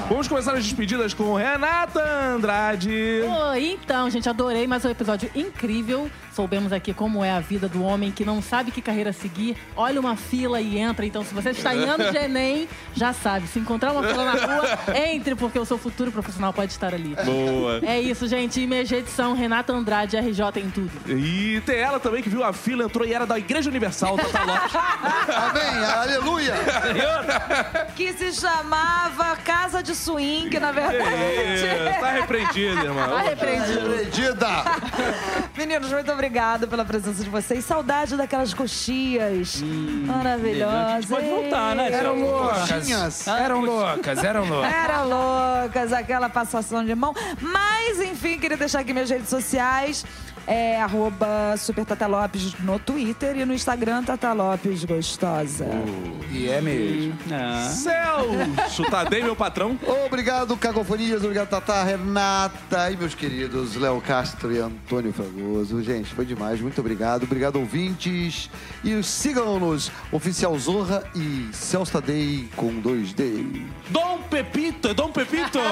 Vamos 0.08 0.26
começar 0.26 0.54
as 0.54 0.64
despedidas 0.64 1.12
com 1.12 1.34
Renata 1.34 2.02
Andrade. 2.34 3.22
Oi, 3.50 3.78
então, 3.82 4.08
gente, 4.08 4.26
adorei 4.26 4.66
mais 4.66 4.82
um 4.82 4.88
episódio 4.88 5.30
incrível. 5.34 6.10
Soubemos 6.34 6.72
aqui 6.72 6.94
como 6.94 7.22
é 7.22 7.30
a 7.30 7.40
vida 7.40 7.68
do 7.68 7.82
homem 7.82 8.10
que 8.10 8.24
não 8.24 8.40
sabe 8.40 8.70
que 8.70 8.80
carreira 8.80 9.12
seguir. 9.12 9.56
Olha 9.76 10.00
uma 10.00 10.16
fila 10.16 10.60
e 10.60 10.78
entra. 10.78 11.04
Então, 11.04 11.24
se 11.24 11.34
você 11.34 11.50
está 11.50 11.74
em 11.74 11.84
ano 11.84 12.10
de 12.10 12.16
Enem, 12.16 12.68
já 12.94 13.12
sabe. 13.12 13.48
Se 13.48 13.58
encontrar 13.58 13.92
uma 13.92 14.02
fila 14.02 14.24
na 14.24 14.32
rua, 14.32 14.78
entre, 14.96 15.34
porque 15.34 15.58
o 15.58 15.64
seu 15.64 15.76
futuro 15.76 16.10
profissional 16.10 16.52
pode 16.52 16.72
estar 16.72 16.94
ali. 16.94 17.14
Boa. 17.24 17.80
É 17.82 18.00
isso, 18.00 18.26
gente. 18.28 18.60
IMG 18.60 18.94
edição, 18.94 19.34
Renata 19.34 19.72
Andrade, 19.72 20.16
RJ 20.16 20.60
em 20.60 20.70
tudo. 20.70 20.90
E 21.06 21.60
tem 21.66 21.76
ela 21.76 22.00
também 22.00 22.22
que 22.22 22.30
viu 22.30 22.42
a 22.44 22.52
fila, 22.52 22.84
entrou 22.84 23.06
e 23.06 23.12
era 23.12 23.26
da 23.26 23.38
Igreja 23.38 23.68
Universal, 23.68 24.16
Tata 24.16 24.44
Lopes. 24.44 24.72
Amém, 25.34 25.84
aleluia. 25.84 26.54
Que 27.94 28.12
se 28.12 28.32
chamava 28.32 29.36
Casa 29.44 29.82
de 29.82 29.97
Swing, 29.98 30.58
na 30.58 30.72
verdade. 30.72 30.96
É, 31.66 31.98
tá 32.00 32.10
repreendido, 32.12 32.84
irmão. 32.84 33.08
Tá 33.08 33.20
repreendido. 33.22 33.94
Acredita. 33.94 34.48
Meninos, 35.56 35.92
muito 35.92 36.10
obrigada 36.12 36.66
pela 36.66 36.84
presença 36.84 37.22
de 37.22 37.30
vocês. 37.30 37.64
Saudade 37.64 38.16
daquelas 38.16 38.54
coxias 38.54 39.60
maravilhosas. 40.06 41.06
Pode 41.06 41.26
voltar, 41.28 41.74
né? 41.74 41.90
Eram 41.92 42.20
loucas. 42.20 42.70
Coxinhas. 42.72 43.26
Eram 43.26 43.60
loucas, 43.60 44.24
eram 44.24 44.44
loucas. 44.48 44.72
Eram 44.72 45.08
loucas, 45.08 45.92
aquela 45.92 46.28
passação 46.28 46.84
de 46.84 46.94
mão. 46.94 47.14
Mas, 47.40 48.00
enfim, 48.00 48.38
queria 48.38 48.56
deixar 48.56 48.80
aqui 48.80 48.92
minhas 48.92 49.10
redes 49.10 49.28
sociais. 49.28 50.04
É 50.50 50.80
arroba 50.80 51.54
Super 51.58 51.84
Tata 51.84 52.06
Lopes 52.06 52.54
no 52.60 52.78
Twitter 52.78 53.36
e 53.36 53.44
no 53.44 53.52
Instagram 53.52 54.02
Tata 54.02 54.32
Lopes 54.32 54.82
Gostosa. 54.82 55.66
E 56.32 56.48
é 56.48 56.58
mesmo. 56.62 57.12
Ah. 57.30 57.68
Celso 57.68 58.90
Tadei, 58.90 59.22
meu 59.22 59.36
patrão. 59.36 59.78
Obrigado, 60.06 60.56
Cacofonias. 60.56 61.22
Obrigado, 61.22 61.50
Tata, 61.50 61.84
Renata 61.84 62.90
e 62.90 62.96
meus 62.96 63.14
queridos 63.14 63.76
Léo 63.76 64.00
Castro 64.00 64.50
e 64.50 64.58
Antônio 64.58 65.12
Fragoso. 65.12 65.82
Gente, 65.82 66.14
foi 66.14 66.24
demais. 66.24 66.62
Muito 66.62 66.80
obrigado. 66.80 67.24
Obrigado, 67.24 67.56
ouvintes. 67.56 68.48
E 68.82 69.02
sigam-nos, 69.02 69.92
Oficial 70.10 70.58
Zorra 70.58 71.04
e 71.14 71.50
Celso 71.52 71.92
Tadei 71.92 72.48
com 72.56 72.72
dois 72.80 73.12
D. 73.12 73.44
Dom 73.90 74.20
Pepito, 74.30 74.88
é 74.88 74.94
Dom 74.94 75.12
Pepito? 75.12 75.58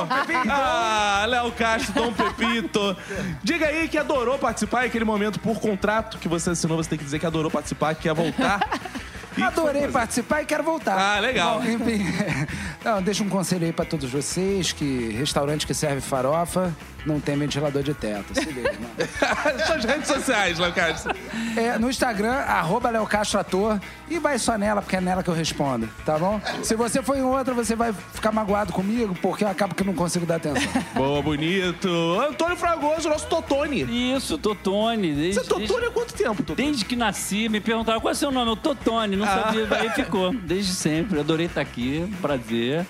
Ah, 0.48 1.24
Léo 1.26 1.50
Castro, 1.52 1.94
Dom 1.94 2.12
Pepito. 2.12 2.96
Diga 3.42 3.66
aí 3.66 3.88
que 3.88 3.96
adorou 3.96 4.38
participar 4.38 4.65
naquele 4.72 5.04
momento 5.04 5.40
por 5.40 5.60
contrato 5.60 6.18
que 6.18 6.28
você 6.28 6.50
assinou, 6.50 6.76
você 6.76 6.90
tem 6.90 6.98
que 6.98 7.04
dizer 7.04 7.18
que 7.18 7.26
adorou 7.26 7.50
participar, 7.50 7.94
que 7.94 8.02
quer 8.02 8.14
voltar. 8.14 8.60
E 9.38 9.42
Adorei 9.42 9.86
participar 9.88 10.40
e 10.40 10.46
quero 10.46 10.64
voltar. 10.64 10.98
Ah, 10.98 11.20
legal. 11.20 11.60
Bom, 11.60 11.68
enfim, 11.68 12.02
não, 12.82 13.02
deixa 13.02 13.22
um 13.22 13.28
conselho 13.28 13.66
aí 13.66 13.72
pra 13.72 13.84
todos 13.84 14.10
vocês 14.10 14.72
que 14.72 15.10
restaurante 15.10 15.66
que 15.66 15.74
serve 15.74 16.00
farofa 16.00 16.74
não 17.06 17.20
tem 17.20 17.36
ventilador 17.36 17.82
de 17.82 17.94
teto. 17.94 18.34
Se 18.34 18.44
liga, 18.50 18.72
mano. 18.72 19.58
Suas 19.66 19.84
redes 19.84 20.08
sociais, 20.08 20.58
Léo 20.58 20.72
Castro. 20.72 21.14
É, 21.56 21.78
no 21.78 21.88
Instagram, 21.88 22.32
arroba 22.32 22.90
Léo 22.90 23.06
Castro 23.06 23.38
Ator. 23.38 23.80
E 24.08 24.18
vai 24.18 24.38
só 24.38 24.56
nela, 24.56 24.82
porque 24.82 24.96
é 24.96 25.00
nela 25.00 25.22
que 25.22 25.30
eu 25.30 25.34
respondo, 25.34 25.88
tá 26.04 26.18
bom? 26.18 26.40
Se 26.62 26.74
você 26.76 27.02
for 27.02 27.16
em 27.16 27.22
outra, 27.22 27.54
você 27.54 27.74
vai 27.74 27.92
ficar 27.92 28.30
magoado 28.30 28.72
comigo, 28.72 29.16
porque 29.20 29.44
eu 29.44 29.48
acabo 29.48 29.74
que 29.74 29.82
não 29.82 29.94
consigo 29.94 30.26
dar 30.26 30.36
atenção. 30.36 30.70
Boa, 30.94 31.22
bonito. 31.22 31.88
Antônio 32.20 32.56
Fragoso, 32.56 33.08
nosso 33.08 33.26
Totone. 33.26 34.14
Isso, 34.14 34.38
Totone. 34.38 35.12
Desde, 35.12 35.40
Você 35.40 35.46
é 35.46 35.48
Totone 35.48 35.86
há 35.86 35.90
quanto 35.90 36.14
tempo, 36.14 36.42
Totone? 36.42 36.66
Desde 36.68 36.84
que 36.84 36.96
nasci, 36.96 37.48
me 37.48 37.60
perguntaram 37.60 38.00
qual 38.00 38.10
é 38.10 38.14
o 38.14 38.16
seu 38.16 38.30
nome. 38.30 38.50
Eu, 38.50 38.56
Totone, 38.56 39.16
não 39.16 39.26
sabia. 39.26 39.66
Aí 39.70 39.90
ficou. 39.90 40.32
Desde 40.42 40.72
sempre. 40.72 41.20
Adorei 41.20 41.46
estar 41.46 41.60
aqui. 41.60 42.08
Prazer. 42.20 42.86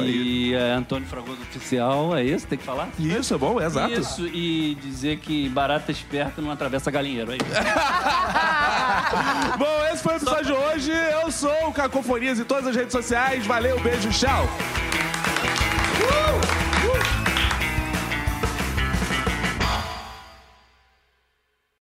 E 0.00 0.54
é, 0.54 0.72
Antônio 0.72 1.06
Fragoso 1.06 1.40
Oficial, 1.42 2.16
é 2.16 2.24
isso? 2.24 2.46
Tem 2.46 2.58
que 2.58 2.64
falar? 2.64 2.88
Isso, 2.98 3.34
é 3.34 3.38
bom, 3.38 3.60
é 3.60 3.66
exato. 3.66 3.92
Isso, 3.92 4.26
e 4.26 4.76
dizer 4.80 5.18
que 5.18 5.48
barata 5.48 5.90
esperta 5.90 6.40
não 6.40 6.50
atravessa 6.50 6.90
galinheiro. 6.90 7.32
É 7.32 7.36
isso. 7.36 7.44
Bom, 9.58 9.84
esse 9.92 10.02
foi 10.02 10.14
o 10.14 10.16
episódio 10.16 10.44
de 10.44 10.52
hoje. 10.52 10.90
Eu 10.90 11.30
sou 11.30 11.68
o 11.68 11.72
Cacofonias 11.72 12.38
em 12.38 12.44
todas 12.44 12.66
as 12.66 12.76
redes 12.76 12.92
sociais. 12.92 13.46
Valeu, 13.46 13.78
beijo, 13.80 14.10
tchau. 14.10 14.44
Uh! 16.00 16.61